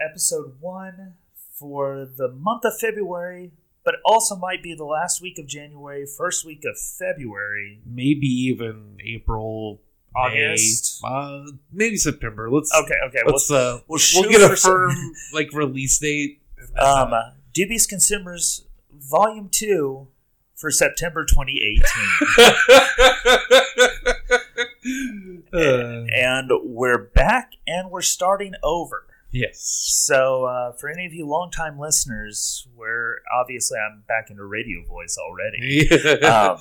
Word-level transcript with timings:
Podcast, 0.00 0.08
Volume 0.08 0.08
2, 0.08 0.10
Episode 0.10 0.56
1 0.60 1.14
for 1.58 2.08
the 2.16 2.28
month 2.28 2.64
of 2.64 2.78
February, 2.78 3.52
but 3.84 3.96
also 4.04 4.36
might 4.36 4.62
be 4.62 4.74
the 4.74 4.84
last 4.84 5.20
week 5.22 5.38
of 5.38 5.46
January, 5.46 6.06
first 6.06 6.44
week 6.44 6.64
of 6.64 6.78
February. 6.78 7.80
Maybe 7.86 8.26
even 8.26 8.98
April, 9.04 9.80
May, 10.14 10.20
August. 10.20 11.00
uh, 11.04 11.42
maybe 11.72 11.96
September. 11.96 12.50
Let's 12.50 12.72
Okay, 12.74 12.94
okay. 13.08 13.20
We'll, 13.24 13.34
let's 13.34 13.50
uh, 13.50 13.80
we'll 13.88 14.00
we'll, 14.14 14.30
get 14.30 14.40
a 14.50 14.56
some- 14.56 14.70
firm 14.72 14.94
like 15.32 15.52
release 15.52 15.98
date. 15.98 16.40
um, 16.78 17.12
uh, 17.12 17.30
Dubious 17.52 17.86
Consumers, 17.86 18.64
Volume 18.92 19.48
2 19.50 20.08
for 20.54 20.70
September 20.70 21.24
2018. 21.24 21.82
uh, 25.52 26.06
and 26.14 26.50
we're 26.64 26.98
back 26.98 27.52
and 27.66 27.90
we're 27.90 28.02
starting 28.02 28.54
over. 28.62 29.06
Yes. 29.30 29.60
So, 30.06 30.44
uh, 30.44 30.72
for 30.72 30.88
any 30.88 31.06
of 31.06 31.12
you 31.12 31.26
longtime 31.26 31.78
listeners, 31.78 32.66
where 32.74 33.16
obviously 33.32 33.78
I'm 33.78 34.04
back 34.06 34.30
into 34.30 34.44
radio 34.44 34.84
voice 34.86 35.16
already, 35.18 35.88
um, 36.24 36.58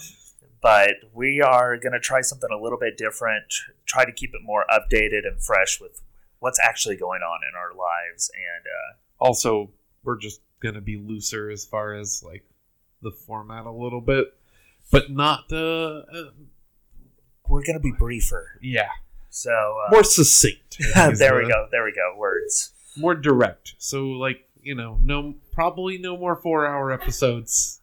but 0.61 0.95
we 1.13 1.41
are 1.41 1.77
going 1.77 1.93
to 1.93 1.99
try 1.99 2.21
something 2.21 2.49
a 2.51 2.61
little 2.61 2.79
bit 2.79 2.97
different, 2.97 3.45
try 3.85 4.05
to 4.05 4.11
keep 4.11 4.31
it 4.33 4.41
more 4.43 4.65
updated 4.71 5.27
and 5.27 5.41
fresh 5.41 5.79
with 5.79 6.01
what's 6.39 6.59
actually 6.59 6.95
going 6.95 7.21
on 7.21 7.39
in 7.49 7.55
our 7.57 7.71
lives. 7.75 8.31
And 8.33 8.65
uh, 8.65 9.23
also, 9.25 9.71
we're 10.03 10.17
just 10.17 10.41
gonna 10.61 10.81
be 10.81 10.97
looser 10.97 11.49
as 11.49 11.65
far 11.65 11.93
as 11.93 12.21
like 12.21 12.43
the 13.01 13.11
format 13.11 13.65
a 13.65 13.71
little 13.71 14.01
bit, 14.01 14.27
but 14.91 15.09
not 15.09 15.51
uh 15.53 16.01
we're 17.49 17.63
going 17.63 17.75
to 17.75 17.81
be 17.81 17.91
briefer. 17.91 18.59
yeah, 18.61 18.89
So, 19.29 19.51
uh, 19.51 19.91
more 19.91 20.03
succinct. 20.03 20.77
There 20.95 21.35
we 21.35 21.47
go. 21.47 21.67
There 21.71 21.83
we 21.83 21.91
go. 21.91 22.17
Words. 22.17 22.71
More 22.97 23.15
direct. 23.15 23.75
So 23.77 24.05
like 24.07 24.47
you 24.61 24.75
know, 24.75 24.97
no, 25.01 25.35
probably 25.53 25.97
no 25.97 26.17
more 26.17 26.35
four-hour 26.35 26.91
episodes. 26.91 27.79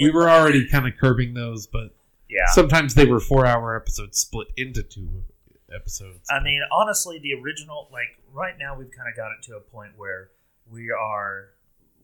We 0.00 0.10
were 0.10 0.28
already 0.28 0.68
kind 0.68 0.86
of 0.86 0.92
curbing 1.00 1.32
those, 1.34 1.66
but 1.66 1.94
Yeah. 2.28 2.44
sometimes 2.48 2.94
they 2.94 3.06
were 3.06 3.18
four-hour 3.20 3.74
episodes 3.76 4.18
split 4.18 4.48
into 4.56 4.82
two 4.82 5.22
episodes. 5.74 6.28
I 6.30 6.40
mean, 6.42 6.60
honestly, 6.70 7.18
the 7.18 7.32
original, 7.34 7.88
like 7.92 8.18
right 8.32 8.54
now, 8.58 8.76
we've 8.76 8.90
kind 8.90 9.08
of 9.08 9.16
got 9.16 9.30
it 9.32 9.42
to 9.44 9.56
a 9.56 9.60
point 9.60 9.92
where 9.96 10.30
we 10.70 10.90
are, 10.90 11.48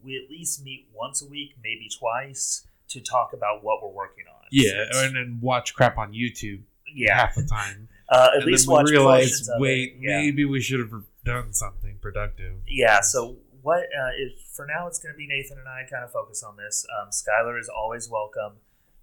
we 0.02 0.16
at 0.16 0.30
least 0.30 0.64
meet 0.64 0.88
once 0.94 1.20
a 1.22 1.26
week, 1.26 1.54
maybe 1.62 1.88
twice, 1.98 2.66
to 2.88 3.00
talk 3.00 3.32
about 3.34 3.62
what 3.62 3.82
we're 3.82 3.90
working 3.90 4.24
on. 4.26 4.46
yeah, 4.50 4.84
So 4.90 5.04
and 5.04 5.14
then 5.16 5.38
watch 5.42 5.74
crap 5.74 5.98
on 5.98 6.12
YouTube 6.12 6.62
yeah. 6.94 7.14
half 7.16 7.34
the 7.34 7.44
time. 7.44 7.88
Uh, 8.12 8.28
at 8.34 8.42
and 8.42 8.44
least 8.44 8.68
watch 8.68 8.84
we 8.86 8.92
realize, 8.92 9.48
wait. 9.58 9.96
Yeah. 10.00 10.20
maybe 10.20 10.44
we 10.44 10.60
should 10.60 10.80
have 10.80 10.92
done 11.24 11.52
something 11.52 11.98
productive. 12.00 12.56
Yeah. 12.68 13.00
So 13.00 13.36
what? 13.62 13.80
Uh, 13.84 14.10
is, 14.20 14.32
for 14.54 14.66
now, 14.66 14.86
it's 14.86 14.98
going 14.98 15.14
to 15.14 15.16
be 15.16 15.26
Nathan 15.26 15.58
and 15.58 15.68
I 15.68 15.84
kind 15.90 16.04
of 16.04 16.12
focus 16.12 16.42
on 16.42 16.56
this. 16.56 16.84
Um, 17.00 17.08
Skylar 17.10 17.58
is 17.58 17.68
always 17.68 18.08
welcome. 18.10 18.58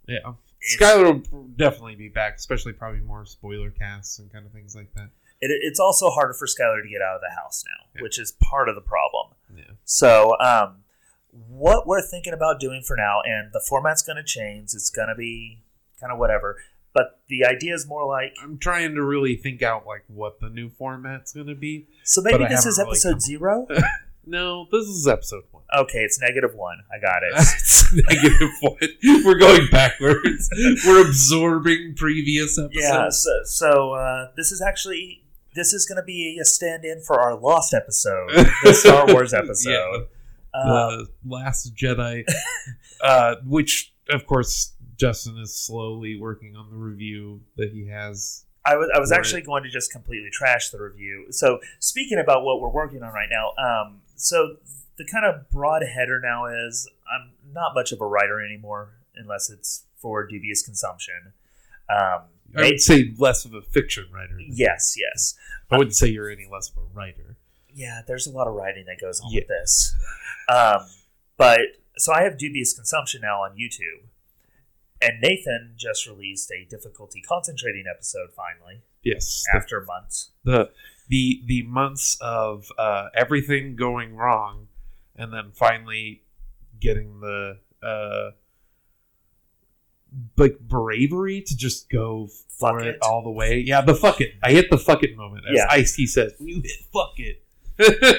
Yeah, 0.07 0.17
It's- 0.17 0.75
Skylar 0.79 1.31
will 1.31 1.43
definitely 1.55 1.95
be 1.95 2.09
back, 2.09 2.35
especially 2.37 2.73
probably 2.73 3.01
more 3.01 3.25
spoiler 3.25 3.69
casts 3.69 4.19
and 4.19 4.31
kind 4.31 4.45
of 4.45 4.51
things 4.51 4.75
like 4.75 4.93
that. 4.95 5.09
It, 5.41 5.51
it's 5.63 5.79
also 5.79 6.09
harder 6.09 6.33
for 6.33 6.47
Skylar 6.47 6.81
to 6.83 6.89
get 6.89 7.01
out 7.01 7.15
of 7.15 7.21
the 7.21 7.33
house 7.39 7.63
now, 7.65 7.87
Yeah. 7.95 8.01
which 8.03 8.19
is 8.19 8.31
part 8.41 8.69
of 8.69 8.75
the 8.75 8.81
problem. 8.81 9.35
Yeah. 9.55 9.63
So, 9.85 10.35
um, 10.39 10.83
what 11.31 11.85
we're 11.87 12.01
thinking 12.01 12.33
about 12.33 12.59
doing 12.59 12.81
for 12.85 12.97
now, 12.97 13.21
and 13.23 13.51
the 13.53 13.59
format's 13.69 14.01
going 14.01 14.17
to 14.17 14.23
change. 14.23 14.71
It's 14.73 14.89
going 14.89 15.09
to 15.09 15.15
be 15.15 15.61
kind 15.99 16.11
of 16.11 16.17
whatever. 16.17 16.57
But 16.99 17.19
the 17.29 17.45
idea 17.45 17.73
is 17.73 17.87
more 17.87 18.05
like 18.05 18.33
I'm 18.43 18.57
trying 18.57 18.95
to 18.95 19.03
really 19.03 19.35
think 19.35 19.61
out 19.61 19.85
like 19.87 20.03
what 20.07 20.39
the 20.39 20.49
new 20.49 20.69
format's 20.69 21.31
going 21.33 21.47
to 21.47 21.55
be. 21.55 21.87
so. 22.03 22.21
Maybe 22.21 22.45
this 22.49 22.65
is 22.65 22.77
really 22.77 22.89
episode 22.91 23.11
come- 23.11 23.19
zero. 23.19 23.67
No, 24.25 24.67
this 24.71 24.85
is 24.85 25.07
episode 25.07 25.43
one. 25.49 25.63
Okay, 25.75 25.99
it's 25.99 26.19
negative 26.21 26.53
one. 26.53 26.77
I 26.93 26.99
got 27.01 27.23
it. 27.23 27.31
it's 27.35 27.91
negative 27.91 28.49
one. 28.61 29.23
We're 29.25 29.39
going 29.39 29.67
backwards. 29.71 30.49
We're 30.85 31.07
absorbing 31.07 31.95
previous 31.95 32.59
episodes. 32.59 32.75
yeah. 32.79 33.09
So, 33.09 33.29
so 33.45 33.93
uh, 33.93 34.27
this 34.37 34.51
is 34.51 34.61
actually 34.61 35.23
this 35.55 35.73
is 35.73 35.87
going 35.87 35.95
to 35.95 36.03
be 36.03 36.37
a 36.39 36.45
stand-in 36.45 37.01
for 37.01 37.19
our 37.19 37.35
Lost 37.35 37.73
episode, 37.73 38.29
the 38.63 38.73
Star 38.73 39.07
Wars 39.11 39.33
episode. 39.33 40.07
Um, 40.53 40.67
the 40.67 41.07
Last 41.27 41.73
Jedi, 41.75 42.23
uh, 43.01 43.35
which 43.45 43.93
of 44.09 44.27
course 44.27 44.73
Justin 44.99 45.37
is 45.37 45.55
slowly 45.55 46.19
working 46.19 46.55
on 46.55 46.69
the 46.69 46.75
review 46.75 47.41
that 47.55 47.71
he 47.71 47.87
has. 47.87 48.45
I 48.65 48.75
was 48.75 48.91
I 48.93 48.99
was 48.99 49.11
actually 49.11 49.41
going 49.41 49.63
to 49.63 49.69
just 49.69 49.91
completely 49.91 50.29
trash 50.31 50.69
the 50.69 50.79
review. 50.81 51.27
So 51.31 51.59
speaking 51.79 52.19
about 52.19 52.43
what 52.43 52.59
we're 52.61 52.69
working 52.69 53.01
on 53.01 53.13
right 53.13 53.29
now, 53.31 53.53
um, 53.57 54.01
so 54.15 54.57
the 54.97 55.05
kind 55.05 55.25
of 55.25 55.49
broad 55.49 55.81
header 55.83 56.19
now 56.19 56.45
is 56.45 56.87
I'm 57.11 57.31
not 57.53 57.73
much 57.73 57.91
of 57.93 58.01
a 58.01 58.05
writer 58.05 58.43
anymore 58.43 58.89
unless 59.15 59.49
it's 59.49 59.85
for 59.97 60.27
dubious 60.27 60.61
consumption. 60.61 61.33
Um, 61.89 62.23
I 62.57 62.61
would 62.63 62.81
say 62.81 63.13
less 63.17 63.45
of 63.45 63.53
a 63.53 63.61
fiction 63.61 64.05
writer. 64.13 64.37
yes, 64.49 64.95
yes, 64.99 65.35
I 65.71 65.77
wouldn't 65.77 65.95
say 65.95 66.07
you're 66.07 66.29
any 66.29 66.47
less 66.51 66.69
of 66.69 66.77
a 66.77 66.85
writer. 66.93 67.37
yeah. 67.73 68.01
There's 68.05 68.27
a 68.27 68.31
lot 68.31 68.47
of 68.47 68.53
writing 68.55 68.85
that 68.87 68.99
goes 68.99 69.21
on 69.21 69.31
Yeah. 69.31 69.41
with 69.41 69.47
this, 69.47 69.95
um, 70.49 70.85
but 71.37 71.59
so 71.97 72.11
I 72.13 72.23
have 72.23 72.37
dubious 72.37 72.73
consumption 72.73 73.21
now 73.21 73.41
on 73.43 73.51
YouTube. 73.51 74.07
And 75.01 75.21
Nathan 75.21 75.73
just 75.77 76.05
released 76.07 76.51
a 76.51 76.65
difficulty 76.69 77.21
concentrating 77.21 77.85
episode 77.89 78.29
finally 78.35 78.81
Yes, 79.03 79.45
after 79.55 79.81
months. 79.85 80.31
the 80.43 80.71
the 81.07 81.41
the 81.45 81.63
months 81.63 82.17
of 82.19 82.69
uh, 82.77 83.07
everything 83.15 83.75
going 83.77 84.15
wrong, 84.15 84.67
and 85.15 85.31
then 85.33 85.51
finally 85.53 86.23
getting 86.79 87.21
the 87.21 87.59
uh, 87.81 88.31
like 90.37 90.59
bravery 90.59 91.41
to 91.41 91.55
just 91.55 91.89
go 91.89 92.27
for 92.59 92.79
it, 92.81 92.87
it. 92.87 92.97
all 93.01 93.23
the 93.23 93.31
way. 93.31 93.63
Yeah, 93.65 93.81
the 93.81 93.95
fuck 93.95 94.19
it. 94.21 94.33
I 94.43 94.51
hit 94.51 94.69
the 94.69 94.77
fuck 94.77 95.03
it 95.03 95.15
moment. 95.15 95.45
As 95.49 95.55
Yeah. 95.55 95.67
Ice 95.69 95.95
T 95.95 96.07
says, 96.07 96.33
when 96.39 96.47
you 96.49 96.61
hit 96.61 96.71
fuck 96.91 97.13
it. 97.17 97.41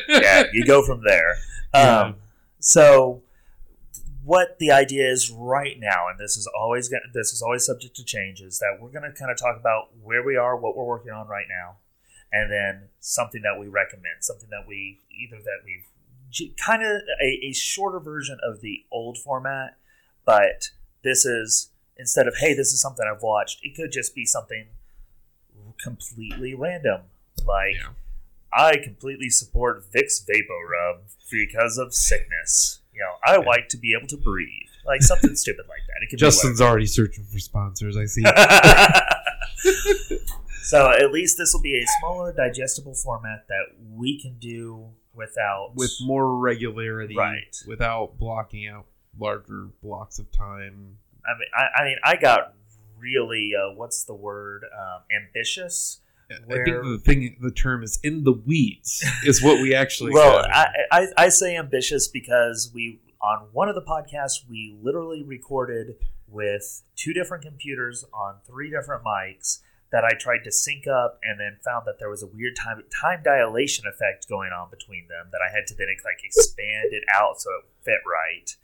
yeah, 0.09 0.45
you 0.53 0.65
go 0.65 0.83
from 0.85 1.03
there. 1.05 1.35
Yeah. 1.73 2.01
Um, 2.01 2.15
so, 2.59 3.23
what 4.25 4.59
the 4.59 4.71
idea 4.71 5.11
is 5.11 5.31
right 5.31 5.79
now, 5.79 6.09
and 6.09 6.19
this 6.19 6.37
is 6.37 6.49
always 6.59 6.89
gonna, 6.89 7.03
this 7.15 7.33
is 7.33 7.43
always 7.43 7.65
subject 7.65 7.97
to 7.97 8.05
change, 8.05 8.41
is 8.41 8.59
that 8.59 8.79
we're 8.81 8.91
going 8.91 9.11
to 9.11 9.17
kind 9.17 9.31
of 9.31 9.39
talk 9.39 9.57
about 9.59 9.89
where 10.03 10.23
we 10.23 10.37
are, 10.37 10.57
what 10.57 10.77
we're 10.77 10.85
working 10.85 11.13
on 11.13 11.27
right 11.29 11.47
now, 11.49 11.77
and 12.33 12.51
then 12.51 12.89
something 13.01 13.43
that 13.43 13.59
we 13.59 13.67
recommend, 13.67 14.17
something 14.21 14.49
that 14.51 14.67
we 14.67 15.01
either 15.11 15.37
that 15.43 15.61
we've 15.65 15.87
kind 16.57 16.83
of 16.83 17.03
a, 17.23 17.47
a 17.47 17.53
shorter 17.53 17.99
version 17.99 18.39
of 18.43 18.61
the 18.61 18.85
old 18.93 19.19
format, 19.19 19.77
but 20.25 20.71
this 21.03 21.25
is 21.25 21.71
instead 21.97 22.27
of 22.29 22.37
hey, 22.39 22.55
this 22.55 22.73
is 22.73 22.81
something 22.81 23.07
I've 23.11 23.23
watched, 23.23 23.61
it 23.63 23.75
could 23.75 23.91
just 23.91 24.15
be 24.15 24.25
something 24.25 24.67
completely 25.83 26.55
random, 26.55 27.03
like. 27.47 27.77
Yeah. 27.77 27.91
I 28.53 28.79
completely 28.79 29.31
support 29.31 29.85
Vicks 29.93 30.25
VapoRub 30.27 31.03
because 31.31 31.79
of 31.79 31.95
sickness. 31.95 32.80
You 32.93 33.01
know, 33.01 33.13
I 33.25 33.39
Yeah. 33.39 33.47
like 33.47 33.69
to 33.71 33.77
be 33.79 33.95
able 33.99 34.09
to 34.09 34.17
breathe, 34.17 34.69
like 34.87 35.03
something 35.03 35.35
stupid 35.45 35.67
like 35.69 35.81
that. 35.89 36.03
It 36.03 36.11
could 36.11 36.19
Justin's 36.19 36.61
already 36.61 36.87
searching 36.87 37.25
for 37.25 37.39
sponsors. 37.39 37.97
I 37.97 38.05
see. 38.07 38.23
so 40.63 40.91
at 40.91 41.11
least 41.13 41.39
this 41.39 41.53
will 41.55 41.63
be 41.63 41.79
a 41.79 41.85
smaller, 42.01 42.33
digestible 42.33 42.95
format 42.95 43.47
that 43.49 43.67
we 43.95 44.21
can 44.21 44.37
do 44.39 44.89
without 45.15 45.73
with 45.75 45.93
more 46.03 46.37
regularity, 46.39 47.17
Right. 47.17 47.57
Without 47.67 48.19
blocking 48.19 48.67
out 48.69 48.87
larger 49.19 49.69
blocks 49.83 50.19
of 50.19 50.31
time. 50.31 50.97
I 51.27 51.39
mean, 51.39 51.49
I, 51.55 51.81
I 51.81 51.85
mean, 51.85 51.97
I 52.05 52.17
got 52.17 52.55
really 52.99 53.53
uh, 53.59 53.75
what's 53.75 54.05
the 54.05 54.15
word? 54.15 54.65
Um, 54.65 55.03
ambitious. 55.15 56.01
I 56.31 56.65
think 56.65 56.67
the 56.67 57.01
thing, 57.05 57.37
the 57.41 57.51
term 57.51 57.83
is 57.83 57.99
in 58.03 58.25
the 58.25 58.33
weeds, 58.33 59.05
is 59.25 59.43
what 59.43 59.61
we 59.61 59.75
actually. 59.75 60.13
well. 60.15 60.45
I, 60.45 60.69
I 60.93 61.07
I 61.17 61.29
say 61.29 61.57
ambitious 61.57 62.09
because 62.09 62.71
we 62.75 63.01
on 63.23 63.49
one 63.53 63.69
of 63.69 63.75
the 63.75 63.83
podcasts 63.83 64.49
we 64.49 64.77
literally 64.83 65.23
recorded 65.23 65.97
with 66.29 66.83
two 66.97 67.13
different 67.13 67.45
computers 67.45 68.05
on 68.15 68.37
three 68.47 68.71
different 68.71 69.05
mics 69.05 69.61
that 69.93 70.05
I 70.05 70.13
tried 70.15 70.45
to 70.45 70.53
sync 70.53 70.87
up 70.87 71.19
and 71.23 71.41
then 71.41 71.59
found 71.65 71.85
that 71.87 71.99
there 71.99 72.09
was 72.09 72.23
a 72.23 72.27
weird 72.27 72.55
time 72.57 72.83
time 73.01 73.23
dilation 73.25 73.87
effect 73.87 74.29
going 74.29 74.51
on 74.53 74.71
between 74.71 75.09
them 75.09 75.27
that 75.33 75.41
I 75.43 75.51
had 75.55 75.67
to 75.67 75.75
then 75.75 75.89
like 76.05 76.23
expand 76.25 76.93
it 76.93 77.03
out 77.13 77.41
so 77.41 77.51
it 77.51 77.65
fit 77.85 77.99
right. 78.07 78.55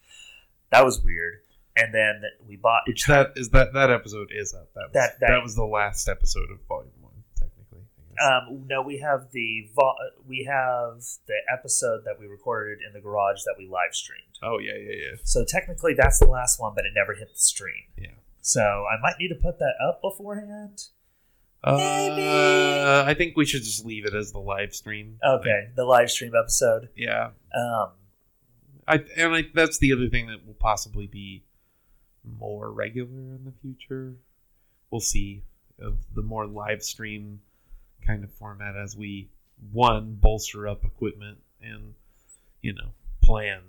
That 0.71 0.85
was 0.85 1.03
weird. 1.03 1.41
And 1.77 1.93
then 1.93 2.23
we 2.49 2.57
bought 2.57 2.83
Which 2.87 3.07
that 3.07 3.33
is 3.37 3.51
that 3.51 3.75
that 3.75 3.91
episode 3.91 4.31
is 4.33 4.55
up. 4.55 4.73
That 4.75 4.81
was, 4.89 4.93
That- 4.95 5.21
that, 5.21 5.29
that- 5.29 5.43
was 5.43 5.55
the 5.57 5.65
last 5.67 6.09
episode 6.09 6.51
of 6.51 6.59
volume 6.69 6.93
one, 7.01 7.13
technically. 7.37 7.81
I 7.81 7.83
guess. 7.83 8.05
Um, 8.23 8.65
no, 8.67 8.83
we 8.83 8.99
have 8.99 9.31
the 9.33 9.69
vo- 9.75 9.97
we 10.27 10.45
have 10.51 11.03
the 11.27 11.37
episode 11.53 12.03
that 12.05 12.19
we 12.19 12.27
recorded 12.27 12.79
in 12.87 12.93
the 12.93 13.01
garage 13.01 13.43
that 13.45 13.55
we 13.59 13.67
live 13.67 13.95
streamed. 13.95 14.39
oh 14.43 14.59
yeah, 14.59 14.75
yeah, 14.75 14.93
yeah. 14.93 15.17
So 15.25 15.45
technically, 15.47 15.95
that's 15.95 16.19
the 16.19 16.27
last 16.27 16.61
one, 16.61 16.73
but 16.75 16.85
it 16.85 16.93
never 16.95 17.15
hit 17.15 17.33
the 17.33 17.39
stream. 17.39 17.85
Yeah. 17.99 18.15
So 18.41 18.61
I 18.63 19.01
might 19.03 19.15
need 19.19 19.29
to 19.29 19.35
put 19.35 19.59
that 19.59 19.75
up 19.87 20.01
beforehand. 20.03 20.85
Maybe. 21.65 22.23
Uh, 22.29 23.05
I 23.05 23.15
think 23.15 23.37
we 23.37 23.45
should 23.45 23.65
just 23.65 23.85
leave 23.85 24.07
it 24.07 24.15
as 24.15 24.31
the 24.31 24.39
live 24.39 24.73
stream. 24.73 25.19
Okay, 25.27 25.69
the 25.75 25.85
live 25.85 26.11
stream 26.11 26.33
episode. 26.39 26.91
Yeah. 26.97 27.31
Um, 27.55 27.91
I 28.87 29.05
and 29.17 29.35
I, 29.35 29.45
that's 29.53 29.79
the 29.79 29.93
other 29.93 30.09
thing 30.09 30.29
that 30.29 30.47
will 30.47 30.55
possibly 30.55 31.07
be 31.07 31.45
more 32.39 32.71
regular 32.71 33.35
in 33.35 33.45
the 33.45 33.53
future. 33.63 34.15
We'll 34.91 35.01
see 35.01 35.43
of 35.81 35.99
the 36.15 36.23
more 36.23 36.47
live 36.47 36.83
stream 36.83 37.41
kind 38.07 38.25
of 38.25 38.33
format 38.33 38.77
as 38.77 38.97
we 38.97 39.29
one 39.73 40.15
bolster 40.21 40.69
up 40.69 40.85
equipment 40.85 41.39
and 41.63 41.95
you 42.63 42.73
know 42.75 42.91
plan 43.23 43.61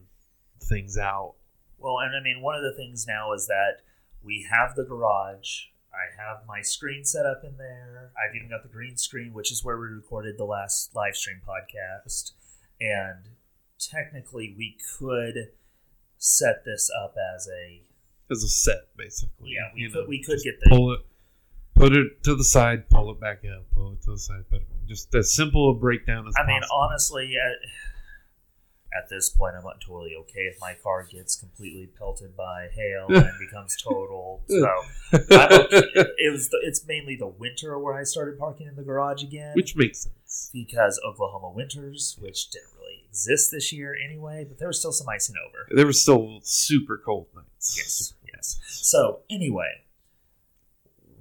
things 0.61 0.97
out. 0.97 1.35
well, 1.77 1.99
and 1.99 2.15
I 2.15 2.21
mean, 2.23 2.41
one 2.41 2.55
of 2.55 2.61
the 2.63 2.73
things 2.75 3.05
now 3.07 3.33
is 3.33 3.47
that 3.47 3.77
we 4.23 4.45
have 4.51 4.75
the 4.75 4.83
garage. 4.83 5.65
I 5.93 6.21
have 6.21 6.45
my 6.47 6.61
screen 6.61 7.03
set 7.05 7.25
up 7.25 7.41
in 7.43 7.57
there. 7.57 8.11
I've 8.17 8.35
even 8.35 8.49
got 8.49 8.61
the 8.63 8.69
green 8.69 8.97
screen, 8.97 9.33
which 9.33 9.51
is 9.51 9.63
where 9.63 9.77
we 9.77 9.87
recorded 9.87 10.37
the 10.37 10.43
last 10.45 10.93
live 10.93 11.15
stream 11.15 11.41
podcast. 11.47 12.33
And 12.79 13.29
technically, 13.79 14.53
we 14.57 14.77
could 14.99 15.49
set 16.17 16.65
this 16.65 16.91
up 17.03 17.15
as 17.35 17.47
a 17.47 17.81
As 18.29 18.43
a 18.43 18.49
set, 18.49 18.95
basically. 18.95 19.51
yeah. 19.55 19.69
We 19.73 19.81
you 19.81 19.89
could 19.89 20.01
know, 20.01 20.05
we 20.07 20.21
could 20.23 20.39
get 20.43 20.59
the 20.61 20.69
pull 20.69 20.93
it, 20.93 20.99
put 21.77 21.93
it 21.93 22.23
to 22.23 22.35
the 22.35 22.43
side, 22.43 22.89
pull 22.89 23.11
it 23.11 23.19
back 23.19 23.43
up, 23.45 23.65
pull 23.73 23.93
it 23.93 24.01
to 24.03 24.11
the 24.11 24.17
side, 24.17 24.45
but 24.49 24.61
just 24.87 25.13
as 25.15 25.33
simple 25.33 25.71
a 25.71 25.75
breakdown 25.75 26.27
as 26.27 26.33
I 26.37 26.45
mean, 26.45 26.61
honestly, 26.71 27.35
at, 27.35 28.97
at 28.97 29.09
this 29.09 29.29
point, 29.29 29.55
I'm 29.55 29.63
not 29.63 29.81
totally 29.81 30.15
okay 30.21 30.41
if 30.41 30.59
my 30.59 30.75
car 30.81 31.03
gets 31.03 31.35
completely 31.35 31.87
pelted 31.97 32.35
by 32.35 32.69
hail 32.73 33.05
and 33.09 33.31
becomes 33.39 33.75
total. 33.81 34.43
So 34.47 34.69
okay. 35.13 35.25
it 36.17 36.31
was 36.31 36.49
the, 36.49 36.59
it's 36.63 36.85
mainly 36.87 37.15
the 37.15 37.27
winter 37.27 37.77
where 37.77 37.93
I 37.93 38.03
started 38.03 38.39
parking 38.39 38.67
in 38.67 38.75
the 38.75 38.83
garage 38.83 39.23
again, 39.23 39.53
which 39.55 39.75
makes 39.75 39.99
sense. 39.99 40.49
because 40.53 40.99
Oklahoma 41.05 41.51
winters, 41.51 42.17
which 42.19 42.49
didn't 42.49 42.69
really 42.79 43.03
exist 43.07 43.51
this 43.51 43.71
year 43.71 43.95
anyway, 44.03 44.45
but 44.47 44.57
there 44.57 44.67
was 44.67 44.79
still 44.79 44.93
some 44.93 45.07
icing 45.09 45.35
over. 45.47 45.67
There 45.69 45.85
were 45.85 45.93
still 45.93 46.39
super 46.43 46.97
cold 47.03 47.27
nights. 47.35 47.75
Yes, 47.77 47.87
Super 47.87 48.31
yes. 48.33 48.59
So 48.67 49.19
anyway, 49.29 49.83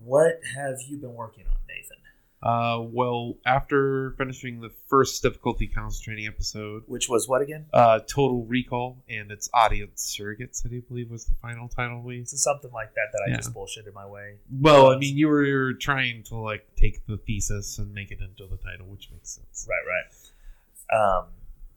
what 0.07 0.41
have 0.55 0.77
you 0.89 0.97
been 0.99 1.15
working 1.15 1.45
on, 1.47 1.57
Nathan? 1.69 1.97
Uh, 2.43 2.81
well, 2.81 3.35
after 3.45 4.13
finishing 4.19 4.61
the 4.61 4.71
first 4.89 5.21
difficulty 5.23 5.67
concentrating 5.67 6.27
episode, 6.27 6.85
Which 6.87 7.09
was 7.09 7.27
what 7.27 7.43
again? 7.43 7.65
uh, 7.73 7.99
Total 8.01 8.45
Recall 8.45 9.03
and 9.09 9.33
its 9.33 9.49
audience 9.53 10.17
surrogates, 10.17 10.65
I 10.65 10.69
do 10.69 10.83
believe 10.83 11.11
was 11.11 11.25
the 11.25 11.35
final 11.43 11.67
title 11.69 12.03
we. 12.03 12.21
It's 12.21 12.41
something 12.43 12.71
like 12.73 12.95
that 12.95 13.09
that 13.13 13.23
I 13.27 13.31
Yeah. 13.31 13.37
just 13.39 13.53
bullshitted 13.55 13.93
my 13.95 14.07
way. 14.07 14.37
Well, 14.53 14.91
I 14.93 14.99
mean, 14.99 15.17
you 15.17 15.29
were, 15.29 15.45
you 15.45 15.57
were 15.57 15.73
trying 15.75 16.23
to 16.25 16.37
like 16.37 16.67
take 16.77 17.05
the 17.07 17.17
thesis 17.17 17.79
and 17.79 17.93
make 17.93 18.11
it 18.13 18.21
into 18.21 18.47
the 18.47 18.59
title, 18.59 18.87
which 18.87 19.11
makes 19.11 19.31
sense. 19.31 19.67
Right, 19.69 19.83
right. 19.89 21.21
Um, 21.21 21.27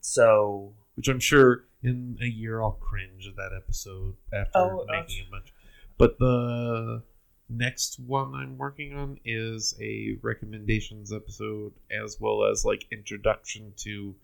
so 0.02 0.74
Which 0.96 1.08
I'm 1.08 1.20
sure 1.22 1.64
in 1.81 2.18
a 2.22 2.26
year 2.28 2.62
I'll 2.62 2.72
cringe 2.74 3.28
at 3.28 3.36
that 3.38 3.52
episode 3.56 4.16
after 4.34 4.60
Oh, 4.60 4.81
uh, 4.88 4.92
making 4.92 5.26
a 5.28 5.31
bunch. 5.31 5.54
But 5.98 6.20
the 6.20 7.02
next 7.50 8.00
one 8.00 8.36
I'm 8.36 8.57
working 8.57 8.96
on 8.96 9.19
is 9.25 9.75
a 9.81 10.18
recommendations 10.22 11.12
episode 11.12 11.74
as 11.92 12.18
well 12.19 12.44
as 12.46 12.63
like 12.63 12.86
introduction 12.92 13.74
to 13.78 14.16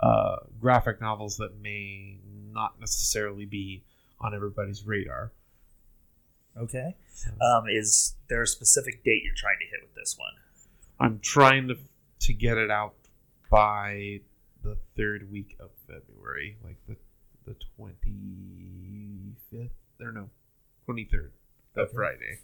uh, 0.00 0.36
graphic 0.58 1.00
novels 1.00 1.36
that 1.36 1.60
may 1.60 2.16
not 2.52 2.80
necessarily 2.80 3.44
be 3.44 3.84
on 4.20 4.34
everybody's 4.34 4.86
radar. 4.86 5.32
okay, 6.56 6.94
um, 7.40 7.64
is 7.68 8.14
there 8.28 8.42
a 8.42 8.46
specific 8.46 9.04
date 9.04 9.22
you're 9.24 9.34
trying 9.34 9.58
to 9.60 9.66
hit 9.66 9.80
with 9.82 9.94
this 9.94 10.16
one? 10.18 10.32
I'm 11.00 11.18
trying 11.20 11.68
to 11.68 11.76
to 12.20 12.32
get 12.32 12.56
it 12.58 12.70
out 12.70 12.94
by 13.50 14.20
the 14.62 14.76
third 14.96 15.30
week 15.30 15.56
of 15.60 15.70
February, 15.86 16.56
like 16.64 16.76
the 16.88 16.96
the 17.44 17.56
twenty 17.76 19.34
fifth 19.50 19.70
or 20.00 20.12
no, 20.12 20.30
twenty 20.84 21.04
third. 21.04 21.32
That 21.74 21.82
Okay. 21.82 21.92
Friday. 21.94 22.38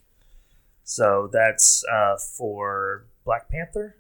So 0.91 1.29
that's 1.31 1.85
uh, 1.85 2.17
for 2.17 3.05
Black 3.27 3.51
Panther. 3.51 3.97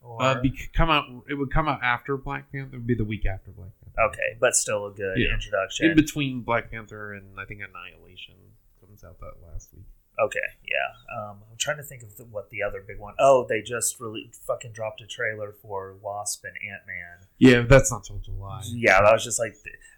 Or, 0.00 0.20
Uh, 0.20 0.40
be, 0.42 0.52
come 0.74 0.90
out. 0.90 1.04
It 1.30 1.34
would 1.34 1.52
come 1.52 1.68
out 1.68 1.78
after 1.80 2.16
Black 2.16 2.50
Panther. 2.50 2.74
It 2.74 2.78
would 2.78 2.86
be 2.88 2.96
the 2.96 3.04
week 3.04 3.24
after 3.24 3.52
Black 3.52 3.70
Panther. 3.84 4.08
okay, 4.10 4.36
but 4.40 4.56
still 4.56 4.86
a 4.86 4.90
good 4.92 5.16
Yeah. 5.16 5.32
introduction. 5.32 5.90
In 5.90 5.94
between 5.96 6.40
Black 6.42 6.72
Panther 6.72 7.12
and 7.14 7.38
I 7.38 7.44
think 7.44 7.60
Annihilation 7.62 8.34
comes 8.80 9.04
out 9.04 9.20
that 9.20 9.34
last 9.46 9.72
week. 9.72 9.84
Okay, 10.18 10.40
yeah. 10.64 11.16
Um, 11.16 11.38
I'm 11.48 11.56
trying 11.56 11.76
to 11.76 11.84
think 11.84 12.02
of 12.02 12.16
the, 12.16 12.24
what 12.24 12.50
the 12.50 12.64
other 12.64 12.82
big 12.84 12.98
one. 12.98 13.14
Oh, 13.20 13.46
they 13.48 13.62
just 13.62 14.00
really 14.00 14.32
fucking 14.44 14.72
dropped 14.72 15.00
a 15.02 15.06
trailer 15.06 15.52
for 15.52 15.94
Wasp 16.02 16.42
and 16.44 16.54
Ant 16.68 16.82
Man. 16.84 17.28
Yeah, 17.38 17.60
that's 17.62 17.92
not 17.92 18.02
till 18.02 18.18
July. 18.18 18.62
Yeah, 18.66 18.98
I 18.98 19.12
was 19.12 19.22
just 19.22 19.38
like, 19.38 19.54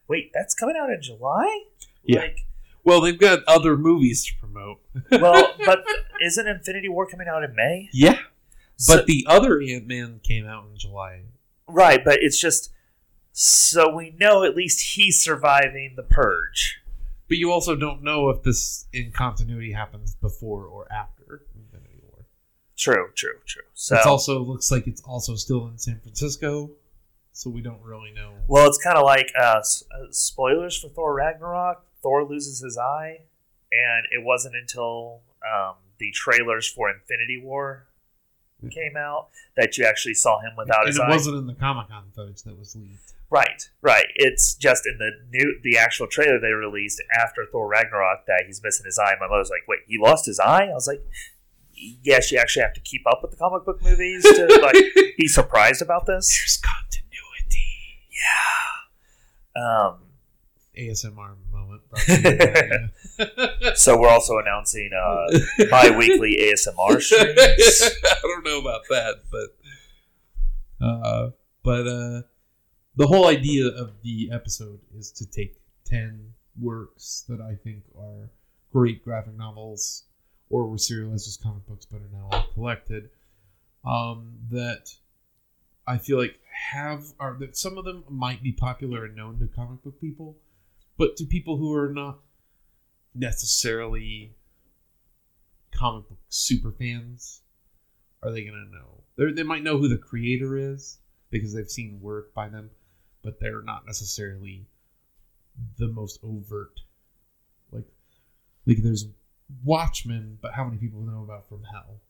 wait, 0.07 0.33
that's 0.35 0.55
coming 0.55 0.77
out 0.77 0.91
in 0.91 1.01
July? 1.01 1.63
Yeah. 2.03 2.21
Like, 2.21 2.47
Well, 2.85 3.01
they've 3.01 3.19
got 3.19 3.41
other 3.49 3.77
movies 3.77 4.25
to 4.27 4.33
promote. 4.39 4.81
well, 5.11 5.55
but 5.65 5.85
isn't 6.23 6.47
Infinity 6.47 6.89
War 6.89 7.07
coming 7.07 7.27
out 7.29 7.43
in 7.43 7.55
May? 7.55 7.89
yeah, 7.93 8.19
So- 8.77 8.97
but 8.97 9.07
the 9.07 9.27
other 9.29 9.61
Ant 9.61 9.87
Man 9.87 10.21
came 10.23 10.47
out 10.47 10.67
in 10.71 10.77
July. 10.79 11.23
right, 11.67 12.05
but 12.05 12.19
it's 12.23 12.41
just 12.41 12.71
so 13.33 13.93
we 13.95 14.15
know 14.21 14.45
at 14.45 14.55
least 14.55 14.95
he's 14.97 15.19
surviving 15.23 15.95
the 15.97 16.03
purge. 16.03 16.81
But 17.27 17.39
you 17.39 17.51
also 17.51 17.75
don't 17.75 18.03
know 18.03 18.29
if 18.29 18.43
this 18.43 18.87
in 18.93 19.11
continuity 19.11 19.73
happens 19.73 20.15
before 20.15 20.67
or 20.67 20.87
after 20.93 21.43
Infinity 21.57 21.99
War. 22.03 22.27
True, 22.77 23.09
true, 23.15 23.39
true. 23.47 23.63
So 23.73 23.97
it 23.97 24.07
also 24.07 24.41
looks 24.41 24.71
like 24.71 24.87
it's 24.87 25.01
also 25.03 25.35
still 25.37 25.67
in 25.69 25.79
San 25.79 26.01
Francisco, 26.01 26.71
so 27.33 27.49
we 27.51 27.63
don't 27.63 27.83
really 27.83 28.13
know. 28.13 28.35
well, 28.47 28.69
it's 28.69 28.79
kind 28.79 28.99
of 28.99 29.05
like 29.05 29.33
uh, 29.41 29.43
uh, 29.61 29.63
spoilers 30.11 30.77
for 30.79 30.89
Thor 30.91 31.15
Ragnarok. 31.15 31.85
Thor 32.05 32.23
loses 32.23 32.61
his 32.61 32.79
eye, 32.79 33.23
and 33.73 34.07
it 34.13 34.23
wasn't 34.25 34.55
until 34.55 35.23
um, 35.43 35.77
the 35.99 36.13
trailers 36.13 36.69
for 36.69 36.89
Infinity 36.91 37.41
War 37.43 37.89
came 38.71 38.97
out 38.97 39.29
that 39.57 39.77
you 39.77 39.85
actually 39.85 40.15
saw 40.15 40.41
him 40.41 40.53
without 40.57 40.81
and 40.81 40.87
his 40.89 40.97
it 40.97 41.03
eye. 41.03 41.09
wasn't 41.11 41.37
in 41.37 41.47
the 41.47 41.55
Comic 41.55 41.89
Con 41.89 42.05
footage 42.15 42.43
that 42.45 42.59
was 42.59 42.75
leaked. 42.77 43.13
Right, 43.31 43.69
right. 43.83 44.07
It's 44.15 44.55
just 44.55 44.87
in 44.87 44.99
the 44.99 45.11
new, 45.31 45.59
the 45.63 45.77
actual 45.77 46.07
trailer 46.07 46.39
they 46.39 46.53
released 46.53 47.03
after 47.19 47.45
Thor 47.51 47.67
Ragnarok 47.69 48.27
that 48.27 48.45
he's 48.47 48.63
missing 48.63 48.87
his 48.87 48.99
eye. 48.99 49.15
My 49.21 49.27
mother's 49.29 49.51
like, 49.51 49.67
"Wait, 49.67 49.81
he 49.87 49.99
lost 49.99 50.27
his 50.27 50.39
eye?" 50.39 50.67
I 50.67 50.73
was 50.73 50.87
like, 50.87 51.03
"Yes, 51.75 52.31
you 52.31 52.39
actually 52.39 52.63
have 52.63 52.75
to 52.75 52.81
keep 52.81 53.03
up 53.07 53.21
with 53.23 53.33
the 53.33 53.37
comic 53.37 53.65
book 53.65 53.83
movies 53.83 54.23
to 54.23 54.61
like 54.63 54.77
be 55.19 55.27
surprised 55.41 55.83
about 55.83 56.07
this." 56.07 56.29
There's 56.35 56.59
continuity. 56.59 58.09
Yeah. 59.57 59.89
Um. 59.89 60.04
ASMR 60.79 61.37
moment. 61.53 61.83
brought 61.89 62.03
to 62.03 62.91
you 63.19 63.75
So 63.77 63.99
we're 63.99 64.09
also 64.09 64.39
announcing 64.39 64.91
uh, 64.93 65.39
bi-weekly 65.71 66.39
ASMR 66.41 67.01
streams. 67.01 67.83
I 68.05 68.15
don't 68.23 68.45
know 68.45 68.61
about 68.61 68.83
that, 68.91 69.23
but 69.31 70.85
uh, 70.85 71.31
but 71.63 71.87
uh, 71.87 72.23
the 72.97 73.07
whole 73.07 73.27
idea 73.27 73.69
of 73.69 73.93
the 74.03 74.31
episode 74.33 74.81
is 74.97 75.11
to 75.13 75.27
take 75.27 75.61
ten 75.85 76.33
works 76.61 77.25
that 77.29 77.41
I 77.41 77.55
think 77.55 77.85
are 77.99 78.31
great 78.73 79.05
graphic 79.05 79.37
novels 79.37 80.05
or 80.51 80.67
were 80.67 80.79
serialized 80.79 81.27
as 81.27 81.37
comic 81.37 81.67
books, 81.67 81.87
but 81.87 81.99
are 81.99 82.11
now 82.13 82.29
all 82.33 82.47
collected. 82.55 83.11
Um, 83.85 84.39
that 84.51 84.95
I 85.87 85.99
feel 85.99 86.19
like 86.19 86.41
have 86.73 87.13
are 87.19 87.37
that 87.41 87.57
some 87.57 87.77
of 87.77 87.85
them 87.85 88.05
might 88.09 88.43
be 88.43 88.53
popular 88.53 89.05
and 89.05 89.17
known 89.17 89.39
to 89.41 89.47
comic 89.47 89.83
book 89.83 90.01
people, 90.01 90.37
but 90.97 91.17
to 91.17 91.25
people 91.25 91.57
who 91.57 91.73
are 91.75 91.93
not 91.93 92.21
necessarily 93.15 94.35
comic 95.73 96.09
book 96.09 96.19
super 96.29 96.73
fans, 96.73 97.43
are 98.23 98.31
they 98.31 98.45
gonna 98.45 98.65
know? 98.71 99.03
They 99.17 99.33
they 99.33 99.43
might 99.43 99.63
know 99.63 99.79
who 99.79 99.89
the 99.89 99.99
creator 99.99 100.57
is 100.57 100.99
because 101.31 101.53
they've 101.53 101.71
seen 101.71 102.01
work 102.01 102.35
by 102.35 102.49
them, 102.49 102.71
but 103.23 103.41
they're 103.41 103.63
not 103.63 103.87
necessarily 103.87 104.67
the 105.79 105.89
most 105.89 106.19
overt. 106.23 106.81
Like, 107.71 107.87
like 108.67 108.79
there's 108.83 109.07
Watchmen, 109.63 110.39
but 110.41 110.53
how 110.55 110.65
many 110.65 110.79
people 110.79 111.01
know 111.03 111.23
about 111.23 111.49
From 111.49 111.63
Hell? 111.65 112.01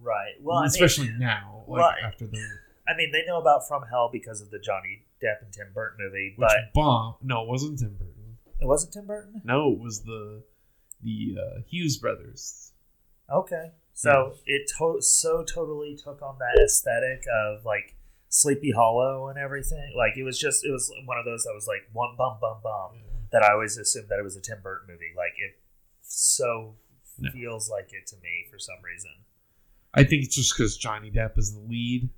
Right. 0.00 0.34
Well, 0.40 0.58
I 0.58 0.60
mean, 0.62 0.66
especially 0.68 1.10
now, 1.18 1.64
like 1.66 1.80
Right. 1.80 2.02
after 2.04 2.26
the 2.26 2.38
I 2.86 2.96
mean, 2.96 3.10
they 3.12 3.24
know 3.26 3.38
about 3.38 3.68
From 3.68 3.82
Hell 3.90 4.08
because 4.10 4.40
of 4.40 4.50
the 4.50 4.58
Johnny 4.58 5.04
Depp 5.22 5.42
and 5.42 5.52
Tim 5.52 5.66
Burton 5.74 5.98
movie, 6.00 6.34
which 6.36 6.48
but 6.48 6.72
bomb. 6.72 7.16
No, 7.22 7.42
it 7.42 7.48
wasn't 7.48 7.78
Tim 7.78 7.94
Burton. 7.98 8.17
It 8.60 8.66
wasn't 8.66 8.92
Tim 8.92 9.06
Burton. 9.06 9.40
No, 9.44 9.72
it 9.72 9.78
was 9.80 10.02
the 10.02 10.42
the 11.02 11.36
uh, 11.40 11.60
Hughes 11.68 11.96
brothers. 11.96 12.72
Okay. 13.32 13.72
So 13.94 14.34
it 14.46 14.70
to- 14.78 15.00
so 15.02 15.44
totally 15.44 15.96
took 15.96 16.22
on 16.22 16.38
that 16.38 16.60
aesthetic 16.62 17.22
of 17.44 17.64
like 17.64 17.96
Sleepy 18.28 18.70
Hollow 18.72 19.28
and 19.28 19.38
everything. 19.38 19.92
Like 19.96 20.16
it 20.16 20.22
was 20.24 20.38
just 20.38 20.64
it 20.64 20.70
was 20.70 20.92
one 21.06 21.18
of 21.18 21.24
those 21.24 21.44
that 21.44 21.52
was 21.54 21.66
like 21.66 21.88
one 21.92 22.14
bum 22.16 22.38
bum 22.40 22.58
bum 22.62 23.00
that 23.32 23.42
I 23.42 23.52
always 23.52 23.76
assumed 23.76 24.08
that 24.08 24.18
it 24.18 24.22
was 24.24 24.36
a 24.36 24.40
Tim 24.40 24.58
Burton 24.62 24.86
movie. 24.88 25.12
Like 25.16 25.32
it 25.38 25.58
so 26.02 26.76
No. 27.18 27.30
feels 27.32 27.68
like 27.68 27.88
it 27.92 28.06
to 28.08 28.16
me 28.16 28.46
for 28.50 28.58
some 28.58 28.76
reason. 28.84 29.10
I 29.94 30.04
think 30.04 30.24
it's 30.24 30.36
just 30.36 30.56
because 30.56 30.76
Johnny 30.76 31.10
Depp 31.10 31.36
is 31.38 31.54
the 31.54 31.60
lead, 31.60 32.08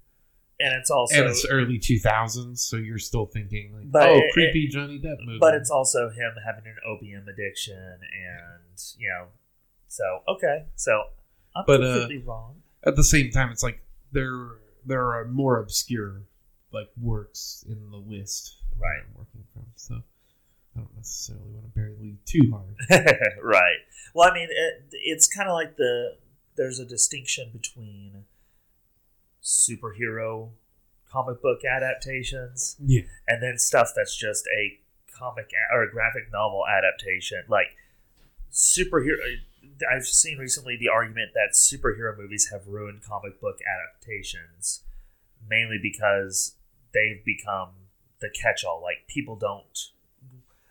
and 0.60 0.74
it's 0.74 0.90
also 0.90 1.14
and 1.16 1.30
it's 1.30 1.46
early 1.50 1.78
2000s, 1.78 2.58
so 2.58 2.76
you're 2.76 2.98
still 2.98 3.26
thinking 3.26 3.72
like, 3.74 3.90
But 3.90 4.08
oh, 4.10 4.18
it- 4.18 4.32
creepy 4.32 4.68
Johnny 4.68 4.98
Depp 4.98 5.16
movie. 5.24 5.38
but 5.40 5.54
it's 5.54 5.70
also 5.70 6.08
him 6.10 6.32
having 6.44 6.66
an 6.66 6.76
opium 6.86 7.26
addiction, 7.28 7.76
and 7.78 8.78
you 8.98 9.08
know, 9.08 9.26
so 9.88 10.04
okay, 10.28 10.66
so 10.76 11.02
I'm 11.56 11.64
But, 11.66 11.82
uh, 11.82 11.98
completely 12.00 12.24
wrong. 12.24 12.62
at 12.84 12.96
the 12.96 13.04
same 13.04 13.30
time, 13.30 13.50
it's 13.50 13.62
like 13.62 13.82
there 14.12 14.58
there 14.86 15.12
are 15.12 15.26
more 15.26 15.58
obscure 15.58 16.22
like 16.72 16.88
works 17.00 17.64
in 17.68 17.90
the 17.90 17.96
list 17.96 18.56
Right. 18.78 19.00
I'm 19.06 19.14
working 19.18 19.44
from, 19.52 19.66
so 19.76 19.94
I 19.96 20.78
don't 20.80 20.96
necessarily 20.96 21.50
want 21.50 21.66
to 21.66 21.70
bury 21.78 21.94
the 21.94 22.02
lead 22.02 22.18
too 22.24 22.50
hard. 22.50 22.76
right. 23.42 23.76
Well, 24.14 24.30
I 24.30 24.32
mean, 24.34 24.48
it, 24.50 24.84
it's 24.92 25.26
kind 25.28 25.48
of 25.50 25.54
like 25.54 25.76
the 25.76 26.16
there's 26.56 26.78
a 26.78 26.84
distinction 26.86 27.50
between 27.52 28.24
superhero 29.50 30.50
comic 31.10 31.42
book 31.42 31.64
adaptations 31.64 32.76
Yeah, 32.78 33.02
and 33.26 33.42
then 33.42 33.58
stuff 33.58 33.90
that's 33.96 34.16
just 34.16 34.46
a 34.56 34.78
comic 35.12 35.50
a- 35.52 35.74
or 35.74 35.82
a 35.82 35.90
graphic 35.90 36.30
novel 36.32 36.64
adaptation. 36.68 37.42
Like 37.48 37.76
superhero, 38.52 39.16
uh, 39.20 39.86
I've 39.92 40.06
seen 40.06 40.38
recently 40.38 40.76
the 40.76 40.88
argument 40.88 41.32
that 41.34 41.54
superhero 41.54 42.16
movies 42.16 42.50
have 42.52 42.66
ruined 42.68 43.02
comic 43.02 43.40
book 43.40 43.58
adaptations, 43.66 44.82
mainly 45.48 45.78
because 45.82 46.54
they've 46.92 47.24
become 47.24 47.70
the 48.20 48.30
catch-all. 48.30 48.80
Like 48.82 49.06
people 49.08 49.34
don't. 49.36 49.88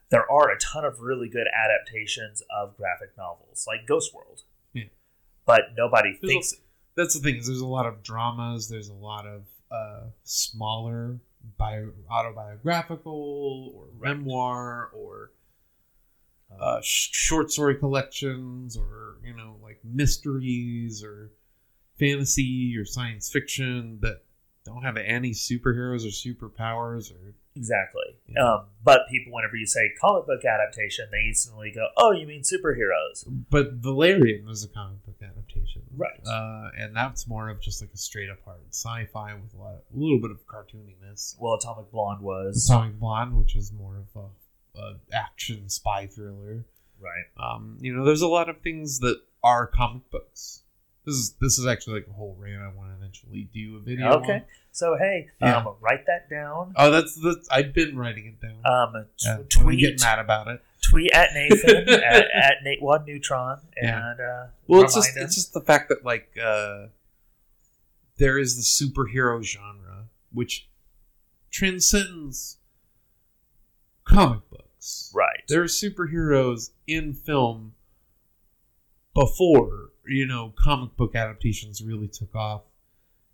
There 0.10 0.30
are 0.32 0.50
a 0.50 0.58
ton 0.58 0.86
of 0.86 1.02
really 1.02 1.28
good 1.30 1.48
adaptations 1.54 2.42
of 2.50 2.76
graphic 2.78 3.16
novels, 3.18 3.66
like 3.68 3.86
Ghost 3.86 4.14
World. 4.16 4.44
Yeah. 4.74 4.86
But 5.46 5.76
nobody 5.76 6.12
There's 6.14 6.24
a- 6.24 6.28
thinks. 6.28 6.54
That's 6.96 7.14
the 7.14 7.20
thing 7.20 7.38
is 7.38 7.48
there's 7.48 7.62
a 7.62 7.66
lot 7.68 7.86
of 7.86 8.04
dramas. 8.04 8.68
There's 8.68 8.90
a 8.90 8.94
lot 8.94 9.26
of 9.26 9.44
uh, 9.72 10.08
smaller 10.24 11.20
bio 11.58 11.92
autobiographical 12.12 13.74
or 13.76 13.86
memoir 14.02 14.90
or 14.94 15.32
uh, 16.60 16.82
sh- 16.82 17.10
short 17.12 17.52
story 17.52 17.76
collections 17.76 18.76
or 18.76 19.18
you 19.24 19.34
know 19.34 19.56
like 19.64 19.80
mysteries 19.84 21.04
or 21.04 21.32
fantasy 21.98 22.76
or 22.78 22.86
science 22.86 23.30
fiction 23.30 24.00
that 24.02 24.22
don't 24.66 24.84
have 24.84 24.98
any 24.98 25.32
superheroes 25.32 26.06
or 26.06 26.10
superpowers 26.10 27.12
or 27.12 27.34
Exactly. 27.60 28.16
Yeah. 28.28 28.54
Um, 28.54 28.66
but 28.82 29.02
people, 29.12 29.34
whenever 29.34 29.58
you 29.58 29.66
say 29.68 29.82
comic 30.00 30.26
book 30.26 30.46
adaptation, 30.46 31.08
they 31.12 31.28
instantly 31.28 31.72
go, 31.76 31.88
"Oh, 31.98 32.12
you 32.12 32.26
mean 32.26 32.42
superheroes?" 32.42 33.26
but 33.50 33.74
Valerian 33.74 34.46
was 34.46 34.64
a 34.64 34.70
comic 34.70 35.06
book 35.06 35.18
adaptation 35.22 35.84
Right. 35.96 36.22
uh, 36.26 36.70
and 36.78 36.96
that's 36.96 37.28
more 37.28 37.50
of 37.50 37.60
just 37.60 37.82
like 37.82 37.92
a 37.94 37.98
straight 37.98 38.30
up 38.30 38.38
hard 38.46 38.62
sci-fi 38.70 39.34
with 39.34 39.54
a 39.54 39.58
lot 39.58 39.74
a 39.94 39.98
little 39.98 40.20
bit 40.20 40.32
of 40.32 40.46
cartooniness 40.48 41.36
Well, 41.40 41.56
Atomic 41.56 41.92
Blonde 41.92 42.22
was 42.22 42.70
Atomic 42.70 42.98
Blonde 43.00 43.38
which 43.38 43.56
is 43.56 43.74
more 43.74 43.98
of 43.98 44.30
a, 44.76 44.80
a 44.80 44.96
action 45.12 45.68
spy 45.68 46.08
thriller 46.08 46.66
right. 47.02 47.26
Um, 47.38 47.78
you 47.82 47.94
know, 47.96 48.06
there's 48.06 48.22
a 48.22 48.28
lot 48.28 48.48
of 48.50 48.62
things 48.62 49.00
that 49.00 49.20
are 49.44 49.68
comic 49.68 50.10
books. 50.12 50.64
This 51.06 51.16
is 51.16 51.36
this 51.42 51.58
is 51.58 51.66
actually 51.66 51.96
like 52.02 52.08
a 52.10 52.14
whole 52.14 52.36
rant 52.40 52.62
I 52.62 52.68
want 52.76 52.92
to 52.92 52.96
eventually 52.96 53.50
do 53.54 53.78
a 53.78 53.80
video. 53.80 54.12
Okay. 54.20 54.34
on. 54.34 54.42
So 54.80 54.96
hey, 54.98 55.28
Yeah. 55.42 55.58
um, 55.58 55.76
write 55.82 56.06
that 56.08 56.30
down. 56.30 56.74
Oh, 56.78 56.90
that's 56.90 57.14
the 57.16 57.36
I've 57.52 57.74
been 57.74 57.98
writing 57.98 58.26
it 58.28 58.40
down. 58.42 58.62
Um, 58.66 59.06
t- 59.18 59.26
Yeah, 59.28 59.38
tweet 59.50 59.80
get 59.80 60.00
mad 60.00 60.20
about 60.20 60.48
it. 60.48 60.62
tweet 60.82 61.12
at 61.12 61.34
Nathan 61.34 61.90
at, 61.90 62.26
at 62.34 62.54
Nate 62.64 62.82
One 62.82 63.04
Neutron 63.06 63.60
Yeah. 63.82 64.12
and 64.12 64.20
uh, 64.22 64.46
Well, 64.68 64.84
it's 64.84 64.96
just 64.96 65.18
him. 65.18 65.24
it's 65.24 65.36
just 65.36 65.52
the 65.54 65.60
fact 65.60 65.90
that 65.90 66.06
like 66.06 66.30
uh, 66.42 66.88
there 68.18 68.40
is 68.40 68.56
the 68.56 68.64
superhero 68.64 69.44
genre 69.44 70.06
which 70.32 70.70
transcends 71.52 72.58
comic 74.06 74.50
books. 74.50 75.12
right. 75.14 75.42
There 75.50 75.62
are 75.62 75.66
superheroes 75.66 76.70
in 76.88 77.14
film 77.14 77.74
before 79.14 79.90
you 80.08 80.26
know 80.26 80.54
comic 80.58 80.96
book 80.96 81.16
adaptations 81.16 81.84
really 81.84 82.08
took 82.08 82.34
off 82.34 82.62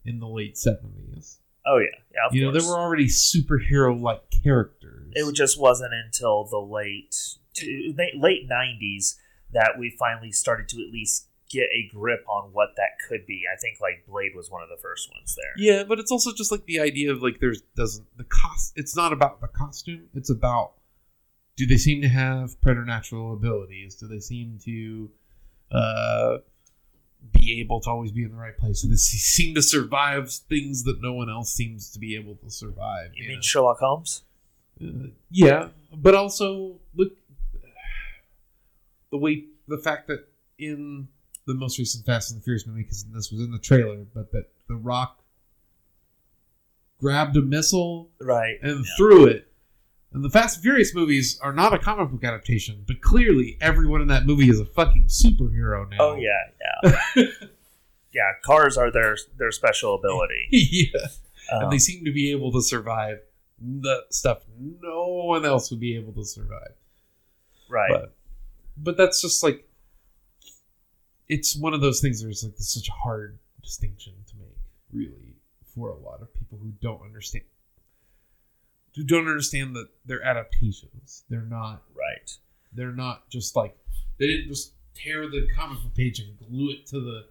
in 0.05 0.19
the 0.19 0.27
late 0.27 0.57
seventies. 0.57 1.39
Oh 1.65 1.77
yeah, 1.77 1.99
yeah. 2.13 2.27
Of 2.27 2.35
You 2.35 2.45
know, 2.45 2.51
there 2.51 2.67
were 2.67 2.79
already 2.79 3.07
superhero 3.07 3.99
like 3.99 4.21
characters. 4.43 5.11
It 5.13 5.33
just 5.33 5.59
wasn't 5.59 5.93
until 5.93 6.45
the 6.45 6.59
late 6.59 7.15
to, 7.55 7.93
late 8.15 8.49
'90s 8.49 9.15
that 9.51 9.73
we 9.79 9.95
finally 9.97 10.31
started 10.31 10.67
to 10.69 10.77
at 10.77 10.91
least 10.91 11.27
get 11.49 11.67
a 11.73 11.89
grip 11.93 12.25
on 12.27 12.49
what 12.51 12.69
that 12.75 12.99
could 13.07 13.25
be. 13.25 13.43
I 13.51 13.57
think 13.59 13.79
like 13.79 14.05
Blade 14.07 14.33
was 14.35 14.49
one 14.49 14.63
of 14.63 14.69
the 14.69 14.77
first 14.81 15.09
ones 15.13 15.35
there. 15.35 15.53
yeah, 15.57 15.83
but 15.83 15.99
it's 15.99 16.11
also 16.11 16.31
just 16.33 16.51
like 16.51 16.65
the 16.65 16.79
idea 16.79 17.11
of 17.11 17.21
like 17.21 17.39
there's 17.39 17.61
doesn't 17.75 18.05
the 18.17 18.25
cost. 18.25 18.73
It's 18.75 18.95
not 18.95 19.13
about 19.13 19.41
the 19.41 19.47
costume. 19.47 20.07
It's 20.13 20.29
about 20.29 20.73
do 21.57 21.65
they 21.65 21.77
seem 21.77 22.01
to 22.01 22.09
have 22.09 22.59
preternatural 22.61 23.33
abilities? 23.33 23.95
Do 23.95 24.07
they 24.07 24.19
seem 24.19 24.59
to 24.65 25.09
uh, 25.71 26.37
be 27.31 27.59
able 27.59 27.79
to 27.81 27.89
always 27.89 28.11
be 28.11 28.23
in 28.23 28.31
the 28.31 28.37
right 28.37 28.57
place? 28.57 28.81
This 28.81 29.11
they 29.11 29.17
seem 29.17 29.55
to 29.55 29.61
survive 29.61 30.31
things 30.31 30.83
that 30.83 31.01
no 31.01 31.13
one 31.13 31.29
else 31.29 31.51
seems 31.53 31.89
to 31.91 31.99
be 31.99 32.15
able 32.15 32.35
to 32.35 32.49
survive? 32.49 33.11
You 33.15 33.23
you 33.23 33.29
mean 33.29 33.37
know? 33.37 33.41
Sherlock 33.41 33.79
Holmes? 33.79 34.23
Uh, 34.81 35.07
yeah, 35.31 35.69
but 35.93 36.15
also 36.15 36.79
look 36.95 37.13
the 39.11 39.17
way 39.17 39.45
the 39.67 39.77
fact 39.77 40.07
that 40.07 40.27
in 40.59 41.07
the 41.47 41.53
most 41.53 41.77
recent 41.79 42.05
Fast 42.05 42.31
and 42.31 42.39
the 42.39 42.43
Furious 42.43 42.65
movie, 42.67 42.83
because 42.83 43.03
this 43.05 43.31
was 43.31 43.39
in 43.41 43.51
the 43.51 43.59
trailer, 43.59 44.05
but 44.13 44.31
that 44.31 44.47
The 44.67 44.75
Rock 44.75 45.21
grabbed 46.99 47.35
a 47.37 47.41
missile 47.41 48.09
Right. 48.19 48.57
and 48.61 48.83
Yeah. 48.85 48.91
threw 48.97 49.25
it. 49.27 49.51
And 50.15 50.23
the 50.23 50.29
Fast 50.29 50.55
and 50.55 50.63
Furious 50.63 50.95
movies 50.95 51.37
are 51.41 51.51
not 51.51 51.73
a 51.73 51.77
comic 51.77 52.09
book 52.09 52.23
adaptation, 52.23 52.85
but 52.87 53.01
clearly 53.01 53.57
everyone 53.59 53.99
in 53.99 54.07
that 54.07 54.25
movie 54.25 54.49
is 54.49 54.61
a 54.61 54.65
fucking 54.65 55.07
superhero 55.07 55.89
now. 55.89 55.97
Oh 55.99 56.15
yeah, 56.15 56.85
yeah, 56.85 57.23
yeah. 58.13 58.31
Cars 58.41 58.77
are 58.77 58.89
their 58.89 59.17
their 59.37 59.51
special 59.51 59.93
ability. 59.93 60.47
yeah. 60.51 61.01
Um, 61.51 61.63
and 61.63 61.71
they 61.73 61.79
seem 61.79 62.05
to 62.05 62.13
be 62.13 62.31
able 62.31 62.53
to 62.53 62.61
survive 62.61 63.17
the 63.59 64.03
stuff 64.09 64.43
no 64.57 65.05
one 65.07 65.45
else 65.45 65.69
would 65.69 65.81
be 65.81 65.97
able 65.97 66.13
to 66.13 66.23
survive. 66.23 66.75
right. 67.69 67.91
But 67.91 68.15
but 68.77 68.95
that's 68.95 69.21
just 69.21 69.43
like 69.43 69.67
it's 71.27 71.57
one 71.57 71.73
of 71.73 71.81
those 71.81 71.99
things 71.99 72.23
where 72.23 72.31
it's 72.31 72.41
like 72.41 72.53
it's 72.53 72.73
such 72.73 72.87
a 72.87 72.93
hard 72.93 73.37
distinction 73.61 74.13
to 74.27 74.37
make, 74.37 74.57
really, 74.93 75.35
for 75.73 75.89
a 75.89 75.97
lot 75.97 76.21
of 76.21 76.33
people 76.33 76.57
who 76.57 76.71
don't 76.81 77.01
understand 77.01 77.43
don't 79.03 79.27
understand 79.27 79.75
that 79.75 79.87
they're 80.05 80.23
adaptations. 80.23 81.23
They're 81.29 81.41
not 81.41 81.83
right. 81.97 82.31
they're 82.73 82.91
not 82.91 83.29
just 83.29 83.55
like 83.55 83.75
they 84.19 84.27
didn't 84.27 84.47
just 84.47 84.73
tear 84.93 85.27
the 85.29 85.47
comic 85.55 85.81
book 85.83 85.93
page 85.95 86.19
and 86.19 86.37
glue 86.39 86.71
it 86.71 86.85
to 86.87 86.99
the 86.99 87.25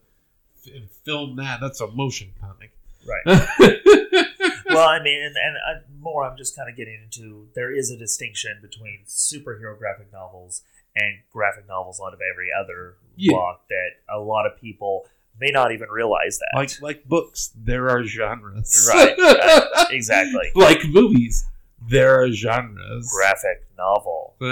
and 0.74 0.90
film 1.04 1.36
that. 1.36 1.60
That's 1.60 1.80
a 1.80 1.86
motion 1.88 2.32
comic. 2.40 2.72
Right. 3.06 3.22
well, 4.66 4.88
I 4.88 5.02
mean, 5.02 5.22
and, 5.22 5.34
and 5.36 5.56
I, 5.58 5.80
more, 6.00 6.24
I'm 6.24 6.36
just 6.38 6.56
kind 6.56 6.70
of 6.70 6.76
getting 6.76 6.98
into 7.04 7.48
there 7.54 7.74
is 7.74 7.90
a 7.90 7.96
distinction 7.98 8.58
between 8.62 9.00
superhero 9.06 9.76
graphic 9.78 10.10
novels 10.12 10.62
and 10.96 11.16
graphic 11.32 11.68
novels 11.68 12.00
out 12.04 12.14
of 12.14 12.20
every 12.32 12.48
other 12.58 12.94
Yeah. 13.16 13.32
block 13.32 13.68
that 13.68 13.90
a 14.08 14.18
lot 14.18 14.46
of 14.46 14.58
people 14.58 15.06
may 15.38 15.50
not 15.50 15.72
even 15.72 15.88
realize 15.90 16.38
that. 16.38 16.52
like 16.56 16.80
like 16.80 17.04
books, 17.08 17.50
there 17.56 17.90
are 17.90 18.04
genres. 18.04 18.88
Right, 18.92 19.14
right. 19.18 19.86
exactly. 19.90 20.50
like 20.54 20.84
movies, 20.88 21.44
there 21.88 22.22
are 22.22 22.30
genres. 22.30 23.10
Graphic 23.14 23.66
novel. 23.76 24.34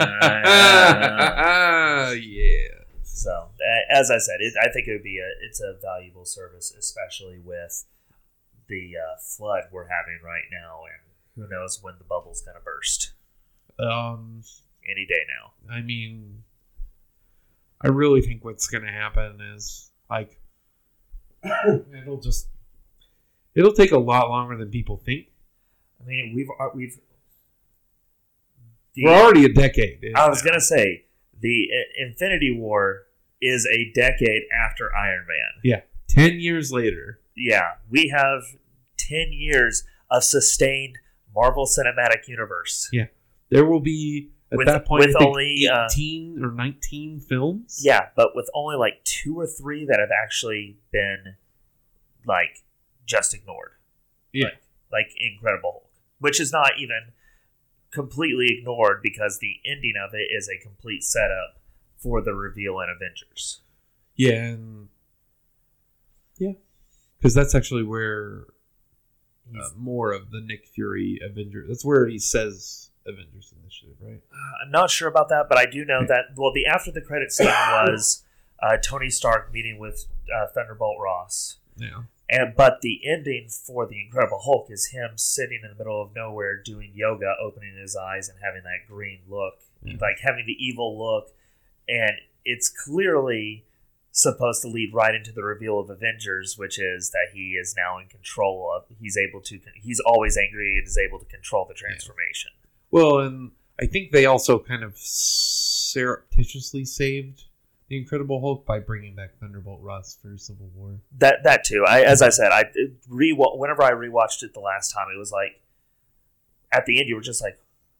Ah 0.00 2.10
yeah. 2.10 2.68
So, 3.04 3.50
as 3.90 4.10
I 4.10 4.18
said, 4.18 4.36
it, 4.40 4.54
I 4.60 4.68
think 4.72 4.88
it 4.88 4.92
would 4.92 5.02
be 5.04 5.18
a 5.18 5.46
it's 5.46 5.60
a 5.60 5.76
valuable 5.80 6.24
service, 6.24 6.74
especially 6.76 7.38
with 7.38 7.84
the 8.68 8.94
uh, 8.96 9.16
flood 9.20 9.64
we're 9.70 9.88
having 9.88 10.18
right 10.24 10.44
now, 10.50 10.80
and 10.84 11.02
who 11.36 11.48
knows 11.54 11.78
when 11.82 11.94
the 11.98 12.04
bubble's 12.04 12.40
going 12.42 12.56
to 12.56 12.62
burst 12.64 13.12
Um, 13.78 14.42
any 14.88 15.06
day 15.06 15.22
now. 15.28 15.52
I 15.72 15.82
mean, 15.82 16.42
I 17.80 17.88
really 17.88 18.22
think 18.22 18.44
what's 18.44 18.66
going 18.66 18.84
to 18.84 18.90
happen 18.92 19.40
is 19.54 19.90
like 20.10 20.40
it'll 21.44 22.20
just 22.20 22.48
it'll 23.54 23.74
take 23.74 23.92
a 23.92 23.98
lot 23.98 24.30
longer 24.30 24.56
than 24.56 24.70
people 24.70 24.96
think. 24.96 25.26
I 26.02 26.08
mean, 26.08 26.32
we've 26.34 26.48
uh, 26.60 26.68
we've. 26.74 26.98
The, 28.94 29.04
We're 29.04 29.12
already 29.14 29.44
a 29.46 29.52
decade. 29.52 30.04
I 30.14 30.28
was 30.28 30.42
gonna 30.42 30.60
say 30.60 31.04
the 31.40 31.68
uh, 31.72 32.06
Infinity 32.06 32.54
War 32.54 33.04
is 33.40 33.66
a 33.66 33.90
decade 33.94 34.42
after 34.54 34.94
Iron 34.94 35.24
Man. 35.26 35.60
Yeah, 35.64 35.80
ten 36.08 36.40
years 36.40 36.70
later. 36.72 37.20
Yeah, 37.36 37.72
we 37.90 38.08
have 38.14 38.42
ten 38.98 39.32
years 39.32 39.84
of 40.10 40.24
sustained 40.24 40.96
Marvel 41.34 41.66
Cinematic 41.66 42.28
Universe. 42.28 42.88
Yeah, 42.92 43.06
there 43.50 43.64
will 43.64 43.80
be 43.80 44.30
At 44.50 44.58
With- 44.58 44.66
that 44.66 44.84
point, 44.84 45.06
with 45.06 45.16
only, 45.18 45.66
uh, 45.66 45.86
eighteen 45.90 46.38
or 46.44 46.50
nineteen 46.52 47.18
films. 47.18 47.80
Yeah, 47.82 48.08
but 48.14 48.36
with 48.36 48.50
only 48.54 48.76
like 48.76 49.02
two 49.04 49.38
or 49.40 49.46
three 49.46 49.86
that 49.86 49.98
have 50.00 50.10
actually 50.22 50.76
been 50.90 51.36
like 52.26 52.58
just 53.06 53.32
ignored. 53.32 53.72
Yeah. 54.32 54.44
Like, 54.44 54.62
like 54.92 55.06
Incredible 55.18 55.88
which 56.22 56.40
is 56.40 56.52
not 56.52 56.72
even 56.78 57.12
completely 57.90 58.46
ignored 58.58 59.00
because 59.02 59.38
the 59.38 59.56
ending 59.66 59.94
of 60.02 60.14
it 60.14 60.34
is 60.34 60.48
a 60.48 60.62
complete 60.62 61.02
setup 61.02 61.60
for 61.98 62.22
the 62.22 62.32
reveal 62.32 62.80
in 62.80 62.88
Avengers. 62.88 63.60
Yeah, 64.14 64.32
and 64.32 64.88
yeah, 66.38 66.52
because 67.18 67.34
that's 67.34 67.54
actually 67.54 67.82
where 67.82 68.44
uh, 69.54 69.68
more 69.76 70.12
of 70.12 70.30
the 70.30 70.40
Nick 70.40 70.66
Fury 70.66 71.20
Avenger. 71.24 71.64
That's 71.66 71.84
where 71.84 72.06
he 72.06 72.18
says 72.18 72.90
Avengers 73.06 73.52
Initiative, 73.60 73.96
right? 74.00 74.20
I'm 74.64 74.70
not 74.70 74.90
sure 74.90 75.08
about 75.08 75.28
that, 75.30 75.46
but 75.48 75.58
I 75.58 75.66
do 75.66 75.84
know 75.84 76.06
that. 76.06 76.26
Well, 76.36 76.52
the 76.52 76.66
after 76.66 76.92
the 76.92 77.00
credit 77.00 77.32
scene 77.32 77.46
was 77.70 78.24
uh, 78.62 78.76
Tony 78.78 79.10
Stark 79.10 79.52
meeting 79.52 79.78
with 79.78 80.06
uh, 80.34 80.46
Thunderbolt 80.54 80.98
Ross. 81.02 81.58
Yeah, 81.76 82.02
And 82.32 82.54
but 82.56 82.80
the 82.80 83.02
ending 83.06 83.48
for 83.50 83.86
the 83.86 84.00
Incredible 84.02 84.40
Hulk 84.42 84.68
is 84.70 84.86
him 84.86 85.10
sitting 85.16 85.60
in 85.62 85.68
the 85.68 85.76
middle 85.76 86.00
of 86.00 86.14
nowhere 86.14 86.56
doing 86.62 86.90
yoga, 86.94 87.34
opening 87.40 87.76
his 87.76 87.94
eyes 87.94 88.30
and 88.30 88.38
having 88.42 88.62
that 88.62 88.88
green 88.88 89.18
look, 89.28 89.60
Yeah. 89.82 89.96
like 90.00 90.20
having 90.20 90.46
the 90.46 90.56
evil 90.58 90.98
look, 90.98 91.34
and 91.86 92.12
it's 92.44 92.70
clearly 92.70 93.66
supposed 94.12 94.62
to 94.62 94.68
lead 94.68 94.94
right 94.94 95.14
into 95.14 95.30
the 95.32 95.42
reveal 95.42 95.78
of 95.78 95.90
Avengers, 95.90 96.56
which 96.56 96.78
is 96.78 97.10
that 97.10 97.28
he 97.34 97.52
is 97.52 97.74
now 97.76 97.98
in 97.98 98.06
control 98.08 98.72
of. 98.74 98.84
He's 98.98 99.16
able 99.18 99.40
to. 99.42 99.60
He's 99.74 100.00
always 100.00 100.36
angry 100.38 100.78
and 100.78 100.86
is 100.86 100.96
able 100.98 101.18
to 101.18 101.24
control 101.26 101.66
the 101.66 101.74
transformation. 101.74 102.50
Well, 102.90 103.18
and 103.20 103.52
I 103.80 103.86
think 103.86 104.10
they 104.10 104.24
also 104.26 104.58
kind 104.58 104.82
of 104.82 104.96
surreptitiously 104.98 106.84
saved 106.86 107.44
the 107.92 107.98
Incredible 107.98 108.40
Hulk 108.40 108.64
by 108.64 108.78
bringing 108.78 109.14
back 109.14 109.38
Thunderbolt 109.38 109.80
Ross 109.82 110.18
for 110.20 110.36
Civil 110.38 110.70
War. 110.74 110.98
That 111.18 111.44
that 111.44 111.62
too. 111.64 111.84
I 111.86 112.00
as 112.02 112.22
I 112.22 112.30
said, 112.30 112.50
I 112.50 112.64
re 113.08 113.32
whenever 113.36 113.82
I 113.82 113.92
rewatched 113.92 114.42
it 114.42 114.54
the 114.54 114.60
last 114.60 114.92
time, 114.92 115.08
it 115.14 115.18
was 115.18 115.30
like 115.30 115.60
at 116.72 116.86
the 116.86 116.98
end 116.98 117.08
you 117.08 117.14
were 117.14 117.20
just 117.20 117.42
like, 117.42 117.58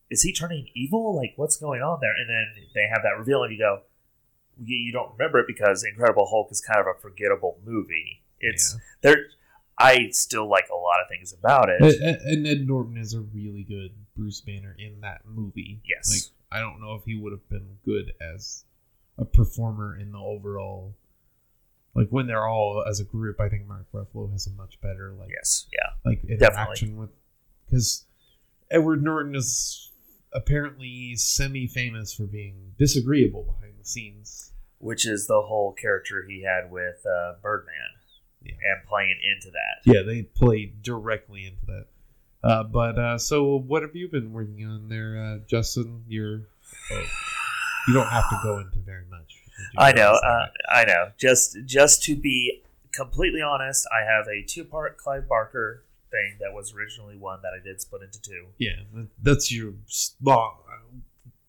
is 0.09 0.23
he 0.23 0.33
turning 0.33 0.67
evil? 0.73 1.15
Like 1.15 1.33
what's 1.35 1.57
going 1.57 1.81
on 1.81 1.99
there? 2.01 2.13
And 2.19 2.27
then 2.29 2.63
they 2.73 2.87
have 2.91 3.03
that 3.03 3.17
reveal, 3.19 3.43
and 3.43 3.53
you 3.53 3.59
go, 3.59 3.81
you, 4.63 4.75
you 4.75 4.91
don't 4.91 5.11
remember 5.17 5.39
it 5.39 5.47
because 5.47 5.83
Incredible 5.83 6.27
Hulk 6.27 6.47
is 6.51 6.59
kind 6.59 6.79
of 6.79 6.87
a 6.87 6.99
forgettable 6.99 7.59
movie. 7.63 8.21
It's 8.39 8.75
there. 9.01 9.27
I 9.77 10.09
still 10.11 10.49
like 10.49 10.69
a 10.71 10.75
lot 10.75 11.01
of 11.01 11.07
things 11.09 11.33
about 11.33 11.69
it. 11.69 11.81
And, 11.81 11.93
and- 12.03 12.21
and 12.21 12.47
Ed 12.47 12.67
Norton 12.67 12.97
is 12.97 13.13
a 13.13 13.21
really 13.21 13.63
good 13.63 13.91
Bruce 14.17 14.41
Banner 14.41 14.75
in 14.77 15.01
that 15.01 15.21
movie. 15.25 15.81
Yes. 15.85 16.09
Like 16.09 16.57
I 16.57 16.59
don't 16.61 16.81
know 16.81 16.95
if 16.95 17.03
he 17.05 17.15
would 17.15 17.31
have 17.31 17.47
been 17.49 17.77
good 17.85 18.13
as 18.21 18.63
a 19.17 19.25
performer 19.25 19.97
in 19.97 20.11
the 20.11 20.17
overall. 20.19 20.95
Like 21.95 22.07
when 22.09 22.25
they're 22.27 22.47
all 22.47 22.83
as 22.87 22.99
a 22.99 23.03
group, 23.03 23.39
I 23.39 23.49
think 23.49 23.67
Mark 23.67 23.85
Ruffalo 23.93 24.31
has 24.31 24.47
a 24.47 24.51
much 24.51 24.81
better 24.81 25.13
like 25.17 25.29
yes, 25.29 25.67
yeah, 25.71 25.89
like 26.09 26.23
interaction 26.25 26.97
with 26.97 27.09
because 27.65 28.05
Edward 28.71 29.03
Norton 29.03 29.35
is 29.35 29.91
apparently 30.33 31.15
semi-famous 31.15 32.13
for 32.13 32.23
being 32.23 32.73
disagreeable 32.79 33.43
behind 33.43 33.75
the 33.79 33.85
scenes. 33.85 34.51
which 34.79 35.05
is 35.05 35.27
the 35.27 35.41
whole 35.43 35.71
character 35.73 36.25
he 36.27 36.41
had 36.43 36.71
with 36.71 37.05
uh, 37.05 37.33
Birdman, 37.43 37.75
Yeah. 38.43 38.53
and 38.53 38.87
playing 38.87 39.15
into 39.35 39.51
that. 39.51 39.93
Yeah, 39.93 40.01
they 40.01 40.23
play 40.23 40.73
directly 40.81 41.45
into 41.45 41.65
that. 41.67 41.85
Uh, 42.43 42.63
but 42.63 42.97
uh, 42.97 43.17
so, 43.19 43.55
what 43.59 43.83
have 43.83 43.95
you 43.95 44.09
been 44.09 44.33
working 44.33 44.65
on 44.65 44.89
there, 44.89 45.17
uh, 45.23 45.37
Justin? 45.47 46.03
You're 46.07 46.41
oh, 46.91 47.05
you 47.87 47.93
don't 47.93 48.07
have 48.07 48.29
to 48.29 48.39
go 48.43 48.59
into 48.59 48.79
very 48.79 49.05
much. 49.09 49.41
I 49.77 49.91
know, 49.91 50.11
uh, 50.13 50.47
I 50.71 50.85
know. 50.85 51.11
Just 51.17 51.57
just 51.65 52.03
to 52.03 52.15
be 52.15 52.63
completely 52.91 53.41
honest, 53.41 53.87
I 53.91 54.01
have 54.05 54.27
a 54.27 54.43
two 54.43 54.63
part 54.63 54.97
Clive 54.97 55.27
Barker 55.27 55.83
thing 56.11 56.37
that 56.39 56.53
was 56.53 56.73
originally 56.73 57.17
one 57.17 57.39
that 57.43 57.53
I 57.59 57.63
did 57.63 57.81
split 57.81 58.01
into 58.03 58.21
two. 58.21 58.47
yeah, 58.57 58.81
that's 59.21 59.51
your 59.51 59.73
long. 60.21 60.57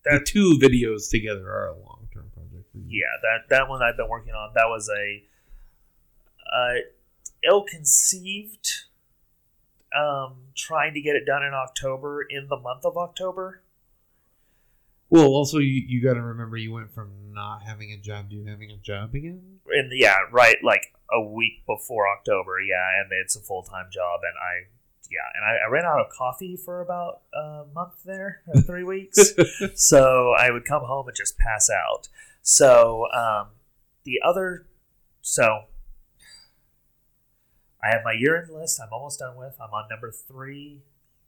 The 0.05 0.19
That- 0.19 0.27
two 0.27 0.59
videos 0.63 1.11
together 1.11 1.49
are 1.51 1.69
a 1.69 1.77
long-term 1.79 2.31
project 2.35 2.71
for 2.73 2.79
you. 2.79 2.85
Yeah, 3.01 3.17
that 3.23 3.49
that 3.51 3.69
one 3.69 3.83
I've 3.83 3.97
been 3.97 4.09
working 4.09 4.35
on. 4.35 4.53
That 4.55 4.67
was 4.69 4.89
a 4.91 5.23
uh, 6.55 6.75
ill 7.47 7.65
conceived. 7.65 8.69
Um, 9.97 10.49
trying 10.57 10.93
to 10.95 11.01
get 11.01 11.15
it 11.15 11.25
done 11.25 11.45
in 11.45 11.55
October, 11.55 12.27
in 12.29 12.49
the 12.49 12.57
month 12.57 12.85
of 12.85 12.97
October. 12.97 13.61
Well, 15.11 15.27
also 15.27 15.59
you, 15.59 15.83
you 15.87 16.03
got 16.03 16.15
to 16.15 16.23
remember 16.23 16.57
you 16.57 16.73
went 16.73 16.93
from 16.93 17.11
not 17.33 17.63
having 17.63 17.93
a 17.93 17.97
job 17.97 18.31
to 18.31 18.45
having 18.45 18.71
a 18.71 18.77
job 18.77 19.15
again. 19.15 19.59
In 19.73 19.89
the, 19.91 19.99
yeah, 19.99 20.17
right, 20.33 20.57
like 20.63 20.95
a 21.13 21.21
week 21.21 21.65
before 21.67 22.09
October. 22.09 22.61
Yeah, 22.61 23.01
and 23.01 23.11
it's 23.23 23.37
a 23.37 23.41
full 23.41 23.63
time 23.63 23.87
job, 23.93 24.21
and 24.23 24.35
I, 24.39 24.69
yeah, 25.11 25.29
and 25.35 25.45
I, 25.45 25.67
I 25.67 25.71
ran 25.71 25.85
out 25.85 26.01
of 26.01 26.11
coffee 26.11 26.57
for 26.57 26.81
about 26.81 27.23
a 27.35 27.65
month 27.75 27.95
there, 28.05 28.43
uh, 28.55 28.61
three 28.67 28.85
weeks. 28.85 29.35
so 29.75 30.35
I 30.39 30.51
would 30.51 30.65
come 30.65 30.83
home 30.83 31.07
and 31.09 31.17
just 31.17 31.39
pass 31.39 31.69
out. 31.71 32.09
So 32.43 33.07
um, 33.13 33.49
the 34.05 34.21
other, 34.25 34.67
so 35.23 35.65
I 37.83 37.91
have 37.91 38.01
my 38.05 38.13
year 38.13 38.41
end 38.41 38.51
list. 38.51 38.81
I'm 38.81 38.93
almost 38.93 39.19
done 39.19 39.37
with. 39.37 39.57
I'm 39.61 39.73
on 39.73 39.89
number 39.91 40.11
three. 40.11 40.83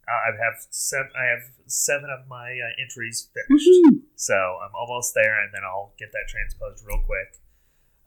I 0.09 0.31
have 0.43 0.55
seven. 0.71 1.11
I 1.19 1.25
have 1.25 1.51
seven 1.67 2.11
of 2.11 2.29
my 2.29 2.53
uh, 2.53 2.81
entries 2.83 3.29
finished. 3.35 3.69
Woohoo! 3.69 4.01
So 4.15 4.35
I'm 4.35 4.71
almost 4.75 5.15
there, 5.15 5.41
and 5.43 5.53
then 5.53 5.63
I'll 5.65 5.93
get 5.99 6.13
that 6.13 6.27
transposed 6.29 6.85
real 6.87 7.01
quick. 7.05 7.41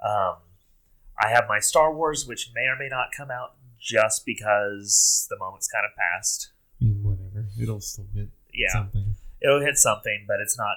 Um, 0.04 0.36
I 1.22 1.28
have 1.30 1.46
my 1.50 1.60
Star 1.60 1.94
Wars, 1.94 2.26
which 2.26 2.52
may 2.56 2.68
or 2.68 2.78
may 2.80 2.88
not 2.88 3.08
come 3.16 3.30
out 3.30 3.56
just 3.80 4.26
because 4.26 5.28
the 5.30 5.38
moment's 5.38 5.68
kind 5.68 5.84
of 5.86 5.92
passed. 5.98 6.52
I 6.82 6.86
mean, 6.86 7.04
whatever. 7.04 7.46
It'll 7.62 7.82
still 7.82 8.08
get 8.16 8.30
Yeah, 8.54 8.72
something. 8.72 9.16
it'll 9.42 9.60
hit 9.62 9.78
something, 9.78 10.24
but 10.28 10.40
it's 10.40 10.58
not. 10.58 10.76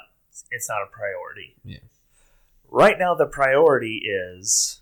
It's 0.50 0.68
not 0.68 0.82
a 0.82 0.86
priority. 0.86 1.54
Yeah. 1.64 1.78
Right 2.68 2.98
now, 2.98 3.14
the 3.14 3.26
priority 3.26 4.02
is 4.04 4.80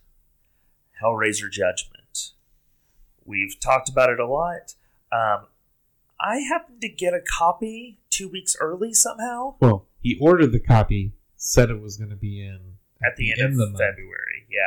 Hellraiser 1.03 1.51
Judgment. 1.51 2.31
We've 3.25 3.59
talked 3.61 3.89
about 3.89 4.11
it 4.11 4.19
a 4.21 4.27
lot. 4.27 4.75
Um, 5.13 5.47
I 6.23 6.39
happened 6.39 6.81
to 6.83 6.89
get 6.89 7.15
a 7.15 7.21
copy 7.21 7.99
two 8.11 8.29
weeks 8.29 8.57
early 8.61 8.93
somehow 8.93 9.55
Well, 9.61 9.87
he 10.01 10.19
ordered 10.21 10.53
the 10.53 10.61
copy, 10.61 11.13
said 11.37 11.71
it 11.71 11.81
was 11.81 11.97
going 11.97 12.11
to 12.11 12.17
be 12.17 12.41
in 12.45 12.77
at 13.03 13.17
the 13.17 13.33
end, 13.33 13.41
of 13.53 13.57
the 13.57 13.79
February. 13.79 14.47
Yeah. 14.51 14.61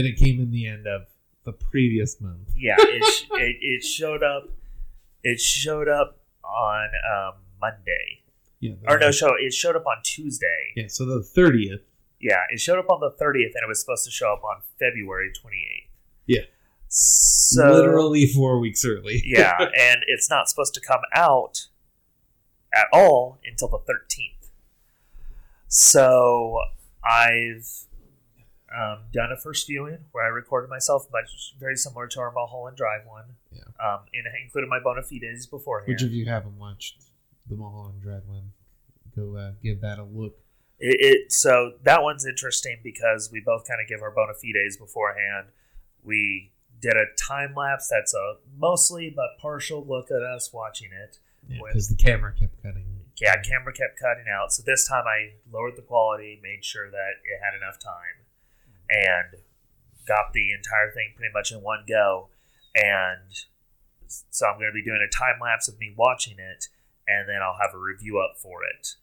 and 0.00 0.06
it 0.06 0.16
came 0.16 0.40
in 0.40 0.50
the 0.50 0.66
end 0.66 0.86
of 0.86 1.02
the 1.44 1.52
previous 1.52 2.20
month. 2.20 2.48
yeah, 2.56 2.76
it, 2.78 3.04
sh- 3.04 3.24
it, 3.32 3.56
it 3.60 3.84
showed 3.84 4.22
up. 4.22 4.48
It 5.22 5.38
showed 5.40 5.88
up 5.88 6.18
on 6.42 6.88
um, 7.14 7.34
Monday, 7.60 8.22
Yeah. 8.60 8.74
or 8.88 8.98
no, 8.98 9.10
show 9.10 9.32
it 9.38 9.52
showed 9.52 9.76
up 9.76 9.86
on 9.86 9.96
Tuesday. 10.02 10.72
Yeah. 10.76 10.84
So 10.88 11.04
the 11.04 11.22
thirtieth. 11.22 11.82
Yeah, 12.20 12.40
it 12.50 12.60
showed 12.60 12.78
up 12.78 12.88
on 12.90 13.00
the 13.00 13.10
thirtieth, 13.10 13.52
and 13.54 13.62
it 13.62 13.68
was 13.68 13.80
supposed 13.80 14.04
to 14.06 14.10
show 14.10 14.32
up 14.32 14.42
on 14.44 14.62
February 14.78 15.30
twenty 15.38 15.66
eighth. 15.76 15.90
Yeah. 16.26 16.42
So 16.96 17.72
literally 17.72 18.24
four 18.28 18.60
weeks 18.60 18.84
early. 18.84 19.20
yeah, 19.26 19.56
and 19.60 20.02
it's 20.06 20.30
not 20.30 20.48
supposed 20.48 20.74
to 20.74 20.80
come 20.80 21.00
out 21.12 21.66
at 22.72 22.86
all 22.92 23.40
until 23.44 23.66
the 23.66 23.78
thirteenth. 23.78 24.50
So 25.66 26.56
I've 27.02 27.68
um, 28.72 28.98
done 29.12 29.32
a 29.32 29.36
first 29.36 29.66
viewing 29.66 29.98
where 30.12 30.24
I 30.24 30.28
recorded 30.28 30.70
myself, 30.70 31.08
much 31.12 31.54
very 31.58 31.74
similar 31.74 32.06
to 32.06 32.20
our 32.20 32.30
Mulholland 32.30 32.76
Drive 32.76 33.00
one. 33.06 33.24
Yeah. 33.50 33.62
Um, 33.84 34.02
and 34.14 34.28
I 34.28 34.44
included 34.44 34.68
my 34.68 34.78
bona 34.78 35.02
fides 35.02 35.46
beforehand. 35.46 35.88
Which, 35.88 36.02
if 36.04 36.12
you 36.12 36.26
haven't 36.26 36.56
watched 36.58 37.02
the 37.48 37.56
Mulholland 37.56 38.02
Drive 38.02 38.22
one, 38.28 38.52
go 39.16 39.36
uh, 39.36 39.50
give 39.64 39.80
that 39.80 39.98
a 39.98 40.04
look. 40.04 40.38
It, 40.78 40.96
it 41.00 41.32
so 41.32 41.72
that 41.82 42.04
one's 42.04 42.24
interesting 42.24 42.78
because 42.84 43.30
we 43.32 43.40
both 43.44 43.66
kind 43.66 43.80
of 43.80 43.88
give 43.88 44.00
our 44.00 44.12
bona 44.12 44.34
fides 44.34 44.76
beforehand. 44.76 45.48
We 46.04 46.52
did 46.84 46.96
a 46.96 47.06
time 47.16 47.54
lapse 47.54 47.88
that's 47.88 48.12
a 48.12 48.36
mostly 48.58 49.10
but 49.14 49.40
partial 49.40 49.84
look 49.86 50.10
at 50.10 50.22
us 50.22 50.52
watching 50.52 50.90
it. 50.92 51.18
Because 51.48 51.88
the 51.88 51.96
camera 51.96 52.32
kept 52.38 52.62
cutting. 52.62 52.84
Yeah, 53.20 53.36
camera 53.40 53.72
kept 53.72 53.98
cutting 53.98 54.26
out. 54.30 54.52
So 54.52 54.62
this 54.66 54.86
time 54.86 55.04
I 55.06 55.32
lowered 55.50 55.76
the 55.76 55.82
quality, 55.82 56.38
made 56.42 56.64
sure 56.64 56.90
that 56.90 57.12
it 57.24 57.40
had 57.42 57.56
enough 57.56 57.78
time, 57.78 58.26
and 58.90 59.40
got 60.06 60.32
the 60.34 60.52
entire 60.52 60.90
thing 60.92 61.12
pretty 61.16 61.32
much 61.32 61.52
in 61.52 61.62
one 61.62 61.84
go. 61.88 62.28
And 62.74 63.32
so 64.08 64.46
I'm 64.46 64.58
going 64.58 64.70
to 64.70 64.74
be 64.74 64.84
doing 64.84 65.06
a 65.06 65.10
time 65.10 65.40
lapse 65.40 65.68
of 65.68 65.78
me 65.78 65.94
watching 65.96 66.38
it, 66.38 66.68
and 67.08 67.28
then 67.28 67.40
I'll 67.42 67.58
have 67.60 67.74
a 67.74 67.78
review 67.78 68.18
up 68.18 68.36
for 68.36 68.60
it. 68.64 68.96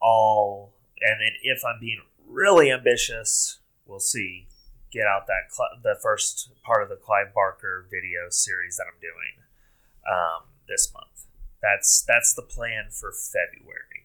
All 0.00 0.74
and 1.00 1.20
then 1.20 1.32
if 1.42 1.62
I'm 1.64 1.80
being 1.80 2.00
really 2.28 2.70
ambitious, 2.70 3.60
we'll 3.86 4.00
see. 4.00 4.48
Get 4.92 5.06
out 5.06 5.26
that 5.26 5.50
cl- 5.50 5.80
the 5.82 5.96
first 6.02 6.50
part 6.62 6.82
of 6.82 6.88
the 6.88 6.96
Clive 6.96 7.32
Barker 7.34 7.86
video 7.90 8.28
series 8.28 8.76
that 8.76 8.84
I'm 8.92 9.00
doing 9.00 9.34
um, 10.06 10.48
this 10.68 10.92
month. 10.92 11.26
That's 11.62 12.02
that's 12.02 12.34
the 12.34 12.42
plan 12.42 12.90
for 12.90 13.12
February. 13.12 14.04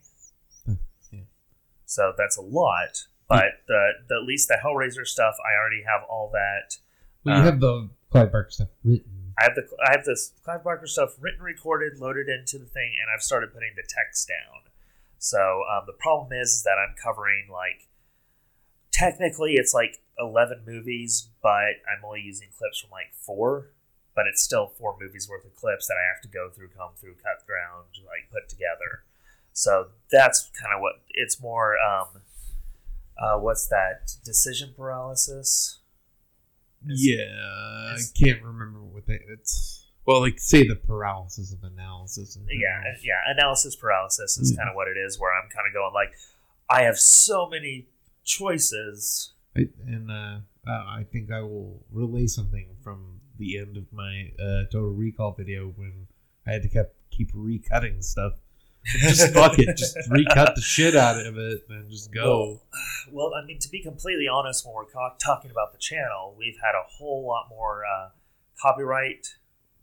So 1.86 2.14
that's 2.18 2.38
a 2.38 2.42
lot. 2.42 3.08
But 3.28 3.64
the, 3.68 3.92
the 4.08 4.16
at 4.16 4.24
least 4.28 4.48
the 4.48 4.58
Hellraiser 4.64 5.06
stuff, 5.06 5.36
I 5.44 5.60
already 5.60 5.84
have 5.84 6.02
all 6.10 6.30
that. 6.34 6.78
Well, 7.24 7.36
you 7.36 7.42
Uh, 7.42 7.46
have 7.46 7.60
the 7.60 7.90
Clive 8.12 8.32
Barker 8.32 8.52
stuff 8.52 8.70
written. 8.84 9.34
I 9.40 9.44
have 9.44 9.56
the 9.56 9.68
I 9.88 9.92
have 9.92 10.06
this 10.06 10.34
Clive 10.44 10.64
Barker 10.64 10.88
stuff 10.88 11.16
written, 11.20 11.42
recorded, 11.42 12.00
loaded 12.00 12.28
into 12.30 12.58
the 12.58 12.66
thing, 12.66 12.94
and 13.02 13.10
I've 13.14 13.24
started 13.24 13.54
putting 13.54 13.72
the 13.76 13.84
text 13.88 14.28
down. 14.28 14.64
So 15.18 15.64
um, 15.72 15.84
the 15.88 15.94
problem 15.94 16.32
is, 16.32 16.54
is 16.54 16.64
that 16.64 16.78
I'm 16.78 16.96
covering 17.02 17.48
like 17.52 17.88
technically 18.98 19.54
it's 19.54 19.74
like 19.74 20.00
eleven 20.20 20.62
movies, 20.66 21.30
but 21.42 21.50
I'm 21.90 22.04
only 22.06 22.22
using 22.22 22.48
clips 22.58 22.80
from 22.80 22.92
like 22.92 23.14
four. 23.14 23.68
But 24.16 24.26
it's 24.26 24.42
still 24.42 24.74
four 24.80 24.96
movies 25.00 25.30
worth 25.30 25.46
of 25.46 25.56
clips 25.56 25.88
that 25.88 25.94
I 25.94 26.06
have 26.12 26.22
to 26.24 26.28
go 26.28 26.50
through, 26.50 26.70
comb 26.76 26.90
through, 27.00 27.14
cut 27.16 27.46
ground, 27.46 27.86
like 28.08 28.32
put 28.32 28.50
together. 28.50 29.04
So 29.54 29.90
that's 30.12 30.50
kind 30.60 30.74
of 30.76 30.82
what 30.82 30.94
it's 31.10 31.40
more. 31.40 31.76
Um, 31.80 32.08
uh, 33.20 33.38
what's 33.40 33.68
that? 33.68 34.12
Decision 34.26 34.74
paralysis. 34.76 35.80
Is- 36.88 37.06
yeah, 37.06 37.26
I 37.94 37.98
can't 38.20 38.42
remember 38.44 38.80
what 38.82 39.06
they. 39.06 39.20
It's 39.30 39.86
well, 40.06 40.22
like 40.22 40.40
say 40.40 40.68
the 40.68 40.76
paralysis 40.76 41.54
of 41.54 41.64
analysis. 41.64 42.38
yeah 42.50 42.82
yeah 43.04 43.16
analysis 43.28 43.76
paralysis 43.76 44.38
is 44.38 44.54
Mm. 44.54 44.58
kind 44.58 44.70
of 44.70 44.76
what 44.76 44.88
it 44.88 44.96
is 44.98 45.20
where 45.20 45.34
i'm 45.38 45.50
kind 45.50 45.68
of 45.68 45.74
going 45.74 45.94
like 45.94 46.14
i 46.70 46.84
have 46.84 46.98
so 46.98 47.46
many 47.50 47.88
choices 48.28 49.34
I, 49.56 49.68
and 49.88 50.12
uh, 50.12 50.38
uh, 50.68 50.72
I 50.72 51.06
think 51.12 51.32
I 51.32 51.42
will 51.42 51.84
relay 51.92 52.28
something 52.28 52.68
from 52.84 53.22
the 53.40 53.58
end 53.58 53.78
of 53.78 53.92
my 53.92 54.32
uh, 54.40 54.66
Total 54.72 54.92
Recall 54.92 55.32
video 55.32 55.74
when 55.76 56.08
I 56.46 56.52
had 56.52 56.62
to 56.64 56.70
kept 56.70 56.94
keep 57.10 57.32
recutting 57.34 58.04
stuff. 58.04 58.34
Just 58.86 59.34
fuck 59.34 59.58
it, 59.58 59.76
just 59.78 59.98
recut 60.10 60.56
the 60.56 60.62
shit 60.62 60.96
out 60.96 61.18
of 61.26 61.38
it 61.38 61.62
and 61.70 61.90
just 61.90 62.14
go. 62.14 62.62
well 63.12 63.34
i 63.34 63.44
mean 63.46 63.60
to 63.60 63.70
be 63.70 63.82
completely 63.82 64.28
honest 64.32 64.66
when 64.66 64.74
we're 64.76 64.86
co- 64.86 65.12
talking 65.22 65.52
about 65.52 65.74
the 65.74 65.78
channel 65.78 66.34
we've 66.38 66.56
had 66.64 66.72
a 66.74 66.84
whole 66.88 67.26
lot 67.28 67.48
more 67.50 67.82
uh, 67.86 68.10
copyright 68.62 69.36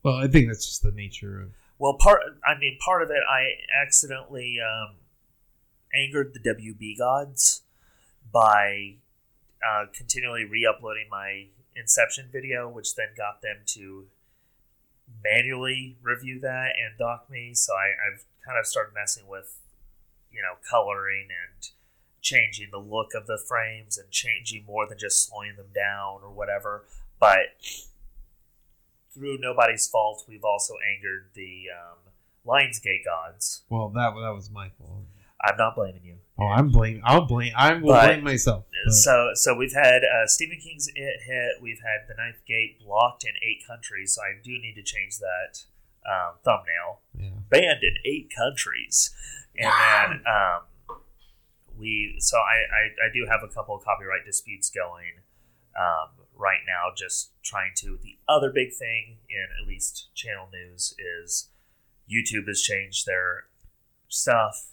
Well, 0.03 0.15
I 0.17 0.27
think 0.27 0.47
that's 0.49 0.65
just 0.67 0.83
the 0.83 0.91
nature 0.93 1.43
of. 1.43 1.51
well 1.79 1.99
part 2.01 2.21
i 2.47 2.59
mean 2.59 2.79
part 2.83 3.03
of 3.03 3.11
it 3.11 3.23
i 3.31 3.49
accidentally 3.85 4.57
um, 4.65 4.95
angered 5.95 6.33
the 6.33 6.41
wb 6.41 6.97
gods 6.97 7.61
by 8.35 8.97
uh, 9.65 9.87
continually 9.95 10.45
re-uploading 10.45 11.07
my 11.09 11.47
inception 11.77 12.29
video 12.31 12.69
which 12.69 12.97
then 12.97 13.09
got 13.17 13.41
them 13.41 13.59
to 13.65 14.05
manually 15.23 15.97
review 16.03 16.41
that 16.41 16.73
and 16.77 16.99
dock 16.99 17.31
me. 17.31 17.55
So 17.55 17.73
I, 17.73 17.87
i've 18.13 18.25
kind 18.45 18.59
of 18.59 18.67
started 18.67 18.93
messing 18.95 19.27
with 19.27 19.57
you 20.31 20.43
know 20.43 20.57
coloring 20.69 21.29
and 21.31 21.71
changing 22.21 22.69
the 22.73 22.79
look 22.79 23.15
of 23.15 23.27
the 23.27 23.39
frames 23.39 23.97
and 23.97 24.11
changing 24.11 24.65
more 24.67 24.87
than 24.89 24.99
just 24.99 25.27
slowing 25.27 25.57
them 25.57 25.69
down 25.75 26.21
or 26.23 26.31
whatever. 26.31 26.85
But 27.21 27.55
through 29.15 29.39
nobody's 29.39 29.87
fault 29.87 30.25
we've 30.29 30.45
also 30.45 30.75
angered 30.93 31.31
the 31.35 31.67
um, 31.71 32.13
lionsgate 32.45 33.05
gods. 33.05 33.63
Well, 33.71 33.89
that 33.91 34.11
that 34.11 34.35
was 34.35 34.51
my 34.51 34.71
fault. 34.79 35.05
i'm 35.41 35.57
not 35.57 35.77
blaming 35.77 36.03
you 36.05 36.17
Oh, 36.39 36.47
I'm 36.49 36.71
blame. 36.71 37.01
I'll 37.05 37.27
blame. 37.27 37.53
I 37.57 37.75
will 37.75 37.89
But- 37.93 38.07
blame 38.07 38.25
myself. 38.25 38.65
but- 38.85 38.93
so 38.93 39.31
so 39.35 39.55
we've 39.57 39.73
had 39.73 40.03
uh, 40.05 40.27
Stephen 40.27 40.59
King's 40.59 40.89
It 40.95 41.21
hit. 41.27 41.63
We've 41.63 41.81
had 41.81 42.09
The 42.09 42.15
Ninth 42.15 42.45
Gate 42.47 42.81
blocked 42.85 43.25
in 43.25 43.31
eight 43.43 43.63
countries. 43.67 44.15
So 44.15 44.23
I 44.23 44.41
do 44.43 44.51
need 44.59 44.75
to 44.75 44.83
change 44.83 45.19
that 45.19 45.65
um, 46.07 46.35
thumbnail. 46.45 47.01
yeah. 47.17 47.31
Banned 47.49 47.83
in 47.83 47.95
eight 48.05 48.31
countries, 48.37 49.15
and 49.57 49.71
then 49.71 50.23
um, 50.27 50.99
we. 51.79 52.17
So 52.19 52.37
I, 52.39 52.57
I 52.75 53.07
I 53.07 53.09
do 53.13 53.27
have 53.31 53.41
a 53.43 53.49
couple 53.53 53.77
of 53.77 53.85
copyright 53.85 54.25
disputes 54.27 54.71
going 54.71 55.23
um, 55.79 56.27
right 56.37 56.61
now. 56.67 56.93
Just 56.97 57.31
trying 57.43 57.73
to. 57.77 57.99
The 58.03 58.19
other 58.29 58.51
big 58.53 58.73
thing 58.75 59.19
in 59.31 59.47
at 59.63 59.67
least 59.69 60.09
channel 60.15 60.49
news 60.53 60.95
is 60.99 61.49
YouTube 62.13 62.47
has 62.49 62.61
changed 62.61 63.07
their 63.07 63.45
stuff 64.09 64.67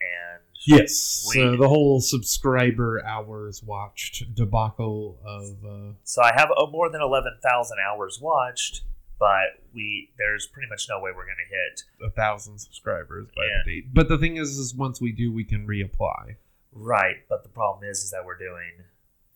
and 0.00 0.42
Yes. 0.66 1.26
So 1.32 1.56
the 1.56 1.68
whole 1.68 2.00
subscriber 2.00 3.02
hours 3.04 3.62
watched 3.62 4.34
debacle 4.34 5.18
of. 5.24 5.64
Uh, 5.64 5.92
So 6.04 6.20
I 6.22 6.32
have 6.34 6.50
uh, 6.56 6.66
more 6.66 6.90
than 6.90 7.00
eleven 7.00 7.38
thousand 7.42 7.78
hours 7.80 8.18
watched, 8.20 8.82
but 9.18 9.62
we 9.72 10.10
there's 10.18 10.46
pretty 10.46 10.68
much 10.68 10.86
no 10.88 10.98
way 11.00 11.10
we're 11.14 11.24
gonna 11.26 11.48
hit 11.48 11.82
a 12.04 12.10
thousand 12.10 12.58
subscribers 12.58 13.28
by 13.36 13.44
Yeah. 13.44 13.62
the 13.64 13.70
date. 13.82 13.94
But 13.94 14.08
the 14.08 14.18
thing 14.18 14.36
is, 14.36 14.58
is 14.58 14.74
once 14.74 15.00
we 15.00 15.12
do, 15.12 15.32
we 15.32 15.44
can 15.44 15.66
reapply. 15.66 16.36
right. 16.72 17.16
But 17.28 17.42
the 17.44 17.48
problem 17.48 17.88
is, 17.88 17.98
is 18.04 18.10
that 18.10 18.24
we're 18.26 18.36
doing 18.38 18.84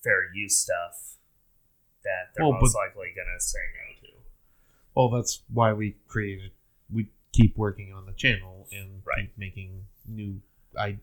fair 0.04 0.32
use 0.34 0.56
stuff 0.58 1.16
that 2.04 2.30
they're 2.34 2.44
Well, 2.44 2.60
most 2.60 2.72
but- 2.74 2.78
likely 2.80 3.12
gonna 3.16 3.40
say 3.40 3.58
no 3.74 4.08
to. 4.08 4.14
Well, 4.94 5.08
that's 5.08 5.42
why 5.52 5.72
we 5.72 5.96
created. 6.08 6.50
We 6.92 7.06
keep 7.32 7.56
working 7.56 7.92
on 7.94 8.04
the 8.06 8.12
channel 8.12 8.66
and 8.72 9.00
Right. 9.06 9.20
keep 9.28 9.38
making 9.38 9.86
new. 10.06 10.42
I 10.78 10.98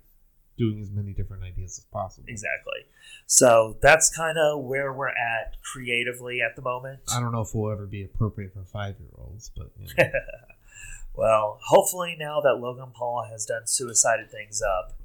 doing 0.58 0.82
as 0.82 0.92
many 0.92 1.14
different 1.14 1.42
ideas 1.42 1.78
as 1.80 1.86
possible. 1.86 2.26
Exactly. 2.28 2.86
So 3.26 3.78
that's 3.82 4.14
kind 4.14 4.38
of 4.38 4.62
where 4.64 4.92
we're 4.92 5.08
at 5.08 5.56
creatively 5.64 6.42
at 6.42 6.56
the 6.58 6.62
moment. 6.62 7.00
I 7.16 7.20
don't 7.22 7.32
know 7.32 7.42
if 7.42 7.56
we'll 7.56 7.72
ever 7.72 7.86
be 7.86 8.04
appropriate 8.04 8.54
for 8.54 8.64
five 8.66 8.96
year 9.00 9.10
olds, 9.18 9.50
but 9.56 9.72
you 9.80 9.88
know. 9.98 10.04
well, 11.14 11.60
hopefully 11.68 12.16
now 12.20 12.42
that 12.42 12.56
Logan 12.56 12.90
Paul 12.94 13.26
has 13.32 13.46
done 13.46 13.68
suicided 13.68 14.30
things 14.32 14.62
up, 14.62 14.98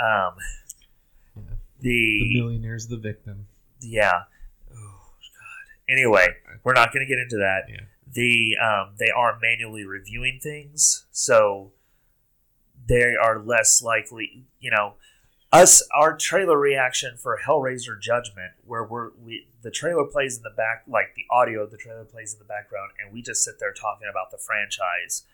um, 0.00 0.36
Yeah. 1.36 1.42
the 1.80 2.20
the 2.22 2.34
millionaire's 2.40 2.86
the 2.86 2.96
victim. 2.96 3.46
Yeah. 3.80 4.22
Oh 4.72 4.74
God. 5.20 5.82
Anyway, 5.88 6.28
we're 6.62 6.74
not 6.74 6.92
going 6.92 7.04
to 7.04 7.08
get 7.12 7.18
into 7.20 7.38
that. 7.38 7.62
Yeah. 7.68 7.80
The 8.12 8.56
um, 8.62 8.94
they 8.98 9.10
are 9.10 9.36
manually 9.42 9.84
reviewing 9.84 10.38
things, 10.40 11.06
so 11.10 11.72
they 12.86 13.14
are 13.16 13.38
less 13.38 13.82
likely. 13.82 14.44
You 14.60 14.70
know, 14.70 14.94
us 15.52 15.82
our 15.94 16.16
trailer 16.16 16.58
reaction 16.58 17.16
for 17.16 17.38
Hellraiser 17.46 18.00
Judgment, 18.00 18.52
where 18.64 18.84
we're 18.84 19.10
we 19.22 19.46
the 19.62 19.70
trailer 19.70 20.04
plays 20.04 20.36
in 20.36 20.42
the 20.42 20.50
back, 20.56 20.84
like 20.86 21.14
the 21.14 21.24
audio 21.30 21.62
of 21.62 21.70
the 21.70 21.76
trailer 21.76 22.04
plays 22.04 22.32
in 22.32 22.38
the 22.38 22.44
background, 22.44 22.92
and 23.02 23.12
we 23.12 23.22
just 23.22 23.42
sit 23.44 23.54
there 23.60 23.72
talking 23.72 24.08
about 24.10 24.30
the 24.30 24.38
franchise. 24.38 25.24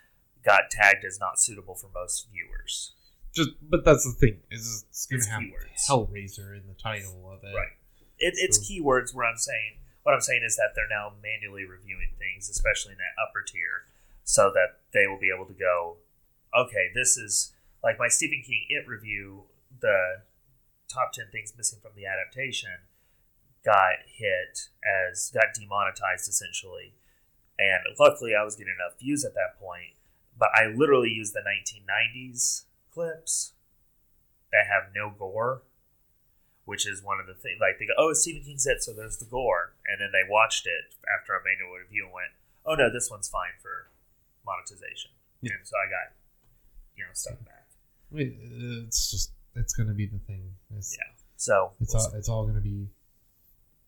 Got 0.43 0.71
tagged 0.71 1.05
as 1.05 1.21
not 1.21 1.39
suitable 1.39 1.75
for 1.75 1.91
most 1.95 2.27
viewers. 2.33 2.93
Just, 3.35 3.51
but 3.63 3.85
that's 3.85 4.05
the 4.05 4.13
thing 4.19 4.39
is 4.51 4.87
it's 4.89 5.07
gonna 5.07 5.19
It's 5.19 5.29
have 5.29 5.43
keywords. 5.43 5.87
Hellraiser 5.89 6.57
in 6.57 6.67
the 6.67 6.75
title 6.83 7.31
of 7.31 7.45
it. 7.45 7.55
Right. 7.55 7.77
It, 8.19 8.35
it's 8.37 8.57
So- 8.57 8.73
keywords 8.73 9.15
where 9.15 9.27
I'm 9.27 9.37
saying 9.37 9.77
what 10.03 10.15
I'm 10.15 10.21
saying 10.23 10.43
is 10.43 10.57
that 10.57 10.71
they're 10.75 10.89
now 10.89 11.13
manually 11.23 11.65
reviewing 11.65 12.09
things, 12.19 12.49
especially 12.49 12.93
in 12.93 12.99
that 12.99 13.21
upper 13.23 13.43
tier, 13.43 13.85
so 14.25 14.51
that 14.55 14.81
they 14.95 15.07
will 15.07 15.19
be 15.21 15.31
able 15.35 15.45
to 15.45 15.53
go, 15.53 15.99
okay, 16.57 16.91
this 16.95 17.17
is 17.17 17.53
like 17.83 17.99
my 17.99 18.09
Stephen 18.09 18.43
King 18.45 18.67
It 18.69 18.87
review, 18.87 19.45
the 19.81 20.23
top 20.93 21.13
ten 21.13 21.27
things 21.31 21.55
missing 21.57 21.79
from 21.81 21.93
the 21.95 22.07
adaptation 22.07 22.89
got 23.65 24.07
hit 24.07 24.69
as 24.85 25.31
got 25.33 25.55
demonetized 25.55 26.29
essentially. 26.29 26.95
And 27.59 27.81
luckily 27.99 28.35
I 28.35 28.43
was 28.43 28.57
getting 28.57 28.75
enough 28.75 28.99
views 28.99 29.25
at 29.25 29.35
that 29.35 29.59
point. 29.61 29.95
But 30.39 30.49
I 30.55 30.67
literally 30.67 31.11
used 31.11 31.35
the 31.35 31.43
nineteen 31.45 31.83
nineties 31.87 32.65
clips 32.93 33.53
that 34.51 34.67
have 34.67 34.93
no 34.95 35.13
gore 35.17 35.63
which 36.71 36.87
is 36.87 37.03
one 37.03 37.19
of 37.19 37.27
the 37.27 37.35
things. 37.35 37.59
Like 37.59 37.83
they 37.83 37.87
go, 37.91 37.99
"Oh, 37.99 38.11
it's 38.11 38.23
Stephen 38.23 38.47
King's 38.47 38.65
It," 38.65 38.81
so 38.81 38.93
there's 38.93 39.19
the 39.19 39.27
gore, 39.27 39.75
and 39.91 40.01
then 40.01 40.13
they 40.13 40.23
watched 40.23 40.69
it 40.71 40.95
after 41.11 41.35
a 41.35 41.43
manual 41.43 41.75
review 41.75 42.05
and 42.07 42.15
went, 42.15 42.31
"Oh 42.65 42.79
no, 42.79 42.87
this 42.87 43.11
one's 43.11 43.29
fine 43.29 43.59
for 43.61 43.91
monetization." 44.47 45.11
Yeah. 45.43 45.59
And 45.59 45.67
so 45.67 45.75
I 45.75 45.91
got, 45.91 46.15
you 46.97 47.05
know, 47.05 47.11
stuff 47.13 47.39
back. 47.45 47.67
It- 48.13 48.35
It's 48.87 49.11
just 49.11 49.33
it's 49.55 49.75
gonna 49.75 49.95
be 49.95 50.07
the 50.07 50.19
thing. 50.21 50.55
It's, 50.77 50.97
Yeah. 50.97 51.05
So 51.37 51.73
it's 51.81 51.95
we'll 51.95 52.03
all 52.05 52.15
it's 52.15 52.29
all 52.29 52.47
gonna 52.47 52.61
be 52.61 52.89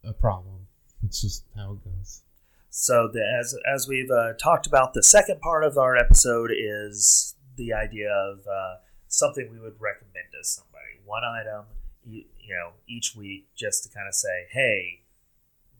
a 0.04 0.12
problem. 0.12 0.66
It's 1.02 1.20
just 1.20 1.44
how 1.56 1.72
it 1.72 1.84
goes. 1.84 2.22
So 2.70 3.08
the, 3.12 3.20
as 3.40 3.54
as 3.72 3.86
we've 3.88 4.10
uh, 4.10 4.32
talked 4.34 4.66
about, 4.66 4.94
the 4.94 5.02
second 5.02 5.40
part 5.40 5.62
of 5.64 5.76
our 5.76 5.96
episode 5.96 6.50
is 6.56 7.34
the 7.56 7.72
idea 7.74 8.10
of 8.10 8.46
uh, 8.46 8.76
something 9.08 9.50
we 9.52 9.58
would 9.58 9.78
recommend 9.80 10.26
to 10.32 10.42
somebody. 10.42 11.00
One 11.04 11.22
item, 11.24 11.66
you, 12.04 12.24
you 12.40 12.54
know, 12.54 12.72
each 12.88 13.14
week, 13.14 13.48
just 13.54 13.82
to 13.84 13.88
kind 13.90 14.08
of 14.08 14.14
say, 14.14 14.46
"Hey, 14.50 15.02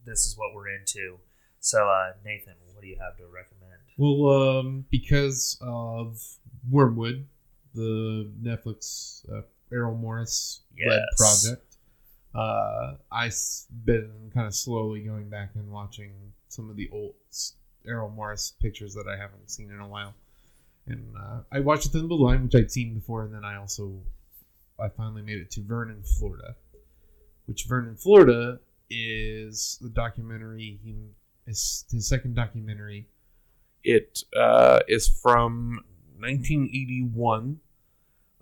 this 0.04 0.26
is 0.26 0.36
what 0.36 0.54
we're 0.54 0.68
into." 0.68 1.18
So, 1.60 1.88
uh, 1.88 2.12
Nathan, 2.24 2.54
what 2.74 2.82
do 2.82 2.88
you 2.88 2.98
have 3.00 3.16
to 3.16 3.24
recommend? 3.26 3.80
Well, 3.96 4.58
um, 4.58 4.84
because 4.90 5.56
of 5.62 6.20
Wormwood, 6.70 7.26
the 7.74 8.30
Netflix 8.42 9.28
uh, 9.32 9.42
Errol 9.72 9.96
Morris 9.96 10.60
led 10.86 11.02
Yes. 11.10 11.44
project, 11.44 11.76
uh, 12.34 12.94
I've 13.10 13.34
been 13.84 14.30
kind 14.34 14.46
of 14.46 14.54
slowly 14.54 15.00
going 15.00 15.28
back 15.28 15.50
and 15.54 15.70
watching 15.70 16.12
some 16.48 16.70
of 16.70 16.76
the 16.76 16.88
old 16.92 17.14
Errol 17.86 18.10
Morris 18.10 18.52
pictures 18.60 18.94
that 18.94 19.06
I 19.08 19.16
haven't 19.16 19.50
seen 19.50 19.70
in 19.70 19.80
a 19.80 19.88
while. 19.88 20.14
And 20.86 21.14
uh, 21.16 21.40
I 21.50 21.60
watched 21.60 21.88
Thin 21.88 22.08
Blue 22.08 22.24
Line, 22.24 22.44
which 22.44 22.54
I'd 22.54 22.70
seen 22.70 22.94
before, 22.94 23.22
and 23.24 23.34
then 23.34 23.44
I 23.44 23.56
also 23.56 23.92
I 24.80 24.88
finally 24.88 25.22
made 25.22 25.38
it 25.38 25.50
to 25.52 25.60
Vernon, 25.62 26.02
Florida, 26.02 26.56
which 27.46 27.66
Vernon, 27.66 27.96
Florida 27.96 28.58
is 28.90 29.78
the 29.80 29.88
documentary. 29.88 30.78
He 30.82 30.96
is 31.46 31.84
his 31.90 32.08
second 32.08 32.34
documentary. 32.34 33.06
It 33.84 34.22
uh, 34.36 34.80
is 34.88 35.08
from 35.08 35.84
1981. 36.22 37.60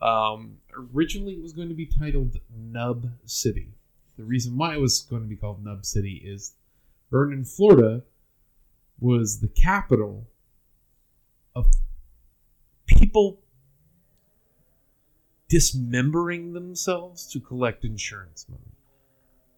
Um, 0.01 0.59
originally, 0.95 1.33
it 1.35 1.43
was 1.43 1.53
going 1.53 1.69
to 1.69 1.75
be 1.75 1.87
titled 1.87 2.37
Nub 2.55 3.09
City. 3.25 3.71
The 4.16 4.25
reason 4.25 4.57
why 4.57 4.75
it 4.75 4.81
was 4.81 5.01
going 5.01 5.23
to 5.23 5.29
be 5.29 5.37
called 5.37 5.64
Nub 5.64 5.85
City 5.85 6.23
is 6.25 6.55
Vernon, 7.11 7.45
Florida, 7.45 8.03
was 9.01 9.40
the 9.40 9.49
capital 9.49 10.27
of 11.57 11.66
people 12.87 13.40
dismembering 15.49 16.53
themselves 16.53 17.27
to 17.27 17.40
collect 17.40 17.85
insurance 17.85 18.47
money, 18.49 18.73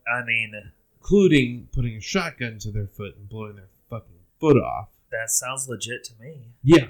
I 0.06 0.24
mean, 0.24 0.52
including 0.96 1.68
putting 1.72 1.96
a 1.96 2.00
shotgun 2.00 2.58
to 2.60 2.70
their 2.70 2.86
foot 2.86 3.16
and 3.16 3.28
blowing 3.28 3.56
their 3.56 3.68
fucking 3.90 4.16
foot 4.40 4.56
off. 4.56 4.88
that 5.10 5.30
sounds 5.30 5.68
legit 5.68 6.04
to 6.04 6.12
me. 6.20 6.48
Yeah. 6.62 6.88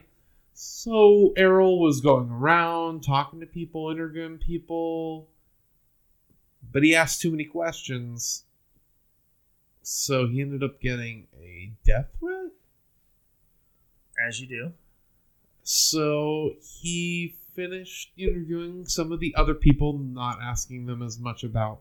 So 0.55 1.33
Errol 1.37 1.81
was 1.81 2.01
going 2.01 2.31
around 2.31 3.03
talking 3.03 3.41
to 3.41 3.47
people, 3.47 3.91
interviewing 3.91 4.38
people, 4.38 5.29
but 6.71 6.83
he 6.83 6.95
asked 6.95 7.21
too 7.21 7.31
many 7.31 7.45
questions. 7.45 8.45
So 9.83 10.29
he 10.29 10.41
ended 10.41 10.62
up 10.62 10.81
getting 10.81 11.27
a 11.41 11.73
death 11.85 12.09
threat. 12.19 12.51
As 14.25 14.41
you 14.41 14.47
do. 14.47 14.73
So 15.62 16.53
he 16.61 17.35
finished 17.55 18.12
interviewing 18.17 18.87
some 18.87 19.12
of 19.12 19.21
the 19.21 19.35
other 19.37 19.55
people, 19.55 19.99
not 19.99 20.38
asking 20.41 20.87
them 20.87 21.03
as 21.03 21.19
much 21.19 21.45
about 21.45 21.81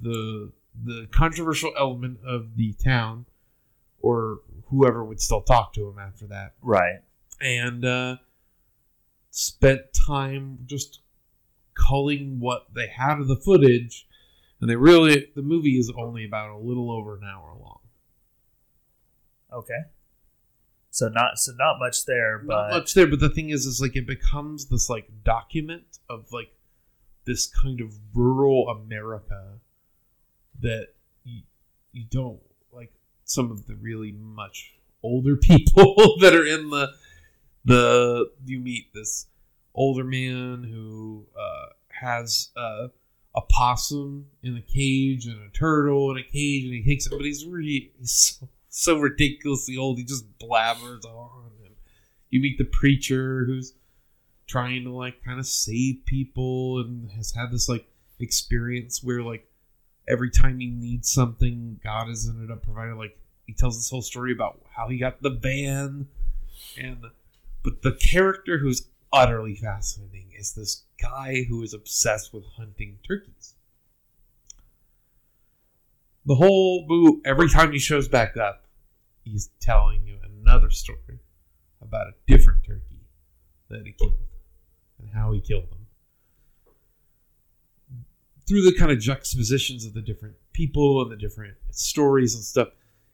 the 0.00 0.52
the 0.84 1.06
controversial 1.10 1.72
element 1.78 2.18
of 2.24 2.56
the 2.56 2.72
town, 2.72 3.26
or 4.00 4.40
whoever 4.66 5.04
would 5.04 5.20
still 5.20 5.42
talk 5.42 5.74
to 5.74 5.88
him 5.88 5.98
after 5.98 6.26
that, 6.28 6.54
Right. 6.62 7.00
And 7.42 7.84
uh, 7.84 8.16
spent 9.30 9.92
time 9.92 10.60
just 10.64 11.00
culling 11.74 12.40
what 12.40 12.66
they 12.74 12.86
had 12.86 13.18
of 13.18 13.28
the 13.28 13.36
footage. 13.36 14.06
And 14.60 14.70
they 14.70 14.76
really, 14.76 15.28
the 15.34 15.42
movie 15.42 15.78
is 15.78 15.92
only 15.96 16.24
about 16.24 16.50
a 16.50 16.56
little 16.56 16.90
over 16.90 17.16
an 17.16 17.24
hour 17.24 17.56
long. 17.60 17.80
Okay. 19.52 19.80
So 20.90 21.08
not 21.08 21.38
so 21.38 21.52
not 21.58 21.78
much 21.78 22.04
there, 22.04 22.38
but 22.38 22.68
not 22.68 22.70
much 22.70 22.94
there 22.94 23.06
but 23.06 23.18
the 23.18 23.30
thing 23.30 23.48
is 23.48 23.64
is 23.64 23.80
like 23.80 23.96
it 23.96 24.06
becomes 24.06 24.66
this 24.66 24.90
like 24.90 25.08
document 25.24 25.84
of 26.10 26.30
like 26.32 26.52
this 27.24 27.46
kind 27.46 27.80
of 27.80 27.94
rural 28.12 28.68
america 28.68 29.54
that 30.60 30.88
you, 31.24 31.42
you 31.92 32.04
don't 32.10 32.40
like 32.72 32.92
some 33.24 33.50
of 33.50 33.66
the 33.66 33.74
really 33.74 34.12
much 34.12 34.74
older 35.02 35.36
people 35.40 35.94
that 36.20 36.34
are 36.34 36.46
in 36.46 36.68
the 36.68 36.92
the 37.64 38.30
you 38.44 38.58
meet 38.58 38.92
this 38.92 39.26
older 39.74 40.04
man 40.04 40.64
who 40.64 41.26
uh, 41.38 41.66
has 41.88 42.50
uh, 42.56 42.88
a 43.34 43.40
possum 43.48 44.26
in 44.42 44.56
a 44.56 44.60
cage 44.60 45.26
and 45.26 45.40
a 45.42 45.48
turtle 45.50 46.10
in 46.10 46.18
a 46.18 46.22
cage 46.22 46.64
and 46.64 46.74
he 46.74 46.84
takes 46.84 47.06
it 47.06 47.10
but 47.10 47.22
he's 47.22 47.46
really 47.46 47.92
he's 47.98 48.12
so, 48.12 48.48
so 48.68 48.98
ridiculously 48.98 49.76
old 49.76 49.98
he 49.98 50.04
just 50.04 50.26
blabbers 50.38 51.04
on 51.04 51.50
and 51.64 51.74
you 52.30 52.40
meet 52.40 52.58
the 52.58 52.64
preacher 52.64 53.44
who's 53.46 53.74
trying 54.46 54.84
to 54.84 54.90
like 54.90 55.22
kind 55.24 55.38
of 55.38 55.46
save 55.46 56.04
people 56.04 56.80
and 56.80 57.10
has 57.12 57.32
had 57.32 57.50
this 57.50 57.68
like 57.68 57.86
experience 58.18 59.02
where 59.02 59.22
like 59.22 59.46
every 60.08 60.30
time 60.30 60.58
he 60.58 60.66
needs 60.66 61.10
something 61.10 61.80
god 61.82 62.08
has 62.08 62.28
ended 62.28 62.50
up 62.50 62.62
providing 62.62 62.96
like 62.96 63.16
he 63.46 63.54
tells 63.54 63.76
this 63.76 63.88
whole 63.88 64.02
story 64.02 64.32
about 64.32 64.60
how 64.76 64.88
he 64.88 64.98
got 64.98 65.22
the 65.22 65.30
van 65.30 66.06
and 66.76 67.04
but 67.62 67.82
the 67.82 67.92
character 67.92 68.58
who's 68.58 68.88
utterly 69.12 69.54
fascinating 69.54 70.30
is 70.38 70.54
this 70.54 70.84
guy 71.00 71.44
who 71.48 71.62
is 71.62 71.74
obsessed 71.74 72.32
with 72.32 72.44
hunting 72.56 72.98
turkeys 73.06 73.54
the 76.24 76.34
whole 76.34 76.86
movie 76.88 77.20
every 77.24 77.48
time 77.48 77.72
he 77.72 77.78
shows 77.78 78.08
back 78.08 78.36
up 78.36 78.64
he's 79.24 79.50
telling 79.60 80.04
you 80.06 80.18
another 80.42 80.70
story 80.70 81.20
about 81.80 82.06
a 82.06 82.14
different 82.26 82.64
turkey 82.64 83.00
that 83.68 83.86
he 83.86 83.92
killed 83.92 84.14
and 84.98 85.10
how 85.10 85.32
he 85.32 85.40
killed 85.40 85.70
them. 85.70 85.86
Through 88.46 88.62
the 88.62 88.74
kind 88.78 88.90
of 88.90 88.98
juxtapositions 88.98 89.84
of 89.84 89.94
the 89.94 90.02
different 90.02 90.34
people 90.52 91.02
and 91.02 91.10
the 91.10 91.16
different 91.16 91.56
stories 91.70 92.34
and 92.34 92.44
stuff, 92.44 92.68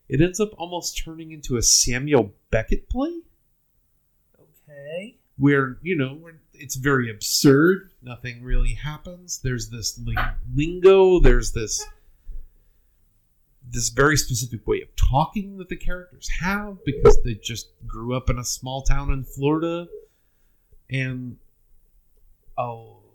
it 0.09 0.21
ends 0.21 0.41
up 0.41 0.51
almost 0.59 1.03
turning 1.03 1.33
into 1.33 1.57
a 1.57 1.63
Samuel 1.63 2.33
Beckett 2.51 2.89
play 2.89 3.21
okay. 4.79 5.17
where, 5.37 5.79
you 5.83 5.97
know, 5.97 6.21
it's 6.55 6.77
very 6.77 7.11
absurd. 7.11 7.91
Nothing 8.03 8.43
really 8.43 8.75
happens. 8.75 9.41
There's 9.43 9.71
this 9.71 10.01
lingo, 10.55 11.21
there's 11.21 11.53
this 11.53 11.85
this 13.71 13.91
very 13.91 14.17
specific 14.17 14.67
way 14.67 14.81
of 14.81 14.89
talking 14.97 15.59
that 15.59 15.69
the 15.69 15.77
characters 15.77 16.29
have 16.41 16.79
because 16.85 17.19
they 17.23 17.35
just 17.35 17.69
grew 17.87 18.17
up 18.17 18.31
in 18.31 18.39
a 18.39 18.45
small 18.45 18.81
town 18.83 19.11
in 19.11 19.25
Florida 19.25 19.87
and 20.89 21.37
a 22.57 22.65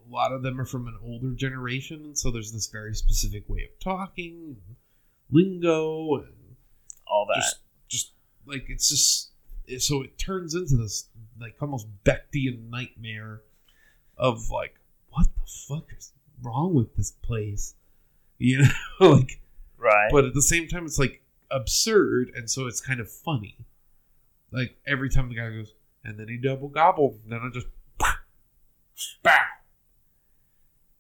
lot 0.10 0.32
of 0.32 0.44
them 0.44 0.62
are 0.62 0.66
from 0.66 0.88
an 0.88 0.96
older 1.04 1.32
generation 1.34 2.02
and 2.06 2.16
so 2.18 2.30
there's 2.30 2.52
this 2.52 2.68
very 2.68 2.94
specific 2.94 3.50
way 3.50 3.64
of 3.64 3.80
talking 3.80 4.56
and 4.68 4.76
lingo 5.32 6.18
and 6.18 6.56
All 7.08 7.26
that. 7.26 7.42
just 7.42 7.56
just 7.88 8.12
like 8.46 8.66
it's 8.68 8.90
just 8.90 9.32
so 9.80 10.04
it 10.04 10.20
turns 10.20 10.54
into 10.54 10.78
this 10.78 11.10
like 11.44 11.56
almost 11.62 11.88
Bechtian 12.06 12.70
nightmare 12.70 13.42
of 14.18 14.50
like 14.50 14.76
what 15.10 15.28
the 15.36 15.52
fuck 15.68 15.90
is 15.98 16.12
wrong 16.42 16.74
with 16.74 16.96
this 16.96 17.12
place? 17.12 17.76
You 18.40 18.64
know 18.64 18.70
like 19.00 19.40
right. 19.78 20.10
but 20.12 20.26
at 20.26 20.34
the 20.34 20.42
same 20.42 20.68
time 20.68 20.86
it's 20.86 20.98
like 21.00 21.22
absurd 21.52 22.32
and 22.36 22.50
so 22.50 22.66
it's 22.68 22.82
kind 22.82 23.00
of 23.00 23.10
funny. 23.10 23.56
Like 24.52 24.76
every 24.88 25.10
time 25.10 25.30
the 25.30 25.36
guy 25.36 25.50
goes 25.50 25.74
and 26.04 26.18
then 26.20 26.28
he 26.28 26.38
double 26.38 26.68
gobbled 26.68 27.20
and 27.24 27.32
then 27.32 27.40
i 27.44 27.50
just 27.54 27.68
bow. 29.24 29.32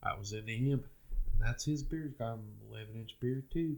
I 0.03 0.17
was 0.17 0.31
into 0.33 0.51
him 0.53 0.83
and 1.33 1.41
that's 1.41 1.65
his 1.65 1.83
beard 1.83 2.15
got 2.19 2.33
an 2.35 2.43
11 2.69 2.95
inch 2.95 3.15
beard 3.19 3.49
too. 3.51 3.77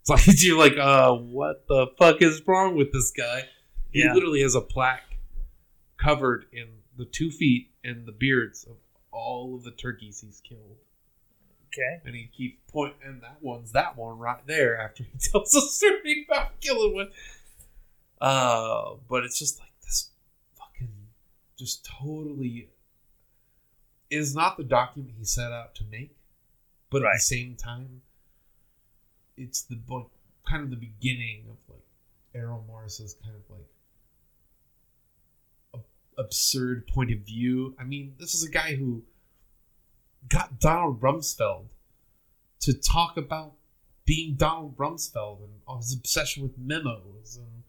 It's 0.00 0.10
like 0.10 0.42
you're 0.42 0.58
like 0.58 0.76
uh 0.78 1.12
what 1.14 1.66
the 1.68 1.86
fuck 1.98 2.20
is 2.22 2.42
wrong 2.46 2.76
with 2.76 2.92
this 2.92 3.12
guy? 3.12 3.44
He 3.92 4.00
Yeah. 4.00 4.12
literally 4.14 4.42
has 4.42 4.54
a 4.56 4.60
plaque 4.60 5.15
covered 5.98 6.46
in 6.52 6.68
the 6.96 7.04
two 7.04 7.30
feet 7.30 7.70
and 7.84 8.06
the 8.06 8.12
beards 8.12 8.64
of 8.64 8.76
all 9.10 9.54
of 9.54 9.64
the 9.64 9.70
turkeys 9.70 10.20
he's 10.20 10.40
killed 10.40 10.76
okay. 11.76 12.00
and 12.04 12.14
he 12.14 12.28
keeps 12.36 12.58
point 12.70 12.94
and 13.04 13.22
that 13.22 13.38
one's 13.40 13.72
that 13.72 13.96
one 13.96 14.18
right 14.18 14.46
there 14.46 14.80
after 14.80 15.04
he 15.04 15.18
tells 15.18 15.54
a 15.54 15.60
story 15.60 16.26
about 16.28 16.60
killing 16.60 16.94
one. 16.94 17.10
Uh, 18.20 18.94
but 19.08 19.24
it's 19.24 19.38
just 19.38 19.58
like 19.58 19.72
this 19.82 20.08
fucking 20.54 20.92
just 21.58 21.86
totally 22.02 22.68
is 24.10 24.34
not 24.34 24.56
the 24.56 24.64
document 24.64 25.14
he 25.18 25.24
set 25.24 25.52
out 25.52 25.74
to 25.74 25.84
make, 25.90 26.16
but 26.90 27.02
at 27.02 27.08
the 27.14 27.20
same 27.20 27.56
time, 27.56 28.02
it's 29.36 29.62
the 29.62 29.78
like, 29.88 30.06
kind 30.48 30.62
of 30.62 30.70
the 30.70 30.76
beginning 30.76 31.42
of 31.50 31.56
like 31.68 31.82
Errol 32.34 32.64
Morris's 32.66 33.16
kind 33.22 33.34
of 33.34 33.42
like 33.54 33.66
absurd 36.18 36.86
point 36.88 37.12
of 37.12 37.20
view. 37.20 37.74
I 37.78 37.84
mean, 37.84 38.14
this 38.18 38.34
is 38.34 38.44
a 38.44 38.50
guy 38.50 38.74
who 38.76 39.02
got 40.28 40.58
Donald 40.58 41.00
Rumsfeld 41.00 41.66
to 42.60 42.72
talk 42.72 43.16
about 43.16 43.52
being 44.04 44.34
Donald 44.36 44.76
Rumsfeld 44.76 45.38
and 45.42 45.78
his 45.78 45.94
obsession 45.94 46.42
with 46.42 46.56
memos 46.58 47.38
and 47.38 47.62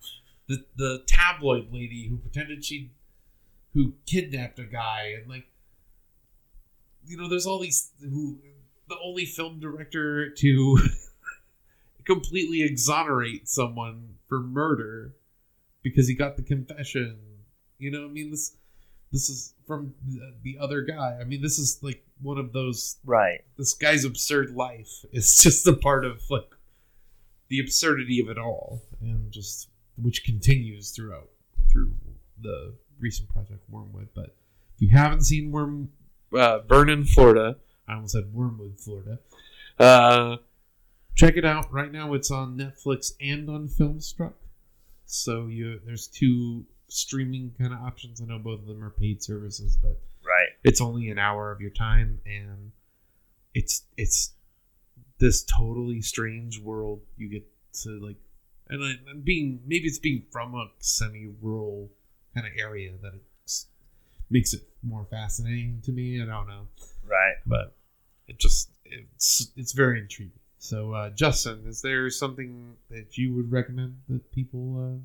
the 0.48 0.66
the 0.76 1.04
tabloid 1.08 1.74
lady 1.74 2.08
who 2.08 2.18
pretended 2.18 2.64
she 2.64 2.92
who 3.74 3.94
kidnapped 4.06 4.60
a 4.60 4.64
guy 4.64 5.14
and 5.20 5.30
like 5.30 5.48
you 7.06 7.18
know 7.18 7.28
there's 7.28 7.46
all 7.46 7.60
these 7.60 7.92
who 8.02 8.40
the 8.88 8.96
only 9.04 9.26
film 9.26 9.60
director 9.60 10.30
to 10.30 10.80
completely 12.06 12.64
exonerate 12.64 13.50
someone 13.50 14.16
for 14.30 14.40
murder 14.40 15.14
because 15.84 16.08
he 16.08 16.16
got 16.16 16.38
the 16.38 16.42
confession 16.44 17.18
you 17.80 17.92
know 17.92 18.06
i 18.06 18.08
mean 18.08 18.32
this 18.32 18.56
this 19.12 19.30
is 19.30 19.54
from 19.66 19.94
the, 20.08 20.34
the 20.44 20.58
other 20.60 20.82
guy 20.82 21.18
i 21.20 21.24
mean 21.24 21.42
this 21.42 21.58
is 21.60 21.80
like 21.82 22.04
one 22.22 22.38
of 22.38 22.52
those 22.54 22.98
Right. 23.06 23.42
this 23.58 23.74
guy's 23.74 24.04
absurd 24.06 24.52
life 24.56 25.06
is 25.12 25.36
just 25.44 25.68
a 25.68 25.74
part 25.74 26.06
of 26.06 26.22
like 26.30 26.50
the 27.50 27.60
absurdity 27.60 28.20
of 28.20 28.30
it 28.30 28.38
all 28.38 28.82
and 29.02 29.32
just 29.32 29.70
which 30.02 30.24
continues 30.24 30.92
throughout 30.92 31.30
through 31.72 31.94
the 32.42 32.74
recent 33.00 33.30
project 33.30 33.64
wormwood 33.70 34.10
but 34.14 34.36
if 34.76 34.82
you 34.82 34.90
haven't 34.90 35.22
seen 35.24 35.52
worm 35.52 35.90
uh, 36.34 36.60
Vernon, 36.68 37.06
Florida. 37.06 37.56
I 37.88 37.94
almost 37.94 38.12
said 38.12 38.34
Wormwood, 38.34 38.80
Florida. 38.82 39.20
Uh, 39.80 40.36
check 41.16 41.38
it 41.38 41.46
out. 41.46 41.72
Right 41.72 41.90
now, 41.90 42.14
it's 42.14 42.30
on 42.32 42.58
Netflix 42.58 43.14
and 43.22 43.50
on 43.50 43.70
Filmstruck. 43.70 44.34
So 45.06 45.48
you 45.48 45.80
there's 45.86 46.08
two 46.08 46.66
streaming 46.90 47.54
kind 47.58 47.74
of 47.74 47.80
options. 47.82 48.22
I 48.22 48.26
know 48.26 48.40
both 48.40 48.62
of 48.62 48.66
them 48.68 48.84
are 48.84 48.90
paid 48.90 49.22
services, 49.24 49.78
but 49.82 50.00
Right. 50.24 50.50
it's 50.64 50.82
only 50.82 51.10
an 51.10 51.18
hour 51.20 51.52
of 51.52 51.62
your 51.62 51.70
time, 51.72 52.20
and 52.26 52.72
it's 53.54 53.84
it's 53.98 54.34
this 55.20 55.44
totally 55.44 56.02
strange 56.02 56.60
world 56.60 57.02
you 57.18 57.28
get 57.30 57.46
to 57.84 58.00
like, 58.00 58.18
and 58.70 58.84
I, 58.84 58.94
and 59.10 59.24
being 59.24 59.62
maybe 59.66 59.88
it's 59.88 60.00
being 60.00 60.24
from 60.32 60.54
a 60.56 60.70
semi-rural 60.80 61.90
kind 62.34 62.46
of 62.46 62.54
area 62.58 62.92
that 63.02 63.14
it's, 63.44 63.68
makes 64.30 64.54
it 64.54 64.62
more 64.84 65.06
fascinating 65.10 65.82
to 65.86 65.92
me. 65.92 66.22
I 66.22 66.26
don't 66.26 66.48
know 66.48 66.68
Right. 67.06 67.36
but 67.46 67.76
it 68.28 68.38
just 68.40 68.70
it's 68.86 69.52
it's 69.56 69.72
very 69.72 70.00
intriguing. 70.00 70.40
So, 70.60 70.92
uh, 70.94 71.10
Justin, 71.12 71.64
is 71.68 71.82
there 71.82 72.10
something 72.10 72.76
that 72.90 73.18
you 73.18 73.34
would 73.36 73.52
recommend 73.52 74.02
that 74.10 74.30
people 74.32 74.96
uh, 74.96 75.00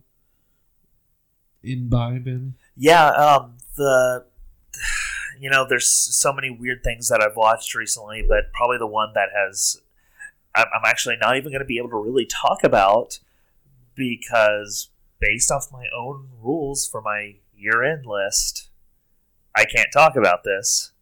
imbibe 1.62 2.26
in? 2.26 2.54
Yeah. 2.76 3.08
Um. 3.08 3.56
The. 3.76 4.24
You 5.40 5.50
know, 5.50 5.66
there's 5.68 5.88
so 5.88 6.32
many 6.32 6.50
weird 6.50 6.84
things 6.84 7.08
that 7.08 7.20
I've 7.20 7.36
watched 7.36 7.74
recently, 7.74 8.24
but 8.26 8.52
probably 8.52 8.78
the 8.78 8.86
one 8.86 9.12
that 9.14 9.30
has. 9.34 9.80
I'm 10.54 10.66
I'm 10.66 10.84
actually 10.84 11.16
not 11.20 11.36
even 11.36 11.50
going 11.50 11.60
to 11.60 11.66
be 11.66 11.78
able 11.78 11.90
to 11.90 11.96
really 11.96 12.26
talk 12.26 12.62
about 12.62 13.18
because 13.94 14.90
based 15.20 15.50
off 15.50 15.72
my 15.72 15.86
own 15.96 16.28
rules 16.40 16.86
for 16.86 17.00
my 17.00 17.36
year-end 17.56 18.06
list, 18.06 18.68
I 19.54 19.64
can't 19.64 19.88
talk 19.92 20.16
about 20.16 20.44
this, 20.44 20.92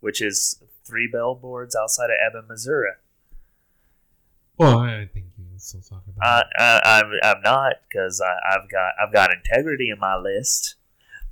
which 0.00 0.22
is 0.22 0.62
three 0.84 1.08
billboards 1.10 1.76
outside 1.76 2.10
of 2.10 2.16
Ebbing, 2.24 2.48
Missouri. 2.48 2.92
Well, 4.56 4.78
I 4.78 5.08
think 5.12 5.26
still 5.58 5.80
talk 5.80 6.02
Uh, 6.08 6.12
about 6.16 6.46
it. 6.46 6.60
uh, 6.60 6.80
I'm 6.84 7.12
I'm 7.22 7.42
not 7.42 7.74
because 7.88 8.20
I've 8.20 8.70
got 8.70 8.92
I've 9.02 9.12
got 9.12 9.32
integrity 9.32 9.90
in 9.90 9.98
my 9.98 10.16
list, 10.16 10.76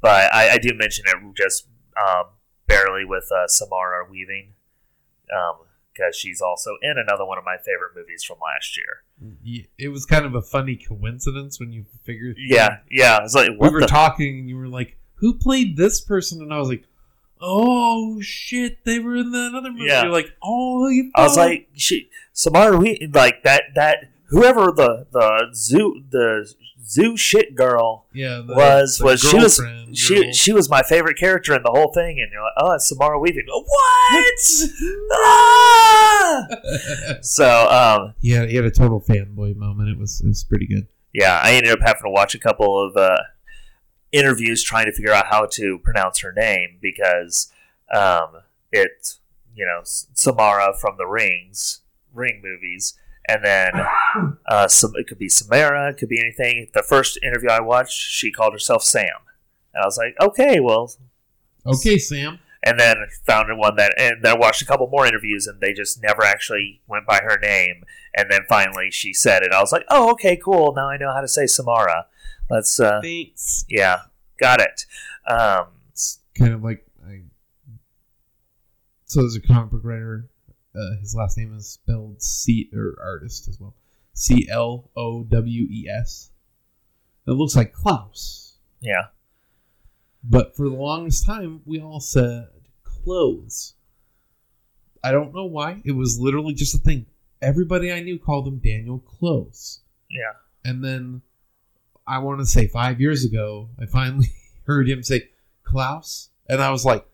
but 0.01 0.33
I, 0.33 0.51
I 0.55 0.59
do 0.59 0.71
mention 0.75 1.05
it 1.09 1.17
just 1.37 1.67
um, 1.97 2.27
barely 2.67 3.05
with 3.05 3.31
uh, 3.33 3.47
Samara 3.49 4.07
Weaving, 4.11 4.53
because 5.93 6.15
she's 6.17 6.41
also 6.41 6.77
in 6.83 6.97
another 6.99 7.25
one 7.25 7.39
of 7.39 7.45
my 7.45 7.57
favorite 7.57 7.93
movies 7.97 8.23
from 8.23 8.37
last 8.43 8.77
year. 8.77 9.67
It 9.79 9.89
was 9.89 10.05
kind 10.05 10.27
of 10.27 10.35
a 10.35 10.43
funny 10.43 10.77
coincidence 10.77 11.59
when 11.59 11.73
you 11.73 11.87
figured. 12.05 12.37
Yeah, 12.39 12.79
yeah. 12.91 13.23
It's 13.25 13.35
like 13.35 13.51
we 13.59 13.69
were 13.71 13.81
the 13.81 13.87
talking 13.87 14.41
and 14.41 14.49
you 14.49 14.57
were 14.59 14.69
like, 14.69 14.99
"Who 15.17 15.35
played 15.39 15.77
this 15.77 16.01
person?" 16.01 16.43
And 16.43 16.53
I 16.53 16.59
was 16.59 16.69
like, 16.69 16.85
"Oh 17.41 18.21
shit, 18.21 18.85
they 18.85 18.99
were 18.99 19.17
in 19.17 19.31
that 19.33 19.53
other 19.57 19.71
movie." 19.73 19.87
Yeah. 19.87 20.03
You're 20.03 20.13
like, 20.13 20.31
"Oh, 20.43 20.89
you." 20.89 21.11
I 21.15 21.23
was 21.23 21.37
like 21.37 21.69
she 21.75 22.11
Samara 22.33 22.77
we 22.77 23.09
like 23.15 23.43
that 23.45 23.63
that 23.75 24.11
whoever 24.29 24.73
the 24.73 25.07
the 25.13 25.49
zoo 25.55 26.03
the 26.11 26.53
zoo 26.85 27.17
shit 27.17 27.55
girl 27.55 28.07
"Yeah." 28.13 28.43
the- 28.47 28.55
was 28.55 28.99
the 28.99 29.05
was 29.05 29.21
she 29.21 29.37
was 29.37 29.59
girlfriend 29.59 29.97
she 29.97 30.33
she 30.33 30.53
was 30.53 30.69
my 30.71 30.83
favorite 30.83 31.17
character 31.19 31.55
in 31.55 31.63
the 31.63 31.71
whole 31.71 31.93
thing, 31.93 32.21
and 32.21 32.31
you're 32.33 32.43
like, 32.43 32.53
oh, 32.59 32.73
it's 32.73 32.89
Samara 32.89 33.19
Weaving. 33.19 33.47
What? 33.49 34.35
ah! 35.23 36.47
So, 37.23 37.69
um, 37.71 38.15
Yeah, 38.21 38.47
he 38.47 38.57
had 38.57 38.65
a 38.65 38.71
total 38.71 39.01
fanboy 39.01 39.57
moment. 39.57 39.89
It 39.91 39.99
was 39.99 40.21
it 40.21 40.29
was 40.29 40.45
pretty 40.45 40.67
good. 40.67 40.87
yeah, 41.13 41.41
I 41.43 41.53
ended 41.55 41.73
up 41.73 41.81
having 41.81 42.03
to 42.05 42.11
watch 42.11 42.35
a 42.35 42.39
couple 42.39 42.85
of 42.85 42.97
uh, 42.97 43.17
interviews 44.13 44.63
trying 44.63 44.87
to 44.87 44.93
figure 44.93 45.13
out 45.13 45.27
how 45.27 45.47
to 45.53 45.79
pronounce 45.83 46.21
her 46.21 46.33
name 46.33 46.79
because 46.81 47.51
um, 47.95 48.43
it's 48.73 49.21
you 49.55 49.65
know 49.65 49.81
Samara 49.85 50.75
from 50.79 50.97
the 50.99 51.07
Rings 51.07 51.81
Ring 52.13 52.41
movies, 52.43 52.95
and 53.29 53.45
then 53.45 53.73
uh, 54.49 54.69
some 54.69 54.93
it 54.97 55.07
could 55.07 55.19
be 55.19 55.29
Samara, 55.29 55.91
it 55.91 55.99
could 55.99 56.09
be 56.09 56.21
anything. 56.21 56.69
The 56.75 56.83
first 56.83 57.19
interview 57.23 57.49
I 57.51 57.61
watched, 57.61 57.93
she 57.99 58.31
called 58.31 58.53
herself 58.53 58.83
Sam, 58.83 59.09
and 59.75 59.83
I 59.83 59.87
was 59.87 59.99
like, 59.99 60.15
okay, 60.21 60.61
well, 60.61 60.93
Okay, 61.67 61.99
Sam. 61.99 62.39
and 62.63 62.79
then 62.79 62.97
found 63.27 63.49
one 63.59 63.77
that 63.77 63.93
and 63.99 64.23
then 64.23 64.37
I 64.37 64.39
watched 64.39 64.63
a 64.63 64.67
couple 64.67 64.87
more 64.89 65.07
interviews 65.07 65.47
and 65.47 65.61
they 65.61 65.73
just 65.73 66.01
never 66.03 66.23
actually 66.25 66.81
went 66.87 67.07
by 67.07 67.21
her 67.23 67.39
name 67.41 67.83
and 68.15 68.31
then 68.31 68.41
finally 68.49 68.91
she 68.91 69.13
said 69.13 69.43
it 69.43 69.53
i 69.53 69.61
was 69.61 69.73
like 69.73 69.85
oh 69.91 70.11
okay 70.13 70.37
cool 70.37 70.73
now 70.75 70.89
i 70.89 70.97
know 70.97 71.13
how 71.13 71.21
to 71.21 71.29
say 71.29 71.47
samara 71.47 72.07
let's 72.49 72.81
uh 72.81 73.01
Thanks. 73.03 73.65
yeah 73.69 74.03
got 74.41 74.59
it 74.61 74.87
um 75.29 75.67
It's 75.91 76.21
kind 76.39 76.55
of 76.55 76.63
like 76.65 76.87
I. 77.07 77.23
So 79.05 79.21
there's 79.21 79.37
a 79.37 79.41
comic 79.41 79.71
book 79.71 79.83
writer. 79.85 80.29
Uh, 80.77 80.97
his 81.01 81.15
last 81.15 81.39
name 81.39 81.55
is 81.57 81.69
spelled 81.69 82.21
C 82.21 82.69
or 82.75 82.97
artist 83.03 83.49
as 83.49 83.59
well. 83.61 83.75
C 84.13 84.49
L 84.51 84.91
O 84.97 85.25
W 85.25 85.63
E 85.71 85.89
S. 85.89 86.31
It 87.27 87.33
looks 87.33 87.57
like 87.57 87.73
Klaus, 87.73 88.59
yeah 88.81 89.07
but 90.29 90.57
for 90.57 90.69
the 90.69 90.75
longest 90.75 91.25
time 91.25 91.61
we 91.65 91.81
all 91.81 92.01
said 92.01 92.49
clothes. 92.83 93.75
I 95.03 95.13
don't 95.13 95.35
know 95.35 95.45
why. 95.47 95.83
It 95.85 95.93
was 95.93 96.19
literally 96.19 96.55
just 96.55 96.75
a 96.75 96.79
thing. 96.79 97.07
Everybody 97.41 97.93
I 97.93 98.01
knew 98.01 98.19
called 98.19 98.49
him 98.49 98.59
Daniel 98.59 98.99
Close. 98.99 99.81
yeah 100.11 100.33
And 100.65 100.85
then 100.85 101.23
I 102.07 102.19
want 102.19 102.41
to 102.41 102.47
say 102.47 102.67
five 102.67 103.01
years 103.01 103.25
ago, 103.25 103.69
I 103.81 103.87
finally 103.87 104.33
heard 104.67 104.89
him 104.89 105.03
say 105.03 105.31
Klaus, 105.63 106.31
and 106.49 106.61
I 106.61 106.71
was 106.71 106.85
like, 106.85 107.07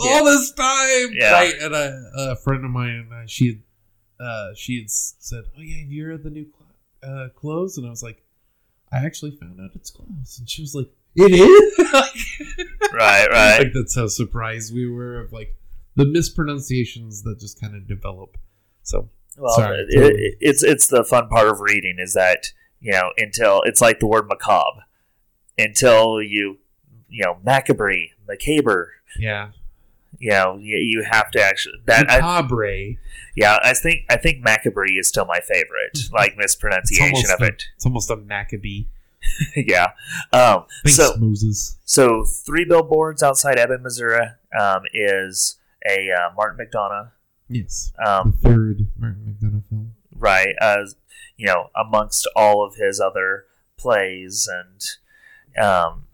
all 0.00 0.24
this 0.24 0.52
time, 0.52 1.08
Yeah. 1.12 1.32
right? 1.32 1.54
And 1.60 1.74
a, 1.74 2.10
a 2.16 2.36
friend 2.36 2.64
of 2.64 2.70
mine, 2.70 3.08
uh, 3.12 3.24
she 3.26 3.46
had, 3.48 4.24
uh, 4.24 4.48
she 4.56 4.78
had 4.78 4.90
said, 4.90 5.44
"Oh 5.56 5.60
yeah, 5.60 5.84
you're 5.86 6.16
the 6.18 6.30
new 6.30 6.46
Cla- 6.46 7.08
uh, 7.10 7.28
clothes," 7.30 7.76
and 7.78 7.86
I 7.86 7.90
was 7.90 8.02
like, 8.02 8.22
"I 8.92 8.98
actually 9.04 9.32
found 9.32 9.60
out 9.60 9.70
it's 9.74 9.90
clothes," 9.90 10.38
and 10.38 10.48
she 10.48 10.62
was 10.62 10.74
like, 10.74 10.88
"It 11.16 11.32
is." 11.32 11.78
right 12.92 13.26
right 13.30 13.58
like 13.58 13.72
that's 13.72 13.94
how 13.96 14.06
surprised 14.06 14.74
we 14.74 14.88
were 14.88 15.20
of 15.20 15.32
like 15.32 15.54
the 15.96 16.04
mispronunciations 16.04 17.22
that 17.22 17.38
just 17.38 17.60
kind 17.60 17.74
of 17.74 17.86
develop. 17.88 18.36
So 18.82 19.08
well 19.36 19.54
Sorry, 19.54 19.78
it, 19.80 19.94
totally. 19.94 20.22
it- 20.22 20.38
it's 20.40 20.62
it's 20.62 20.86
the 20.88 21.04
fun 21.04 21.28
part 21.28 21.48
of 21.48 21.60
reading 21.60 21.96
is 21.98 22.14
that 22.14 22.46
you 22.80 22.92
know 22.92 23.10
until 23.16 23.62
it's 23.62 23.80
like 23.80 23.98
the 24.00 24.06
word 24.06 24.28
macabre 24.28 24.84
until 25.58 26.22
you 26.22 26.58
you 27.08 27.24
know 27.24 27.38
macabre 27.44 27.94
macabre 28.28 28.90
yeah, 29.18 29.50
you 30.18 30.30
know 30.30 30.58
you, 30.60 30.76
you 30.76 31.04
have 31.10 31.30
to 31.32 31.42
actually 31.42 31.74
that 31.86 32.10
I, 32.10 32.20
macabre. 32.20 32.96
Yeah, 33.36 33.58
I 33.62 33.74
think 33.74 34.04
I 34.08 34.16
think 34.16 34.44
Macabre 34.44 34.86
is 34.86 35.08
still 35.08 35.26
my 35.26 35.40
favorite, 35.40 35.98
like 36.12 36.36
mispronunciation 36.36 37.30
of 37.30 37.40
almost 37.40 37.42
it. 37.42 37.64
It's 37.76 37.86
almost 37.86 38.10
a 38.10 38.16
Maccabee. 38.16 38.86
yeah. 39.56 39.92
Um, 40.32 40.66
Thanks, 40.84 40.96
so 40.96 41.16
Moses. 41.18 41.76
so 41.84 42.24
three 42.24 42.64
billboards 42.64 43.22
outside 43.22 43.58
Ebbing, 43.58 43.82
Missouri, 43.82 44.26
um, 44.58 44.82
is 44.92 45.58
a 45.88 46.10
uh, 46.10 46.30
Martin 46.36 46.64
McDonagh, 46.66 47.10
Yes, 47.48 47.92
um, 48.06 48.34
the 48.40 48.48
third 48.48 48.86
Martin 48.98 49.36
McDonagh 49.40 49.68
film. 49.68 49.94
right? 50.14 50.54
As 50.60 50.96
you 51.36 51.46
know, 51.46 51.70
amongst 51.74 52.28
all 52.36 52.64
of 52.64 52.76
his 52.76 53.00
other 53.00 53.46
plays, 53.76 54.48
and 54.50 55.64
um, 55.64 56.04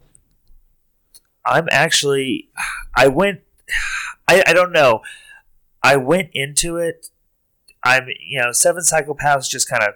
I'm 1.45 1.67
actually, 1.71 2.49
I 2.95 3.07
went, 3.07 3.41
I, 4.27 4.43
I 4.47 4.53
don't 4.53 4.71
know, 4.71 5.01
I 5.83 5.95
went 5.97 6.29
into 6.33 6.77
it. 6.77 7.07
I'm, 7.83 8.07
you 8.19 8.41
know, 8.41 8.51
Seven 8.51 8.83
Psychopaths 8.83 9.49
just 9.49 9.69
kind 9.69 9.83
of 9.83 9.95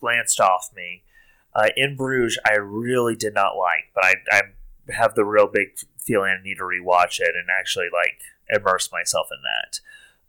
glanced 0.00 0.40
off 0.40 0.70
me. 0.74 1.02
Uh, 1.54 1.68
in 1.76 1.96
Bruges, 1.96 2.38
I 2.46 2.54
really 2.54 3.16
did 3.16 3.34
not 3.34 3.56
like, 3.56 3.90
but 3.94 4.04
I, 4.04 4.14
I 4.30 4.42
have 4.92 5.14
the 5.14 5.24
real 5.24 5.48
big 5.48 5.68
feeling 5.98 6.36
I 6.38 6.42
need 6.42 6.56
to 6.56 6.62
rewatch 6.62 7.20
it 7.20 7.34
and 7.34 7.48
actually 7.50 7.88
like 7.92 8.20
immerse 8.48 8.90
myself 8.92 9.28
in 9.32 9.38
that. 9.42 9.80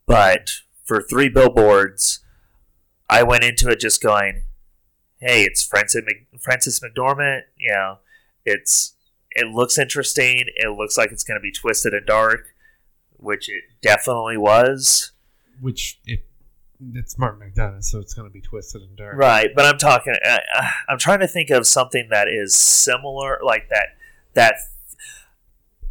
But 0.06 0.62
for 0.84 1.02
three 1.02 1.30
billboards, 1.30 2.20
I 3.10 3.24
went 3.24 3.44
into 3.44 3.70
it 3.70 3.80
just 3.80 4.02
going, 4.02 4.44
"Hey, 5.20 5.44
it's 5.44 5.64
Frances 5.64 6.02
Frances 6.40 6.80
McDormand. 6.80 7.42
You 7.58 7.72
know, 7.72 7.98
it's 8.46 8.96
it 9.32 9.48
looks 9.48 9.78
interesting. 9.78 10.46
It 10.56 10.76
looks 10.78 10.98
like 10.98 11.12
it's 11.12 11.24
going 11.24 11.40
to 11.40 11.42
be 11.42 11.52
twisted 11.52 11.94
and 11.94 12.06
dark, 12.06 12.54
which 13.22 13.50
it 13.50 13.64
definitely 13.82 14.38
was. 14.38 15.12
Which 15.62 16.00
it 16.06 16.26
it's 16.96 17.18
Martin 17.18 17.48
McDonagh, 17.48 17.84
so 17.84 18.00
it's 18.00 18.14
going 18.14 18.28
to 18.28 18.34
be 18.34 18.42
twisted 18.42 18.82
and 18.82 18.98
dark. 18.98 19.16
Right, 19.16 19.50
but 19.56 19.66
I'm 19.66 19.78
talking. 19.78 20.16
Uh, 20.26 20.38
uh, 20.58 20.68
I'm 20.90 20.98
trying 20.98 21.20
to 21.20 21.28
think 21.28 21.50
of 21.50 21.68
something 21.68 22.08
that 22.10 22.28
is 22.28 22.56
similar, 22.56 23.40
like 23.44 23.70
that. 23.70 23.90
That 24.34 24.56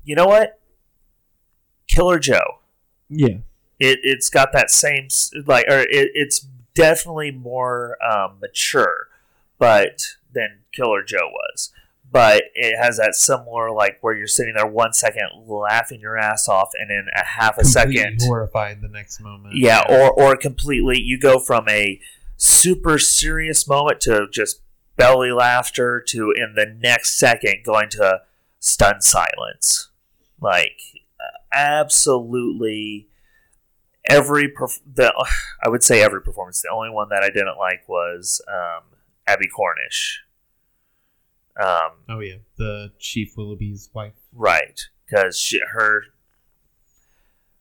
you 0.04 0.16
know 0.16 0.26
what? 0.26 0.60
Killer 1.86 2.18
Joe. 2.18 2.60
Yeah, 3.08 3.38
It 3.78 4.00
it's 4.02 4.30
got 4.30 4.52
that 4.52 4.70
same 4.70 5.08
like, 5.46 5.66
or 5.68 5.80
it, 5.80 6.10
it's 6.14 6.46
definitely 6.74 7.30
more 7.30 7.96
um, 8.04 8.38
mature, 8.40 9.08
but 9.58 10.02
than 10.32 10.60
Killer 10.72 11.02
Joe 11.02 11.30
was. 11.30 11.72
But 12.12 12.44
it 12.54 12.76
has 12.76 12.96
that 12.96 13.14
similar 13.14 13.70
like 13.70 13.98
where 14.00 14.14
you're 14.14 14.26
sitting 14.26 14.54
there 14.56 14.66
one 14.66 14.92
second 14.92 15.28
laughing 15.46 16.00
your 16.00 16.18
ass 16.18 16.48
off, 16.48 16.70
and 16.78 16.90
in 16.90 17.06
a 17.14 17.24
half 17.24 17.56
a 17.58 17.64
second, 17.64 18.18
horrified 18.22 18.80
the 18.80 18.88
next 18.88 19.20
moment. 19.20 19.54
yeah, 19.54 19.84
or 19.88 20.10
or 20.10 20.36
completely 20.36 21.00
you 21.00 21.18
go 21.18 21.38
from 21.38 21.68
a 21.68 22.00
super 22.36 22.98
serious 22.98 23.68
moment 23.68 24.00
to 24.00 24.26
just 24.32 24.62
belly 24.96 25.30
laughter 25.30 26.02
to 26.08 26.32
in 26.36 26.54
the 26.56 26.66
next 26.66 27.16
second 27.16 27.58
going 27.64 27.88
to 27.90 28.22
stunned 28.58 29.04
silence. 29.04 29.90
Like 30.40 30.80
absolutely 31.52 33.08
every 34.08 34.48
perf- 34.48 34.80
the 34.86 35.12
I 35.62 35.68
would 35.68 35.82
say 35.82 36.02
every 36.02 36.22
performance. 36.22 36.62
The 36.62 36.70
only 36.70 36.90
one 36.90 37.08
that 37.10 37.22
I 37.22 37.28
didn't 37.28 37.58
like 37.58 37.88
was 37.88 38.40
um, 38.48 38.82
Abbie 39.26 39.48
Cornish. 39.48 40.22
Um, 41.58 41.90
Oh 42.08 42.20
yeah, 42.20 42.36
the 42.56 42.92
Chief 42.98 43.36
Willoughby's 43.36 43.90
wife. 43.92 44.14
Right, 44.32 44.80
because 45.06 45.54
her 45.72 46.04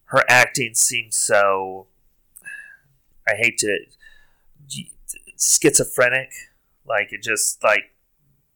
her 0.05 0.23
acting 0.27 0.73
seems 0.73 1.15
so. 1.15 1.87
I 3.27 3.35
hate 3.35 3.59
to 3.59 3.77
schizophrenic. 5.37 6.31
Like 6.85 7.11
it 7.11 7.21
just 7.21 7.63
like 7.63 7.93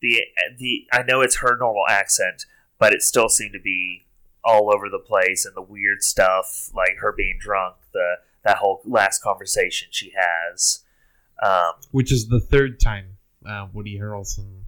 the 0.02 0.22
the 0.58 0.88
I 0.92 1.04
know 1.04 1.22
it's 1.22 1.38
her 1.38 1.58
normal 1.58 1.86
accent, 1.90 2.46
but 2.80 2.94
it 2.94 3.02
still 3.02 3.30
seemed 3.30 3.54
to 3.54 3.60
be 3.60 4.06
all 4.44 4.74
over 4.74 4.90
the 4.90 5.00
place 5.00 5.46
and 5.46 5.56
the 5.56 5.62
weird 5.62 6.04
stuff, 6.04 6.70
like 6.74 6.98
her 7.00 7.12
being 7.12 7.38
drunk, 7.40 7.76
the 7.94 8.16
that 8.44 8.58
whole 8.58 8.82
last 8.86 9.22
conversation 9.22 9.88
she 9.92 10.12
has. 10.18 10.84
Um, 11.42 11.74
which 11.92 12.12
is 12.12 12.28
the 12.28 12.40
third 12.40 12.80
time 12.80 13.18
uh, 13.46 13.68
Woody 13.74 13.98
Harrelson 13.98 14.63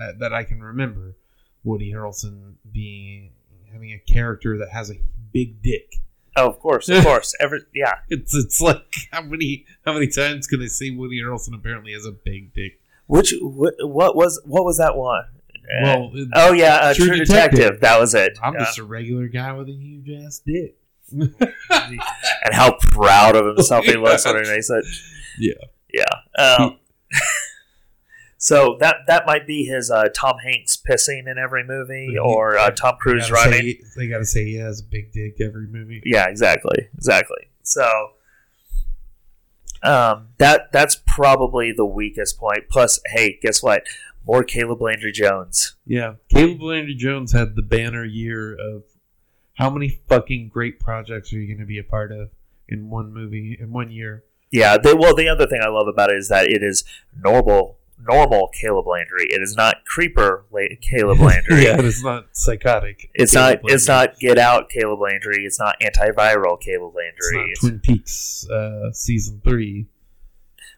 uh, 0.00 0.12
that 0.18 0.32
I 0.32 0.44
can 0.44 0.62
remember 0.62 1.16
Woody 1.64 1.92
Harrelson 1.92 2.54
being 2.72 3.30
having 3.72 3.92
a 3.92 3.98
character 3.98 4.56
that 4.58 4.70
has 4.70 4.90
a 4.90 4.94
big 5.32 5.62
dick. 5.62 5.96
oh, 6.36 6.48
of 6.48 6.58
course, 6.60 6.88
of 6.88 7.02
course, 7.04 7.34
every 7.40 7.60
yeah. 7.74 7.94
It's 8.08 8.34
it's 8.34 8.60
like 8.60 8.94
how 9.12 9.22
many 9.22 9.66
how 9.84 9.92
many 9.94 10.06
times 10.08 10.46
can 10.46 10.62
I 10.62 10.66
say 10.66 10.90
Woody 10.90 11.20
Harrelson 11.20 11.54
apparently 11.54 11.92
has 11.92 12.06
a 12.06 12.12
big 12.12 12.52
dick? 12.54 12.80
Which 13.06 13.34
what, 13.40 13.74
what 13.80 14.16
was 14.16 14.40
what 14.44 14.64
was 14.64 14.78
that 14.78 14.96
one? 14.96 15.24
Uh, 15.54 15.82
Well, 15.82 16.10
it- 16.14 16.28
oh 16.34 16.52
yeah, 16.52 16.76
uh, 16.76 16.94
True, 16.94 17.06
True 17.08 17.16
Detective. 17.18 17.58
Detective. 17.58 17.80
That 17.80 17.98
was 18.00 18.14
it. 18.14 18.38
I'm 18.42 18.54
Yeah. 18.54 18.60
just 18.60 18.78
a 18.78 18.84
regular 18.84 19.26
guy 19.28 19.52
with 19.52 19.68
a 19.68 19.72
huge 19.72 20.08
ass 20.24 20.40
dick. 20.44 20.76
and 21.12 21.34
how 22.52 22.76
proud 22.80 23.36
of 23.36 23.46
himself 23.46 23.84
he 23.84 23.96
looks 23.96 24.24
when 24.24 24.36
he 24.44 24.50
it. 24.50 24.84
Yeah. 25.38 25.52
Yeah. 25.92 26.04
Um, 26.56 26.78
so 28.38 28.76
that 28.80 28.96
that 29.06 29.26
might 29.26 29.46
be 29.46 29.64
his 29.64 29.90
uh, 29.90 30.08
Tom 30.14 30.36
Hanks 30.44 30.76
pissing 30.76 31.26
in 31.30 31.36
every 31.38 31.64
movie, 31.64 32.16
or 32.18 32.56
uh, 32.58 32.70
Tom 32.70 32.96
Cruise 33.00 33.30
gotta 33.30 33.50
running. 33.50 33.60
say- 33.62 33.80
they 33.96 34.08
got 34.08 34.18
to 34.18 34.26
say 34.26 34.44
he 34.44 34.56
has 34.56 34.80
a 34.80 34.84
big 34.84 35.12
dick 35.12 35.40
every 35.40 35.66
movie. 35.66 36.02
Yeah, 36.04 36.26
exactly, 36.28 36.88
exactly. 36.94 37.48
So 37.62 37.88
um, 39.82 40.28
that 40.38 40.72
that's 40.72 40.96
probably 41.06 41.72
the 41.72 41.86
weakest 41.86 42.38
point. 42.38 42.68
Plus, 42.70 43.00
hey, 43.06 43.38
guess 43.40 43.62
what? 43.62 43.82
More 44.26 44.42
Caleb 44.42 44.82
Landry 44.82 45.12
Jones. 45.12 45.76
Yeah, 45.86 46.14
Caleb 46.28 46.62
Landry 46.62 46.94
Jones 46.94 47.32
had 47.32 47.54
the 47.54 47.62
banner 47.62 48.04
year 48.04 48.54
of 48.54 48.82
how 49.54 49.70
many 49.70 50.00
fucking 50.08 50.48
great 50.48 50.80
projects 50.80 51.32
are 51.32 51.36
you 51.38 51.46
going 51.46 51.60
to 51.60 51.66
be 51.66 51.78
a 51.78 51.84
part 51.84 52.12
of 52.12 52.30
in 52.68 52.90
one 52.90 53.12
movie 53.12 53.56
in 53.58 53.72
one 53.72 53.90
year? 53.90 54.24
Yeah. 54.50 54.76
They, 54.78 54.94
well, 54.94 55.14
the 55.14 55.28
other 55.28 55.46
thing 55.46 55.60
I 55.62 55.68
love 55.68 55.86
about 55.88 56.10
it 56.10 56.16
is 56.18 56.28
that 56.28 56.46
it 56.46 56.62
is 56.62 56.84
normal, 57.18 57.78
normal 57.98 58.48
Caleb 58.60 58.86
Landry. 58.86 59.26
It 59.30 59.40
is 59.42 59.56
not 59.56 59.84
creeper 59.84 60.44
Caleb 60.80 61.18
Landry. 61.20 61.64
yeah, 61.64 61.76
it's 61.80 62.02
not 62.04 62.26
psychotic. 62.32 63.10
It's 63.14 63.32
Caleb 63.32 63.60
not. 63.62 63.70
It's 63.72 63.88
not 63.88 64.18
Get 64.18 64.38
Out, 64.38 64.68
Caleb 64.68 65.00
Landry. 65.00 65.44
It's 65.44 65.58
not 65.58 65.78
antiviral, 65.80 66.60
Caleb 66.60 66.92
It's 66.96 67.30
Landry, 67.32 67.48
not 67.50 67.60
Twin 67.60 67.80
Peaks 67.80 68.46
uh, 68.50 68.92
season 68.92 69.40
three. 69.44 69.86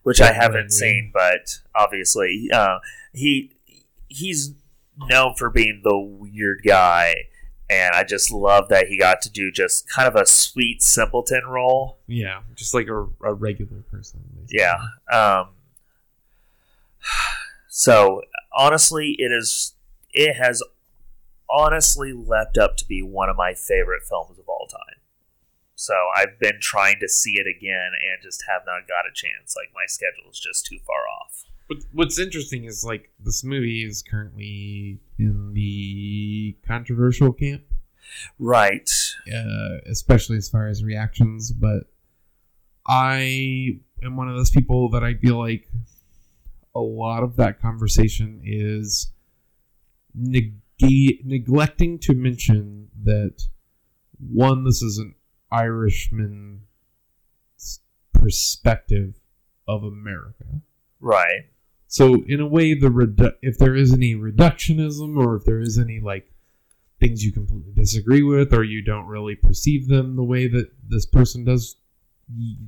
which 0.02 0.20
I 0.20 0.32
haven't 0.32 0.54
Landry. 0.54 0.70
seen, 0.70 1.10
but 1.12 1.60
obviously, 1.74 2.48
uh, 2.52 2.78
he 3.12 3.52
he's 4.08 4.54
known 4.96 5.34
for 5.36 5.50
being 5.50 5.80
the 5.84 5.98
weird 5.98 6.62
guy, 6.66 7.14
and 7.70 7.94
I 7.94 8.04
just 8.04 8.30
love 8.32 8.68
that 8.70 8.86
he 8.88 8.98
got 8.98 9.20
to 9.22 9.30
do 9.30 9.50
just 9.50 9.88
kind 9.90 10.08
of 10.08 10.16
a 10.16 10.24
sweet 10.26 10.82
simpleton 10.82 11.42
role. 11.46 11.98
Yeah, 12.06 12.40
just 12.54 12.74
like 12.74 12.88
a, 12.88 13.06
a 13.22 13.34
regular 13.34 13.82
person. 13.90 14.20
basically. 14.34 14.58
Yeah. 14.60 14.76
Um, 15.12 15.48
so 17.68 18.22
honestly, 18.56 19.16
it 19.18 19.32
is. 19.32 19.74
It 20.12 20.34
has 20.34 20.62
honestly 21.50 22.12
leapt 22.12 22.58
up 22.58 22.76
to 22.76 22.86
be 22.86 23.02
one 23.02 23.28
of 23.28 23.36
my 23.36 23.54
favorite 23.54 24.02
films 24.08 24.38
of 24.38 24.48
all 24.48 24.66
time. 24.70 25.00
So 25.74 25.94
I've 26.16 26.40
been 26.40 26.58
trying 26.60 26.96
to 27.00 27.08
see 27.08 27.34
it 27.38 27.46
again 27.46 27.90
and 27.92 28.22
just 28.22 28.42
have 28.48 28.62
not 28.66 28.88
got 28.88 29.06
a 29.06 29.14
chance. 29.14 29.54
Like 29.56 29.68
my 29.74 29.86
schedule 29.86 30.30
is 30.30 30.40
just 30.40 30.66
too 30.66 30.78
far 30.84 31.06
off. 31.08 31.44
But 31.68 31.78
what's 31.92 32.18
interesting 32.18 32.64
is 32.64 32.84
like 32.84 33.10
this 33.20 33.44
movie 33.44 33.84
is 33.84 34.02
currently 34.02 34.98
in 35.18 35.52
the 35.54 36.56
controversial 36.66 37.32
camp. 37.32 37.62
Right. 38.38 38.90
uh, 39.32 39.78
especially 39.86 40.38
as 40.38 40.48
far 40.48 40.66
as 40.66 40.82
reactions. 40.82 41.52
But 41.52 41.84
I 42.86 43.78
am 44.02 44.16
one 44.16 44.28
of 44.28 44.36
those 44.36 44.50
people 44.50 44.88
that 44.90 45.04
I 45.04 45.14
feel 45.14 45.38
like 45.38 45.68
a 46.78 46.80
lot 46.80 47.24
of 47.24 47.36
that 47.36 47.60
conversation 47.60 48.40
is 48.44 49.12
neg- 50.14 50.60
neglecting 50.80 51.98
to 51.98 52.14
mention 52.14 52.88
that 53.02 53.42
one, 54.18 54.64
this 54.64 54.80
is 54.80 54.98
an 54.98 55.14
Irishman's 55.50 56.60
perspective 58.12 59.14
of 59.66 59.82
America. 59.82 60.62
Right. 61.00 61.50
So 61.88 62.22
in 62.26 62.40
a 62.40 62.46
way, 62.46 62.74
the 62.74 62.88
redu- 62.88 63.36
if 63.42 63.58
there 63.58 63.74
is 63.74 63.92
any 63.92 64.14
reductionism 64.14 65.16
or 65.16 65.36
if 65.36 65.44
there 65.44 65.60
is 65.60 65.78
any 65.78 66.00
like 66.00 66.30
things 67.00 67.24
you 67.24 67.32
completely 67.32 67.72
disagree 67.72 68.22
with 68.22 68.52
or 68.52 68.62
you 68.62 68.82
don't 68.82 69.06
really 69.06 69.34
perceive 69.34 69.88
them 69.88 70.14
the 70.14 70.24
way 70.24 70.46
that 70.48 70.70
this 70.86 71.06
person 71.06 71.44
does, 71.44 71.76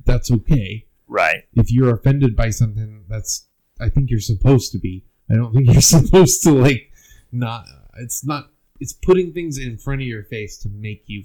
that's 0.05 0.31
okay. 0.31 0.85
Right. 1.07 1.43
If 1.53 1.71
you're 1.71 1.93
offended 1.93 2.35
by 2.35 2.49
something, 2.49 3.03
that's 3.07 3.47
I 3.81 3.89
think 3.89 4.09
you're 4.09 4.19
supposed 4.19 4.71
to 4.73 4.79
be. 4.79 5.05
I 5.29 5.35
don't 5.35 5.53
think 5.53 5.67
you're 5.71 5.81
supposed 5.81 6.43
to 6.43 6.51
like 6.51 6.91
not. 7.31 7.65
It's 7.99 8.25
not. 8.25 8.49
It's 8.79 8.93
putting 8.93 9.33
things 9.33 9.57
in 9.57 9.77
front 9.77 10.01
of 10.01 10.07
your 10.07 10.23
face 10.23 10.57
to 10.59 10.69
make 10.69 11.03
you 11.07 11.23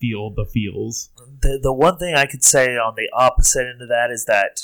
feel 0.00 0.30
the 0.30 0.44
feels. 0.44 1.10
The 1.40 1.58
the 1.62 1.72
one 1.72 1.98
thing 1.98 2.14
I 2.14 2.26
could 2.26 2.44
say 2.44 2.76
on 2.76 2.94
the 2.96 3.08
opposite 3.12 3.66
end 3.66 3.82
of 3.82 3.88
that 3.88 4.10
is 4.10 4.24
that 4.26 4.62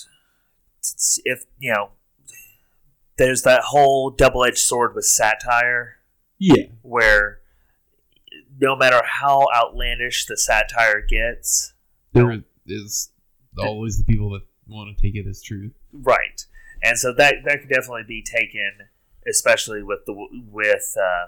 if 1.24 1.44
you 1.58 1.72
know, 1.72 1.90
there's 3.16 3.42
that 3.42 3.62
whole 3.62 4.10
double 4.10 4.44
edged 4.44 4.58
sword 4.58 4.94
with 4.94 5.04
satire. 5.04 5.98
Yeah, 6.38 6.64
where 6.82 7.40
no 8.58 8.76
matter 8.76 9.00
how 9.04 9.46
outlandish 9.54 10.26
the 10.26 10.36
satire 10.36 11.00
gets, 11.00 11.72
there 12.12 12.42
is 12.66 13.10
always 13.58 13.98
the 13.98 14.04
people 14.04 14.30
that 14.30 14.42
want 14.66 14.96
to 14.96 15.02
take 15.02 15.14
it 15.14 15.28
as 15.28 15.42
truth. 15.42 15.72
right, 15.92 16.46
and 16.82 16.98
so 16.98 17.12
that 17.14 17.36
that 17.44 17.60
could 17.60 17.68
definitely 17.68 18.04
be 18.06 18.22
taken, 18.22 18.88
especially 19.26 19.82
with 19.82 20.00
the 20.06 20.14
with 20.50 20.96
uh, 21.00 21.26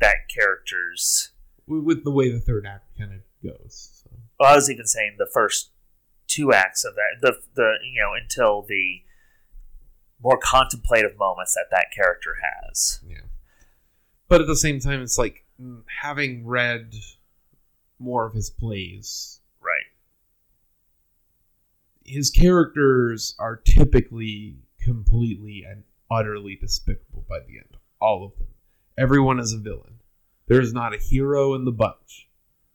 that 0.00 0.28
character's. 0.32 1.30
with 1.66 2.04
the 2.04 2.10
way 2.10 2.30
the 2.30 2.40
third 2.40 2.66
act 2.66 2.98
kind 2.98 3.12
of 3.12 3.20
goes. 3.42 4.02
So. 4.02 4.10
Well, 4.38 4.52
I 4.52 4.54
was 4.54 4.70
even 4.70 4.86
saying 4.86 5.16
the 5.18 5.30
first 5.32 5.70
two 6.26 6.52
acts 6.52 6.84
of 6.84 6.94
that, 6.94 7.20
the 7.20 7.38
the 7.54 7.74
you 7.84 8.00
know 8.00 8.12
until 8.20 8.62
the 8.68 9.02
more 10.22 10.38
contemplative 10.38 11.18
moments 11.18 11.54
that 11.54 11.66
that 11.70 11.86
character 11.94 12.36
has. 12.42 13.00
Yeah, 13.06 13.22
but 14.28 14.40
at 14.40 14.46
the 14.46 14.56
same 14.56 14.78
time, 14.80 15.02
it's 15.02 15.18
like 15.18 15.44
mm, 15.60 15.82
having 16.00 16.46
read 16.46 16.94
more 17.98 18.26
of 18.26 18.34
his 18.34 18.50
plays. 18.50 19.40
Right. 19.60 19.86
His 22.04 22.30
characters 22.30 23.34
are 23.38 23.56
typically 23.56 24.56
completely 24.84 25.64
and 25.68 25.84
utterly 26.10 26.56
despicable 26.60 27.24
by 27.28 27.38
the 27.40 27.58
end. 27.58 27.76
All 28.00 28.24
of 28.24 28.36
them. 28.38 28.48
Everyone 28.98 29.38
is 29.38 29.52
a 29.52 29.58
villain. 29.58 30.00
There 30.48 30.60
is 30.60 30.72
not 30.72 30.94
a 30.94 30.98
hero 30.98 31.54
in 31.54 31.64
the 31.64 31.72
bunch. 31.72 32.28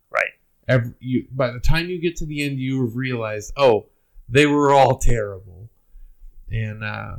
Right. 0.09 0.31
Every, 0.67 0.93
you, 0.99 1.27
by 1.31 1.51
the 1.51 1.59
time 1.59 1.89
you 1.89 2.01
get 2.01 2.15
to 2.17 2.25
the 2.25 2.43
end, 2.43 2.59
you 2.59 2.85
have 2.85 2.95
realized, 2.95 3.53
oh, 3.57 3.87
they 4.29 4.45
were 4.45 4.71
all 4.71 4.97
terrible. 4.97 5.69
And 6.49 6.83
uh, 6.83 7.17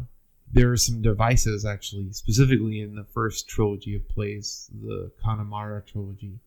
there 0.53 0.73
are 0.73 0.77
some 0.77 1.03
devices, 1.03 1.65
actually, 1.65 2.13
specifically 2.13 2.81
in 2.81 2.95
the 2.95 3.05
first 3.05 3.49
trilogy 3.49 3.95
of 3.95 4.09
plays, 4.09 4.71
the 4.83 5.11
Connemara 5.23 5.83
trilogy. 5.83 6.41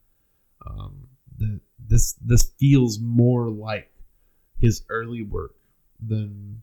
Um, 0.65 1.07
that 1.37 1.59
this 1.87 2.13
this 2.13 2.51
feels 2.59 2.99
more 2.99 3.49
like 3.49 3.91
his 4.59 4.83
early 4.89 5.23
work 5.23 5.55
than 6.05 6.61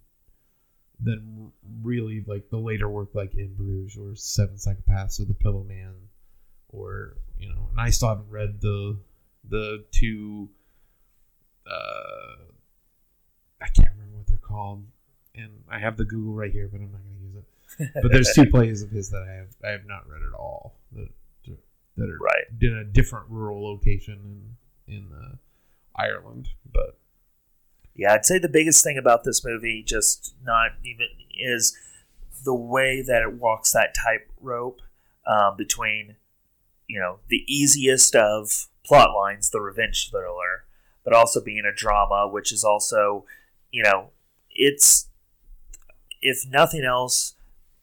than 1.00 1.52
really 1.82 2.24
like 2.26 2.48
the 2.50 2.58
later 2.58 2.88
work 2.88 3.14
like 3.14 3.34
in 3.34 3.54
Bruges 3.54 3.96
or 3.96 4.14
Seven 4.16 4.56
Psychopaths 4.56 5.20
or 5.20 5.24
The 5.26 5.34
Pillowman 5.34 5.94
or 6.70 7.16
you 7.38 7.48
know, 7.48 7.68
and 7.70 7.80
I 7.80 7.90
still 7.90 8.08
haven't 8.08 8.30
read 8.30 8.60
the 8.60 8.98
the 9.48 9.84
two 9.92 10.48
uh 11.66 12.36
I 13.60 13.66
can't 13.68 13.88
remember 13.94 14.18
what 14.18 14.26
they're 14.26 14.36
called. 14.38 14.84
And 15.34 15.62
I 15.70 15.78
have 15.78 15.96
the 15.96 16.04
Google 16.04 16.34
right 16.34 16.50
here, 16.52 16.68
but 16.70 16.80
I'm 16.80 16.90
not 16.92 17.00
gonna 17.02 17.20
use 17.20 17.36
it. 17.36 17.44
But 18.02 18.10
there's 18.12 18.32
two 18.34 18.46
plays 18.46 18.82
of 18.82 18.90
his 18.90 19.10
that 19.10 19.22
I 19.22 19.32
have 19.34 19.48
I 19.64 19.68
have 19.70 19.86
not 19.86 20.08
read 20.08 20.22
at 20.22 20.34
all 20.34 20.78
that 20.92 21.08
that 21.96 22.08
are 22.08 22.18
Right. 22.18 22.44
in 22.60 22.76
a 22.76 22.84
different 22.84 23.28
rural 23.28 23.62
location 23.64 24.56
in 24.86 24.94
in 24.96 25.12
uh, 25.12 25.36
Ireland. 25.96 26.48
But 26.72 26.98
Yeah, 27.98 28.14
I'd 28.14 28.24
say 28.24 28.38
the 28.38 28.48
biggest 28.48 28.84
thing 28.84 28.96
about 28.96 29.24
this 29.24 29.44
movie, 29.44 29.82
just 29.82 30.36
not 30.44 30.70
even, 30.84 31.08
is 31.36 31.76
the 32.44 32.54
way 32.54 33.02
that 33.02 33.22
it 33.22 33.34
walks 33.34 33.72
that 33.72 33.92
tightrope 33.92 34.80
um, 35.26 35.56
between, 35.58 36.14
you 36.86 37.00
know, 37.00 37.18
the 37.28 37.44
easiest 37.48 38.14
of 38.14 38.68
plot 38.86 39.10
lines, 39.16 39.50
the 39.50 39.60
revenge 39.60 40.10
thriller, 40.10 40.64
but 41.04 41.12
also 41.12 41.42
being 41.42 41.64
a 41.64 41.74
drama, 41.74 42.28
which 42.32 42.52
is 42.52 42.62
also, 42.62 43.24
you 43.72 43.82
know, 43.82 44.10
it's, 44.50 45.08
if 46.22 46.46
nothing 46.48 46.84
else, 46.84 47.34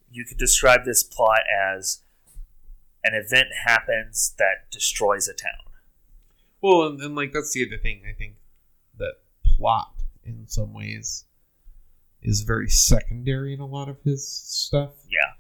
you 0.10 0.24
could 0.24 0.38
describe 0.38 0.86
this 0.86 1.04
plot 1.04 1.42
as 1.54 2.04
an 3.04 3.14
event 3.14 3.48
happens 3.66 4.34
that 4.40 4.72
destroys 4.72 5.28
a 5.28 5.34
town. 5.34 5.74
well, 6.62 6.84
and, 6.84 7.02
and 7.02 7.16
like 7.16 7.34
that's 7.34 7.52
the 7.52 7.68
other 7.68 7.78
thing. 7.78 8.04
I 8.10 8.14
think 8.14 8.36
that 8.98 9.16
plot 9.44 9.95
in 10.26 10.48
some 10.48 10.74
ways 10.74 11.26
is 12.22 12.42
very 12.42 12.70
secondary 12.70 13.54
in 13.54 13.60
a 13.60 13.66
lot 13.66 13.88
of 13.90 14.02
his 14.04 14.28
stuff. 14.28 14.92
Yeah. 15.10 15.32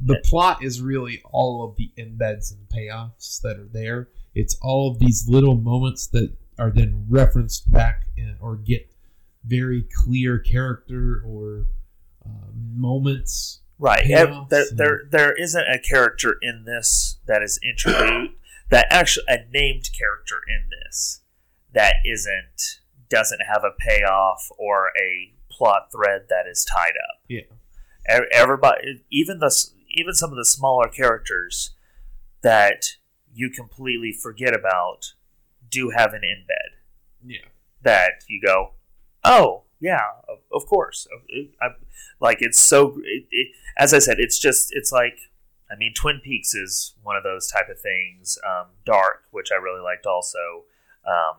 the 0.00 0.20
plot 0.24 0.62
is 0.62 0.80
really 0.82 1.22
all 1.32 1.64
of 1.64 1.76
the 1.76 1.90
embeds 1.98 2.52
and 2.52 2.68
payoffs 2.68 3.40
that 3.40 3.56
are 3.58 3.68
there. 3.72 4.08
It's 4.34 4.56
all 4.62 4.90
of 4.90 4.98
these 4.98 5.26
little 5.28 5.56
moments 5.56 6.06
that 6.08 6.36
are 6.58 6.70
then 6.70 7.06
referenced 7.08 7.70
back 7.72 8.02
in, 8.16 8.36
or 8.40 8.56
get 8.56 8.92
very 9.44 9.82
clear 9.96 10.38
character 10.38 11.22
or 11.26 11.64
uh, 12.26 12.50
moments. 12.54 13.60
Right. 13.78 14.04
payoffs 14.04 14.48
there, 14.50 14.64
and- 14.68 14.78
there, 14.78 15.00
there 15.10 15.32
isn't 15.32 15.64
a 15.68 15.78
character 15.78 16.36
in 16.42 16.64
this 16.64 17.18
that 17.26 17.42
is 17.42 17.58
introduced 17.62 18.34
that 18.70 18.86
actually 18.90 19.24
a 19.28 19.38
named 19.52 19.88
character 19.96 20.36
in 20.48 20.68
this 20.68 21.22
that 21.72 21.94
isn't 22.04 22.80
doesn't 23.10 23.40
have 23.52 23.64
a 23.64 23.70
payoff 23.78 24.48
or 24.58 24.88
a 25.00 25.32
plot 25.50 25.88
thread 25.92 26.22
that 26.28 26.46
is 26.50 26.64
tied 26.64 26.92
up. 27.08 27.20
Yeah. 27.28 27.42
Everybody, 28.32 29.02
even 29.10 29.38
the 29.38 29.54
even 29.90 30.14
some 30.14 30.30
of 30.30 30.36
the 30.36 30.44
smaller 30.44 30.88
characters 30.88 31.74
that 32.42 32.84
you 33.32 33.50
completely 33.50 34.12
forget 34.12 34.54
about 34.54 35.14
do 35.68 35.90
have 35.90 36.14
an 36.14 36.22
embed 36.22 36.76
Yeah. 37.24 37.46
that 37.82 38.24
you 38.28 38.40
go, 38.44 38.72
oh 39.24 39.64
yeah, 39.80 40.00
of, 40.28 40.38
of 40.52 40.66
course. 40.66 41.06
It- 41.28 41.50
I, 41.60 41.68
like 42.20 42.38
it's 42.40 42.58
so. 42.58 42.98
It, 43.04 43.26
it, 43.30 43.48
as 43.76 43.92
I 43.94 43.98
said, 44.00 44.16
it's 44.18 44.38
just 44.38 44.68
it's 44.72 44.92
like. 44.92 45.18
I 45.70 45.76
mean, 45.76 45.92
Twin 45.94 46.22
Peaks 46.24 46.54
is 46.54 46.94
one 47.02 47.14
of 47.16 47.22
those 47.24 47.46
type 47.50 47.68
of 47.68 47.78
things. 47.78 48.38
Um, 48.48 48.68
Dark, 48.86 49.24
which 49.32 49.48
I 49.52 49.56
really 49.56 49.82
liked, 49.82 50.06
also 50.06 50.64
um, 51.06 51.36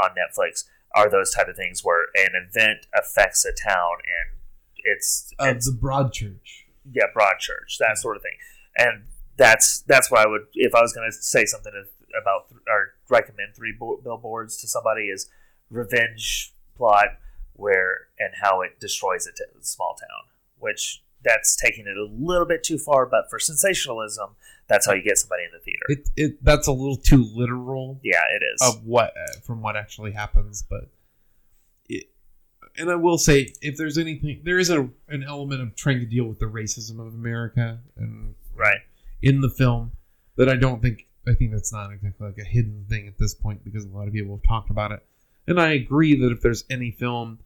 on 0.00 0.10
Netflix, 0.10 0.66
are 0.94 1.10
those 1.10 1.32
type 1.32 1.48
of 1.48 1.56
things 1.56 1.82
where 1.84 2.04
an 2.14 2.32
event 2.34 2.86
affects 2.94 3.44
a 3.44 3.52
town 3.52 3.96
and 4.02 4.40
it's, 4.84 5.32
Of 5.38 5.56
it's 5.56 5.70
the 5.70 5.76
Broadchurch. 5.76 6.64
yeah, 6.90 7.04
Broadchurch, 7.16 7.78
that 7.78 7.98
sort 7.98 8.16
of 8.16 8.22
thing. 8.22 8.36
And 8.76 9.04
that's 9.36 9.80
that's 9.82 10.10
what 10.10 10.20
I 10.20 10.28
would 10.28 10.42
if 10.54 10.74
I 10.74 10.82
was 10.82 10.92
going 10.92 11.10
to 11.10 11.16
say 11.16 11.46
something 11.46 11.72
about 12.20 12.46
or 12.68 12.94
recommend 13.08 13.54
three 13.56 13.74
billboards 13.78 14.58
to 14.58 14.68
somebody 14.68 15.08
is 15.08 15.30
revenge 15.70 16.52
plot 16.76 17.18
where 17.54 18.08
and 18.18 18.30
how 18.42 18.60
it 18.60 18.78
destroys 18.80 19.26
a 19.26 19.32
t- 19.32 19.44
small 19.60 19.96
town, 19.98 20.28
which 20.58 21.02
that's 21.24 21.56
taking 21.56 21.86
it 21.86 21.96
a 21.96 22.04
little 22.04 22.46
bit 22.46 22.62
too 22.62 22.78
far, 22.78 23.06
but 23.06 23.30
for 23.30 23.38
sensationalism, 23.38 24.30
that's 24.72 24.86
how 24.86 24.94
you 24.94 25.02
get 25.02 25.18
somebody 25.18 25.44
in 25.44 25.50
the 25.52 25.58
theater. 25.58 25.82
It, 25.88 26.08
it 26.16 26.44
that's 26.44 26.66
a 26.66 26.72
little 26.72 26.96
too 26.96 27.28
literal 27.34 28.00
yeah, 28.02 28.22
it 28.34 28.42
is. 28.42 28.74
of 28.74 28.84
what 28.84 29.10
uh, 29.10 29.40
from 29.44 29.60
what 29.60 29.76
actually 29.76 30.12
happens, 30.12 30.62
but 30.62 30.88
it. 31.88 32.06
And 32.78 32.90
I 32.90 32.94
will 32.94 33.18
say, 33.18 33.52
if 33.60 33.76
there's 33.76 33.98
anything, 33.98 34.40
there 34.44 34.58
is 34.58 34.70
a 34.70 34.88
an 35.08 35.22
element 35.22 35.60
of 35.60 35.76
trying 35.76 36.00
to 36.00 36.06
deal 36.06 36.24
with 36.24 36.38
the 36.38 36.46
racism 36.46 37.06
of 37.06 37.12
America 37.12 37.80
and 37.96 38.34
right. 38.54 38.78
in 39.20 39.42
the 39.42 39.50
film 39.50 39.92
that 40.36 40.48
I 40.48 40.56
don't 40.56 40.80
think 40.80 41.06
I 41.28 41.34
think 41.34 41.52
that's 41.52 41.72
not 41.72 41.92
exactly 41.92 42.26
like 42.26 42.38
a 42.38 42.48
hidden 42.48 42.86
thing 42.88 43.06
at 43.06 43.18
this 43.18 43.34
point 43.34 43.62
because 43.64 43.84
a 43.84 43.88
lot 43.88 44.08
of 44.08 44.14
people 44.14 44.36
have 44.36 44.48
talked 44.48 44.70
about 44.70 44.90
it. 44.90 45.04
And 45.46 45.60
I 45.60 45.72
agree 45.72 46.18
that 46.20 46.32
if 46.32 46.40
there's 46.40 46.64
any 46.70 46.90
film 46.90 47.40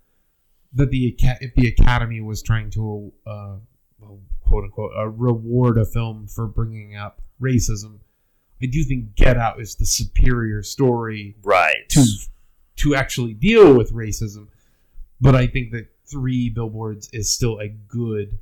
that 0.75 0.91
the 0.91 1.17
if 1.19 1.55
the 1.55 1.67
Academy 1.67 2.21
was 2.21 2.41
trying 2.41 2.71
to 2.71 3.13
uh, 3.27 3.57
well, 3.99 4.21
quote 4.47 4.65
unquote 4.65 4.93
uh, 4.97 5.07
reward 5.09 5.79
a 5.79 5.85
film 5.85 6.27
for 6.27 6.47
bringing 6.47 6.97
up 6.97 7.21
racism, 7.41 7.99
I 8.63 8.67
do 8.67 8.83
think 8.85 9.15
Get 9.15 9.37
Out 9.37 9.61
is 9.61 9.75
the 9.77 9.87
superior 9.87 10.63
story 10.63 11.37
Right. 11.43 11.89
to 11.91 12.05
to 12.77 12.95
actually 12.95 13.35
deal 13.35 13.75
with 13.75 13.93
racism. 13.93 14.49
But 15.21 15.35
I 15.35 15.47
think 15.47 15.73
that 15.73 15.89
Three 16.07 16.51
Billboards 16.51 17.09
is 17.13 17.33
still 17.33 17.59
a 17.59 17.69
good, 17.69 18.39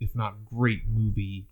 if 0.00 0.14
not 0.14 0.44
great, 0.46 0.88
movie 0.88 1.46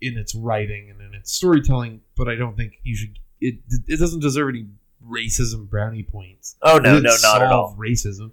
in 0.00 0.16
its 0.16 0.34
writing 0.34 0.90
and 0.90 1.00
in 1.02 1.12
its 1.14 1.32
storytelling. 1.32 2.00
But 2.16 2.28
I 2.28 2.34
don't 2.36 2.56
think 2.56 2.78
you 2.82 2.96
should. 2.96 3.18
It 3.40 3.56
it 3.86 3.98
doesn't 4.00 4.20
deserve 4.20 4.48
any 4.50 4.66
racism 5.06 5.68
brownie 5.68 6.02
points. 6.02 6.56
oh 6.62 6.78
no, 6.78 6.94
no, 6.94 7.02
doesn't 7.02 7.42
at 7.42 7.52
all. 7.52 7.76
Racism. 7.78 8.30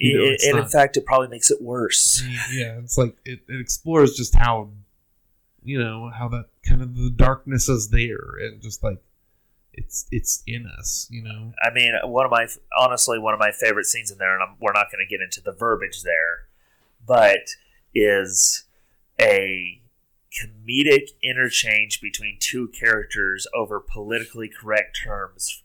You 0.00 0.18
know, 0.18 0.24
It- 0.24 0.40
and 0.48 0.58
in 0.58 0.68
fact, 0.68 0.96
it 0.96 1.04
probably 1.04 1.28
makes 1.28 1.50
it 1.50 1.60
worse. 1.60 2.22
Yeah, 2.52 2.78
it's 2.78 2.96
like 2.96 3.16
it, 3.24 3.40
it 3.48 3.60
explores 3.60 4.14
just 4.16 4.34
how, 4.34 4.70
you 5.62 5.78
know, 5.78 6.10
how 6.10 6.28
that 6.28 6.46
kind 6.66 6.82
of 6.82 6.94
the 6.96 7.10
darkness 7.10 7.68
is 7.68 7.88
there 7.90 8.36
and 8.40 8.60
just 8.62 8.82
like 8.82 8.98
it's 9.72 10.06
it's 10.10 10.42
in 10.46 10.66
us, 10.66 11.06
you 11.10 11.22
know. 11.22 11.52
I 11.62 11.70
mean, 11.72 11.92
one 12.04 12.24
of 12.24 12.30
my 12.30 12.46
honestly 12.78 13.18
one 13.18 13.34
of 13.34 13.40
my 13.40 13.52
favorite 13.52 13.86
scenes 13.86 14.10
in 14.10 14.18
there, 14.18 14.34
and 14.34 14.42
I'm, 14.42 14.56
we're 14.60 14.72
not 14.72 14.86
going 14.92 15.04
to 15.04 15.10
get 15.10 15.22
into 15.22 15.40
the 15.40 15.52
verbiage 15.52 16.02
there, 16.02 16.46
but 17.06 17.40
is 17.94 18.64
a 19.20 19.80
comedic 20.32 21.08
interchange 21.22 22.00
between 22.00 22.36
two 22.40 22.68
characters 22.68 23.46
over 23.54 23.80
politically 23.80 24.48
correct 24.48 25.00
terms, 25.04 25.62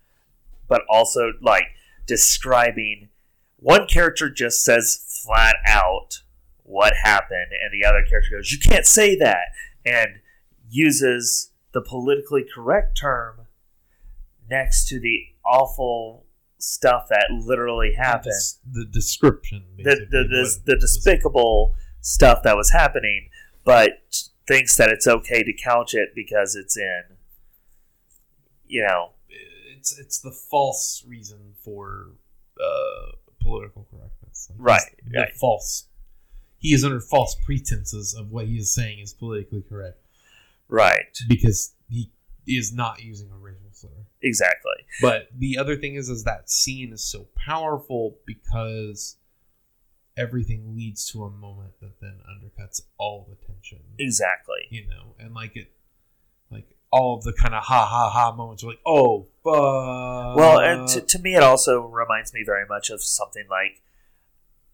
but 0.67 0.81
also 0.89 1.33
like 1.41 1.65
describing 2.05 3.09
one 3.63 3.87
character 3.87 4.29
just 4.29 4.63
says 4.63 5.23
flat 5.25 5.55
out 5.65 6.21
what 6.63 6.93
happened, 7.03 7.51
and 7.51 7.71
the 7.71 7.87
other 7.87 8.03
character 8.07 8.37
goes, 8.37 8.51
"You 8.51 8.59
can't 8.59 8.85
say 8.85 9.15
that," 9.17 9.53
and 9.85 10.19
uses 10.69 11.51
the 11.71 11.81
politically 11.81 12.43
correct 12.53 12.97
term 12.97 13.47
next 14.49 14.87
to 14.89 14.99
the 14.99 15.27
awful 15.45 16.25
stuff 16.57 17.07
that 17.09 17.27
literally 17.31 17.93
happened. 17.93 18.33
The 18.69 18.85
description, 18.85 19.63
The, 19.77 20.07
the, 20.09 20.23
the, 20.23 20.59
the 20.65 20.75
despicable 20.77 21.73
stuff 22.01 22.43
that 22.43 22.55
was 22.55 22.71
happening, 22.71 23.29
but 23.63 24.29
thinks 24.47 24.75
that 24.75 24.89
it's 24.89 25.07
okay 25.07 25.43
to 25.43 25.53
couch 25.53 25.93
it 25.93 26.09
because 26.13 26.55
it's 26.55 26.77
in, 26.77 27.03
you 28.65 28.83
know, 28.83 29.11
It's 29.77 29.97
it's 29.97 30.19
the 30.19 30.31
false 30.31 31.03
reason 31.07 31.55
for 31.63 32.11
uh, 32.59 33.11
political 33.43 33.87
correctness, 33.91 34.49
Like, 34.57 34.59
Right, 34.59 34.95
right. 35.15 35.33
False. 35.35 35.87
He 36.57 36.73
is 36.73 36.83
under 36.85 37.01
false 37.01 37.35
pretenses 37.45 38.13
of 38.13 38.31
what 38.31 38.47
he 38.47 38.55
is 38.57 38.73
saying 38.73 38.99
is 38.99 39.13
politically 39.13 39.61
correct 39.67 39.99
right, 40.69 41.17
because 41.27 41.73
he 41.89 42.11
is 42.47 42.73
not 42.73 43.01
using 43.03 43.29
a 43.31 43.37
racial 43.37 43.69
slur. 43.71 43.89
exactly. 44.21 44.71
But 45.01 45.27
the 45.37 45.57
other 45.57 45.75
thing 45.75 45.95
is, 45.95 46.09
is 46.09 46.23
that 46.23 46.49
scene 46.49 46.93
is 46.93 47.05
so 47.05 47.27
powerful 47.35 48.17
because 48.25 49.17
everything 50.15 50.75
leads 50.75 51.09
to 51.11 51.23
a 51.25 51.29
moment 51.29 51.73
that 51.81 51.99
then 51.99 52.19
undercuts 52.29 52.81
all 52.97 53.27
the 53.29 53.35
tension. 53.45 53.79
Exactly. 53.99 54.67
You 54.69 54.87
know, 54.87 55.15
and 55.19 55.33
like 55.33 55.55
it, 55.55 55.71
like 56.51 56.75
all 56.93 57.17
of 57.17 57.23
the 57.23 57.33
kind 57.33 57.55
of 57.55 57.63
ha 57.63 57.87
ha 57.87 58.11
ha 58.11 58.31
moments 58.35 58.63
are 58.63 58.67
like, 58.67 58.79
oh, 58.85 59.25
fuck. 59.43 60.37
Well, 60.37 60.59
and 60.59 60.87
to, 60.89 61.01
to 61.01 61.19
me, 61.19 61.35
it 61.35 61.41
also 61.41 61.81
reminds 61.81 62.35
me 62.35 62.43
very 62.45 62.67
much 62.67 62.91
of 62.91 63.01
something 63.01 63.45
like 63.49 63.81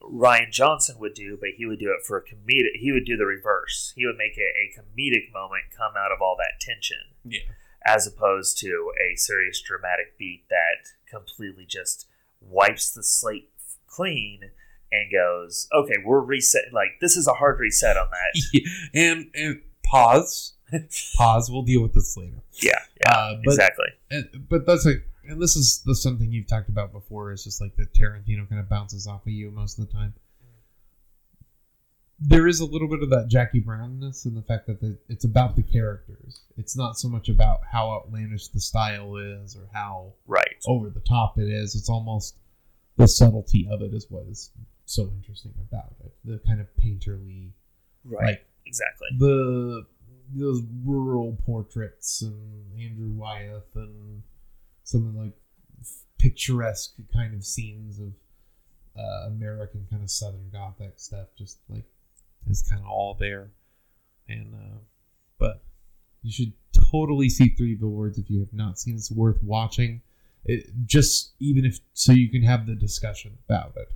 Rian 0.02 0.52
Johnson 0.52 0.98
would 1.00 1.14
do, 1.14 1.38
but 1.40 1.52
he 1.56 1.66
would 1.66 1.80
do 1.80 1.96
it 1.98 2.06
for 2.06 2.18
a 2.18 2.22
comedic. 2.22 2.76
He 2.76 2.92
would 2.92 3.06
do 3.06 3.16
the 3.16 3.26
reverse. 3.26 3.94
He 3.96 4.06
would 4.06 4.18
make 4.18 4.38
a, 4.38 4.42
a 4.42 4.78
comedic 4.78 5.32
moment 5.32 5.64
come 5.76 5.94
out 5.98 6.12
of 6.12 6.22
all 6.22 6.36
that 6.38 6.60
tension. 6.60 7.16
yeah, 7.24 7.40
as 7.86 8.06
opposed 8.06 8.58
to 8.60 8.92
a 9.00 9.16
serious 9.16 9.62
dramatic 9.62 10.18
beat 10.18 10.44
that 10.50 10.90
completely 11.10 11.66
just 11.66 12.06
wipes 12.42 12.92
the 12.92 13.02
slate 13.02 13.50
clean 13.88 14.52
and 14.92 15.10
goes, 15.10 15.70
"Okay, 15.74 15.96
we're 16.04 16.20
reset. 16.20 16.74
Like 16.74 17.00
this 17.00 17.16
is 17.16 17.28
a 17.28 17.34
hard 17.36 17.62
reset 17.62 17.96
on 17.96 18.10
that." 18.12 18.62
and 18.94 19.32
and 19.34 19.62
pause, 19.86 20.56
pause. 21.18 21.50
We'll 21.52 21.64
deal 21.64 21.82
with 21.82 21.94
this 21.94 22.16
later. 22.18 22.42
Yeah, 22.54 22.72
yeah, 23.02 23.12
Uh, 23.12 23.36
but 23.44 23.52
exactly. 23.54 23.88
and, 24.12 24.46
but 24.50 24.66
that's 24.66 24.86
like, 24.86 25.06
and 25.28 25.42
this 25.42 25.56
is 25.56 25.82
the 25.86 25.96
something 25.96 26.32
you've 26.32 26.48
talked 26.48 26.70
about 26.70 26.92
before. 26.92 27.32
Is 27.32 27.44
just 27.44 27.62
like 27.62 27.76
the 27.76 27.86
Tarantino 27.86 28.48
kind 28.50 28.60
of 28.60 28.68
bounces 28.70 29.08
off 29.08 29.22
of 29.26 29.32
you 29.32 29.52
most 29.52 29.78
of 29.80 29.88
the 29.88 29.94
time. 29.94 30.14
There 32.22 32.48
is 32.48 32.60
a 32.60 32.66
little 32.66 32.90
bit 32.90 33.02
of 33.02 33.10
that 33.12 33.28
Jackie 33.30 33.62
Brownness 33.62 34.26
in 34.26 34.36
the 34.36 34.42
fact 34.42 34.68
that 34.68 34.82
the, 34.82 34.98
it's 35.08 35.24
about 35.24 35.56
the 35.56 35.64
characters. 35.64 36.42
It's 36.58 36.76
not 36.76 36.98
so 36.98 37.08
much 37.08 37.30
about 37.30 37.62
how 37.72 37.92
outlandish 37.92 38.50
the 38.50 38.60
style 38.60 39.16
is 39.16 39.56
or 39.56 39.70
how 39.74 40.14
Right. 40.28 40.58
over 40.68 40.90
the 40.90 41.00
top 41.00 41.38
it 41.38 41.48
is. 41.48 41.76
It's 41.76 41.90
almost 41.90 42.36
the 42.98 43.08
subtlety 43.08 43.70
of 43.72 43.82
it 43.82 43.94
is 43.94 44.08
what 44.10 44.26
is 44.28 44.52
so 44.84 45.10
interesting 45.16 45.54
about 45.72 45.94
it. 46.04 46.12
The 46.26 46.40
kind 46.46 46.60
of 46.60 46.68
painterly, 46.84 47.52
Right. 48.04 48.26
like 48.26 48.46
exactly. 48.66 49.08
the 49.18 49.86
those 50.36 50.62
rural 50.84 51.38
portraits 51.46 52.22
and 52.22 52.80
Andrew 52.80 53.12
Wyeth 53.12 53.76
and 53.76 54.24
some 54.84 55.08
of 55.08 55.16
like 55.16 55.34
picturesque 56.18 56.96
kind 57.14 57.34
of 57.34 57.44
scenes 57.44 58.00
of 58.00 58.14
uh, 58.98 59.28
American 59.28 59.88
kind 59.90 60.04
of 60.04 60.12
Southern 60.12 60.50
Gothic 60.52 60.94
stuff. 60.98 61.28
Just 61.38 61.60
like 61.70 61.86
is 62.50 62.62
kind 62.64 62.82
of 62.82 62.88
all 62.88 63.16
there, 63.20 63.52
and 64.28 64.54
uh, 64.54 64.78
but 65.38 65.64
you 66.22 66.32
should 66.32 66.54
totally 66.74 67.30
see 67.30 67.50
Three 67.50 67.76
Billboards 67.76 68.18
if 68.18 68.30
you 68.30 68.40
have 68.40 68.54
not 68.54 68.80
seen. 68.80 68.96
It's 68.96 69.12
worth 69.12 69.42
watching. 69.44 70.02
It, 70.46 70.70
just 70.86 71.34
even 71.40 71.66
if 71.66 71.80
so 71.94 72.12
you 72.12 72.30
can 72.30 72.44
have 72.44 72.66
the 72.66 72.76
discussion 72.76 73.38
about 73.48 73.74
it. 73.78 73.90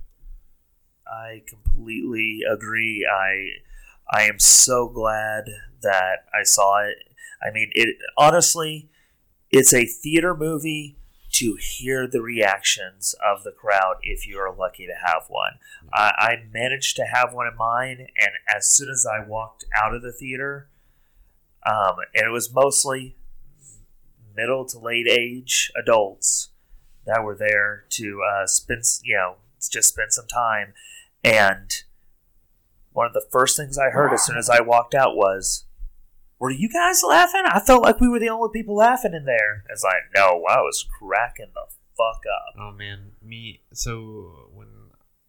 I 1.06 1.42
completely 1.48 2.40
agree. 2.50 3.06
I 3.10 3.48
I 4.10 4.22
am 4.22 4.38
so 4.38 4.88
glad 4.88 5.44
that 5.82 6.26
I 6.32 6.44
saw 6.44 6.80
it. 6.84 6.96
I 7.42 7.50
mean, 7.52 7.70
it 7.72 7.96
honestly, 8.16 8.88
it's 9.50 9.72
a 9.72 9.86
theater 9.86 10.34
movie 10.34 10.96
to 11.32 11.56
hear 11.60 12.06
the 12.06 12.22
reactions 12.22 13.14
of 13.24 13.42
the 13.42 13.50
crowd 13.50 13.96
if 14.02 14.26
you 14.26 14.38
are 14.38 14.54
lucky 14.54 14.86
to 14.86 14.94
have 15.04 15.24
one. 15.28 15.54
I, 15.92 16.12
I 16.16 16.36
managed 16.52 16.96
to 16.96 17.04
have 17.04 17.32
one 17.32 17.48
in 17.48 17.56
mine, 17.56 17.98
and 17.98 18.30
as 18.54 18.70
soon 18.70 18.88
as 18.88 19.04
I 19.04 19.26
walked 19.26 19.64
out 19.76 19.94
of 19.94 20.02
the 20.02 20.12
theater, 20.12 20.68
um, 21.66 21.96
and 22.14 22.26
it 22.26 22.30
was 22.30 22.54
mostly 22.54 23.16
middle 24.36 24.64
to 24.66 24.78
late 24.78 25.08
age 25.08 25.72
adults 25.76 26.50
that 27.06 27.22
were 27.22 27.36
there 27.36 27.84
to 27.90 28.22
uh, 28.22 28.46
spend, 28.46 28.82
you 29.02 29.16
know, 29.16 29.36
just 29.70 29.88
spend 29.88 30.12
some 30.12 30.26
time. 30.26 30.72
And 31.22 31.70
one 32.94 33.06
of 33.06 33.12
the 33.12 33.26
first 33.30 33.56
things 33.56 33.76
I 33.76 33.90
heard 33.90 34.12
as 34.14 34.24
soon 34.24 34.38
as 34.38 34.48
I 34.48 34.60
walked 34.62 34.94
out 34.94 35.14
was, 35.16 35.66
"Were 36.38 36.50
you 36.50 36.68
guys 36.68 37.02
laughing? 37.06 37.42
I 37.44 37.60
felt 37.60 37.82
like 37.82 38.00
we 38.00 38.08
were 38.08 38.18
the 38.18 38.30
only 38.30 38.48
people 38.52 38.74
laughing 38.76 39.12
in 39.14 39.24
there." 39.26 39.64
It's 39.68 39.84
like, 39.84 40.02
no, 40.16 40.44
I 40.48 40.60
was 40.62 40.86
cracking 40.98 41.50
the 41.54 41.66
fuck 41.96 42.22
up. 42.34 42.54
Oh 42.58 42.72
man, 42.72 43.12
me. 43.22 43.62
So 43.72 44.48
when 44.54 44.68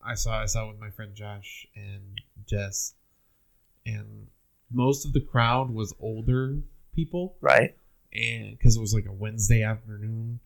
I 0.01 0.16
saw, 0.16 0.41
I 0.41 0.45
saw 0.45 0.68
with 0.70 0.80
my 0.80 0.89
friend 0.91 1.13
Josh 1.16 1.68
and 1.76 2.22
Jess, 2.47 2.93
and 3.86 4.28
most 4.72 5.05
of 5.05 5.13
the 5.13 5.22
crowd 5.22 5.70
was 5.70 5.93
older 5.99 6.57
people, 6.93 7.36
Right? 7.41 7.76
and 8.13 8.51
because 8.57 8.78
it 8.78 8.82
was 8.82 8.93
like 8.93 9.05
a 9.07 9.11
Wednesday 9.11 9.61
afternoon, 9.63 10.39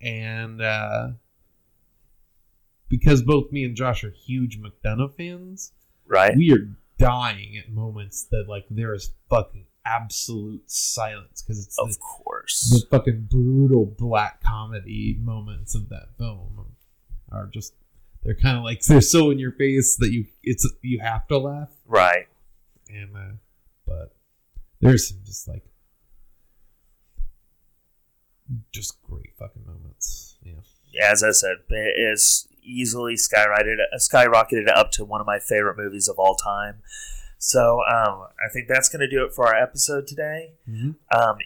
and 0.00 0.60
uh, 0.62 1.08
because 2.88 3.22
both 3.22 3.50
me 3.50 3.64
and 3.64 3.76
Josh 3.76 4.04
are 4.04 4.10
huge 4.10 4.58
McDonagh 4.60 5.14
fans, 5.16 5.72
Right? 6.06 6.36
we 6.36 6.52
are 6.52 6.68
dying 6.98 7.56
at 7.58 7.70
moments 7.70 8.24
that 8.30 8.46
like 8.48 8.66
there 8.70 8.94
is 8.94 9.12
fucking 9.28 9.66
absolute 9.84 10.62
silence 10.70 11.42
because 11.42 11.64
it's 11.64 11.78
Of 11.78 11.92
the, 11.92 11.98
course. 11.98 12.70
the 12.70 12.86
fucking 12.96 13.28
brutal 13.30 13.84
black 13.86 14.42
comedy 14.42 15.16
moments 15.20 15.74
of 15.74 15.88
that 15.90 16.08
film 16.18 16.74
are 17.30 17.46
just 17.52 17.74
they're 18.22 18.34
kind 18.34 18.56
of 18.58 18.64
like 18.64 18.82
they're 18.82 19.00
so 19.00 19.30
in 19.30 19.38
your 19.38 19.52
face 19.52 19.96
that 19.96 20.10
you 20.10 20.26
it's 20.42 20.68
you 20.82 20.98
have 21.00 21.26
to 21.28 21.38
laugh 21.38 21.70
Right. 21.86 22.26
and 22.88 23.14
uh 23.16 23.32
but 23.86 24.14
there's 24.80 25.08
some 25.08 25.18
just 25.24 25.46
like 25.46 25.64
just 28.72 29.00
great 29.02 29.32
fucking 29.38 29.64
moments 29.66 30.38
yeah 30.42 31.10
As 31.10 31.22
I 31.22 31.30
said, 31.32 31.56
it 31.68 32.12
is 32.12 32.48
easily 32.66 33.14
skyrocketed 33.14 33.78
skyrocketed 33.96 34.68
up 34.74 34.90
to 34.92 35.04
one 35.04 35.20
of 35.20 35.26
my 35.26 35.38
favorite 35.38 35.76
movies 35.76 36.08
of 36.08 36.18
all 36.18 36.34
time. 36.34 36.82
So 37.38 37.80
um, 37.82 38.26
I 38.44 38.48
think 38.52 38.68
that's 38.68 38.88
going 38.88 39.00
to 39.00 39.08
do 39.08 39.24
it 39.24 39.32
for 39.32 39.46
our 39.46 39.54
episode 39.54 40.06
today. 40.06 40.54
Um, 41.16 41.36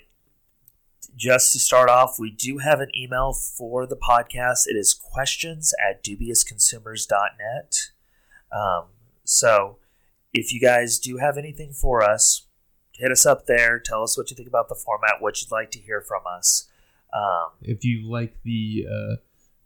just 1.16 1.52
to 1.52 1.58
start 1.58 1.90
off, 1.90 2.18
we 2.18 2.30
do 2.30 2.58
have 2.58 2.80
an 2.80 2.90
email 2.96 3.32
for 3.32 3.86
the 3.86 3.96
podcast. 3.96 4.66
It 4.66 4.76
is 4.76 4.94
questions 4.94 5.74
at 5.86 6.02
dubiousconsumers.net. 6.04 7.90
Um, 8.52 8.84
so 9.24 9.78
if 10.32 10.52
you 10.52 10.60
guys 10.60 10.98
do 10.98 11.18
have 11.18 11.36
anything 11.36 11.72
for 11.72 12.02
us, 12.02 12.46
hit 12.92 13.10
us 13.10 13.26
up 13.26 13.46
there. 13.46 13.78
Tell 13.78 14.02
us 14.02 14.16
what 14.16 14.30
you 14.30 14.36
think 14.36 14.48
about 14.48 14.68
the 14.68 14.74
format, 14.74 15.14
what 15.20 15.40
you'd 15.42 15.50
like 15.50 15.70
to 15.72 15.80
hear 15.80 16.00
from 16.00 16.22
us. 16.26 16.68
Um, 17.12 17.50
if 17.62 17.84
you 17.84 18.08
like 18.08 18.36
the 18.44 18.86
uh 18.88 19.16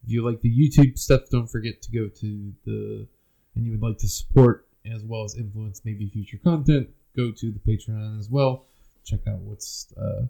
if 0.04 0.12
you 0.12 0.24
like 0.24 0.40
the 0.40 0.50
youtube 0.50 0.98
stuff 0.98 1.22
don't 1.30 1.48
forget 1.48 1.80
to 1.82 1.90
go 1.90 2.08
to 2.08 2.52
the 2.64 3.06
and 3.54 3.64
you 3.64 3.72
would 3.72 3.82
like 3.82 3.98
to 3.98 4.08
support 4.08 4.66
as 4.92 5.02
well 5.02 5.24
as 5.24 5.36
influence 5.36 5.82
maybe 5.84 6.08
future 6.08 6.38
content 6.42 6.88
go 7.16 7.30
to 7.30 7.52
the 7.52 7.60
patreon 7.60 8.18
as 8.18 8.28
well 8.28 8.66
check 9.04 9.20
out 9.28 9.38
what's 9.38 9.92
uh 9.96 10.26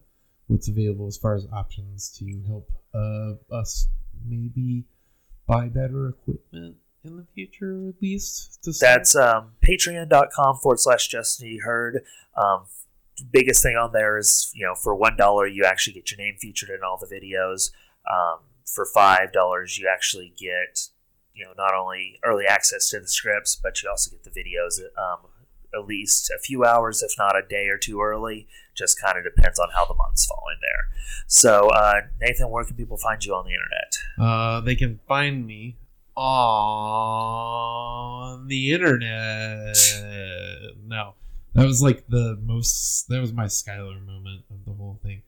what's 0.47 0.69
available 0.69 1.07
as 1.07 1.17
far 1.17 1.35
as 1.35 1.47
options 1.53 2.11
to 2.19 2.43
help 2.47 2.71
uh 2.95 3.33
us 3.55 3.89
maybe 4.27 4.85
buy 5.47 5.69
better 5.69 6.09
equipment 6.09 6.77
in 7.05 7.17
the 7.17 7.27
future 7.35 7.89
at 7.89 8.01
least. 8.01 8.67
That's 8.81 9.15
um, 9.15 9.53
patreon.com 9.63 10.57
forward 10.57 10.81
slash 10.81 11.09
Justin. 11.09 11.59
Heard. 11.63 12.03
Um, 12.37 12.65
biggest 13.31 13.63
thing 13.63 13.77
on 13.77 13.93
there 13.93 14.19
is, 14.19 14.51
you 14.55 14.67
know, 14.67 14.75
for 14.75 14.99
$1, 14.99 15.55
you 15.55 15.65
actually 15.65 15.95
get 15.95 16.11
your 16.11 16.19
name 16.19 16.37
featured 16.41 16.71
in 16.71 16.79
all 16.85 16.99
the 16.99 17.07
videos. 17.07 17.71
Um, 18.11 18.41
for 18.67 18.87
$5, 18.87 19.79
you 19.79 19.89
actually 19.93 20.33
get, 20.37 20.89
you 21.35 21.45
know, 21.45 21.53
not 21.57 21.75
only 21.75 22.19
early 22.25 22.47
access 22.47 22.89
to 22.91 23.01
the 23.01 23.09
scripts, 23.09 23.57
but 23.57 23.83
you 23.83 23.91
also 23.91 24.11
get 24.11 24.25
the 24.25 24.31
videos 24.31 24.81
um, 24.99 25.27
at 25.75 25.87
least 25.87 26.31
a 26.31 26.39
few 26.39 26.65
hours, 26.65 27.03
if 27.03 27.13
not 27.19 27.37
a 27.37 27.43
day 27.47 27.69
or 27.69 27.77
two 27.77 28.01
early. 28.01 28.47
Just 28.75 29.01
kind 29.01 29.17
of 29.19 29.25
depends 29.25 29.59
on 29.59 29.69
how 29.75 29.85
the 29.85 29.95
months 29.95 30.27
fall 30.27 30.45
in 30.53 30.59
there. 30.61 30.89
So, 31.27 31.69
uh, 31.69 32.03
Nathan, 32.21 32.51
where 32.51 32.65
can 32.65 32.77
people 32.77 32.97
find 32.97 33.25
you 33.25 33.35
on 33.35 33.45
the 33.45 33.53
internet? 33.53 33.97
Uh, 34.19 34.61
they 34.61 34.75
can 34.77 35.01
find 35.07 35.47
me 35.47 35.77
on 36.17 36.89
the 38.49 38.73
internet. 38.73 39.77
No, 40.87 41.15
that 41.55 41.67
was 41.67 41.83
like 41.83 42.07
the 42.09 42.39
most. 42.43 43.09
That 43.09 43.21
was 43.21 43.33
my 43.33 43.47
Skylar 43.47 44.05
moment 44.05 44.45
of 44.51 44.65
the 44.65 44.73
whole 44.73 44.99
thing. 45.03 45.23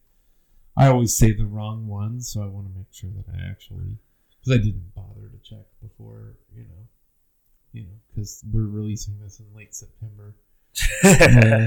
I 0.77 0.89
always 0.89 1.17
say 1.17 1.33
the 1.33 1.47
wrong 1.47 1.87
one, 1.87 2.21
so 2.21 2.43
I 2.43 2.47
want 2.47 2.67
to 2.71 2.77
make 2.77 2.93
sure 2.93 3.11
that 3.17 3.25
I 3.35 3.51
actually, 3.51 3.97
because 4.41 4.59
I 4.61 4.63
didn't 4.63 4.95
bother 4.95 5.29
to 5.29 5.39
check 5.49 5.65
before, 5.83 6.35
you 6.55 6.65
know, 6.65 6.87
you 7.73 7.83
know, 7.85 7.95
because 8.15 8.45
we're 8.53 8.67
releasing 8.67 9.19
this 9.21 9.41
in 9.41 9.47
late 9.55 9.75
September. 9.75 10.35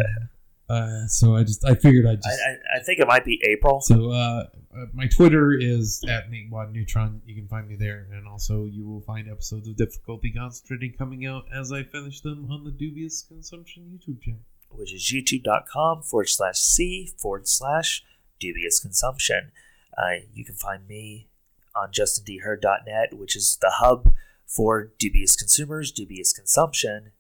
Uh, 0.70 0.74
uh, 0.74 1.08
so 1.08 1.36
I 1.36 1.42
just 1.44 1.66
I 1.66 1.74
figured 1.74 2.06
I'd 2.06 2.12
I, 2.12 2.16
just 2.16 2.28
I, 2.28 2.78
I 2.78 2.84
think 2.84 3.00
it 3.00 3.08
might 3.08 3.26
be 3.26 3.42
April. 3.50 3.82
so 3.82 4.12
uh, 4.12 4.46
uh, 4.78 4.86
my 4.94 5.08
Twitter 5.08 5.52
is 5.52 6.04
at 6.08 6.30
Nate 6.30 6.52
Wad 6.52 6.72
Neutron. 6.72 7.24
You 7.26 7.34
can 7.34 7.48
find 7.48 7.68
me 7.68 7.76
there, 7.76 8.06
and 8.14 8.28
also 8.28 8.66
you 8.66 8.86
will 8.88 9.02
find 9.02 9.28
episodes 9.28 9.68
of 9.68 9.76
Difficulty 9.78 10.32
Concentrating 10.32 10.94
coming 10.96 11.26
out 11.26 11.46
as 11.52 11.72
I 11.72 11.82
finish 11.82 12.22
them 12.22 12.48
on 12.52 12.64
the 12.66 12.70
Dubious 12.70 13.24
Consumption 13.24 13.86
YouTube 13.92 14.22
channel. 14.22 14.42
which 14.70 14.94
is 14.94 15.12
youtube.com 15.12 16.04
forward 16.04 16.30
slash 16.30 16.60
c 16.60 17.10
forward 17.18 17.48
slash 17.48 18.04
dubious 18.40 18.80
consumption. 18.80 19.52
Uh, 19.98 20.22
you 20.34 20.46
can 20.46 20.56
find 20.56 20.88
me 20.88 21.28
on 21.76 21.92
justindheard.net, 21.92 23.14
which 23.14 23.36
is 23.36 23.58
the 23.62 23.74
hub 23.76 24.14
for 24.46 24.92
dubious 24.98 25.36
consumers, 25.36 25.92
dubious 25.92 26.34
consumption, 26.34 27.12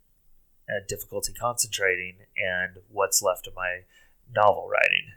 and 0.68 0.88
difficulty 0.88 1.34
concentrating, 1.34 2.16
and 2.38 2.78
what's 2.90 3.22
left 3.22 3.48
of 3.48 3.56
my 3.56 3.82
novel 4.36 4.68
writing. 4.70 5.12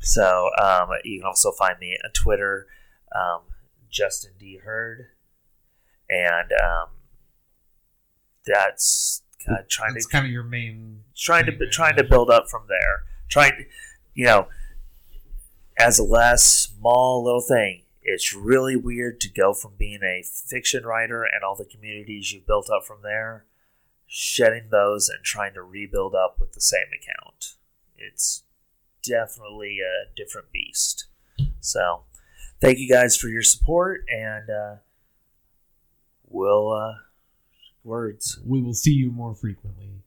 So 0.00 0.50
um, 0.60 0.88
you 1.04 1.20
can 1.20 1.26
also 1.26 1.52
find 1.52 1.78
me 1.78 1.96
on 2.04 2.10
Twitter, 2.12 2.66
um, 3.14 3.42
Justin 3.90 4.32
D. 4.38 4.58
Heard, 4.58 5.08
and 6.08 6.50
um, 6.52 6.88
that's 8.46 9.22
trying 9.68 9.94
That's 9.94 10.06
to 10.06 10.12
kind 10.12 10.26
of 10.26 10.32
your 10.32 10.44
main. 10.44 11.00
trying 11.16 11.46
to 11.46 11.56
thing, 11.56 11.68
trying 11.70 11.96
to 11.96 12.04
build 12.04 12.30
up 12.30 12.48
from 12.48 12.62
there. 12.68 13.02
Trying, 13.28 13.52
to, 13.52 13.64
you 14.14 14.26
know, 14.26 14.48
as 15.78 15.98
a 15.98 16.04
last 16.04 16.62
small 16.62 17.24
little 17.24 17.40
thing. 17.40 17.82
it's 18.04 18.34
really 18.34 18.74
weird 18.74 19.20
to 19.20 19.28
go 19.28 19.54
from 19.54 19.74
being 19.78 20.02
a 20.02 20.24
fiction 20.24 20.84
writer 20.84 21.22
and 21.22 21.44
all 21.44 21.54
the 21.54 21.64
communities 21.64 22.32
you've 22.32 22.46
built 22.46 22.68
up 22.68 22.84
from 22.84 22.98
there, 23.02 23.46
shedding 24.06 24.68
those 24.70 25.08
and 25.08 25.24
trying 25.24 25.54
to 25.54 25.62
rebuild 25.62 26.14
up 26.14 26.36
with 26.40 26.52
the 26.52 26.60
same 26.60 26.88
account. 26.88 27.54
It's 27.96 28.42
definitely 29.02 29.78
a 29.80 30.12
different 30.16 30.50
beast. 30.52 31.06
So, 31.60 32.02
thank 32.60 32.78
you 32.78 32.88
guys 32.88 33.16
for 33.16 33.28
your 33.28 33.42
support, 33.42 34.04
and 34.08 34.50
uh, 34.50 34.74
we'll 36.26 36.72
uh, 36.72 36.94
words. 37.84 38.40
We 38.44 38.60
will 38.60 38.74
see 38.74 38.92
you 38.92 39.12
more 39.12 39.34
frequently. 39.34 40.01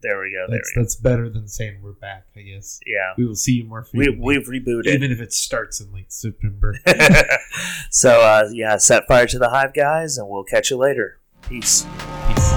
There, 0.00 0.20
we 0.20 0.30
go. 0.32 0.46
There 0.48 0.58
That's 0.58 0.72
we 0.74 0.80
go. 0.80 0.82
that's 0.82 0.96
better 0.96 1.28
than 1.28 1.48
saying 1.48 1.80
we're 1.82 1.92
back. 1.92 2.26
I 2.36 2.40
guess 2.42 2.78
Yeah, 2.86 3.14
we 3.16 3.26
will 3.26 3.34
see 3.34 3.52
you 3.52 3.64
more 3.64 3.84
we 3.92 4.04
frequently. 4.06 4.38
we've 4.38 4.46
rebooted. 4.64 4.86
even 4.86 5.10
if 5.10 5.20
it 5.20 5.32
starts 5.32 5.80
in 5.80 5.92
late 5.92 6.12
September. 6.12 6.74
so 7.90 8.20
uh, 8.20 8.48
yeah, 8.52 8.76
set 8.76 9.06
fire 9.08 9.26
to 9.26 9.38
the 9.38 9.48
hive, 9.48 9.74
guys, 9.74 10.16
and 10.18 10.28
we'll 10.28 10.44
catch 10.44 10.70
you 10.70 10.76
later. 10.76 11.18
Peace. 11.48 11.84
Peace. 12.28 12.47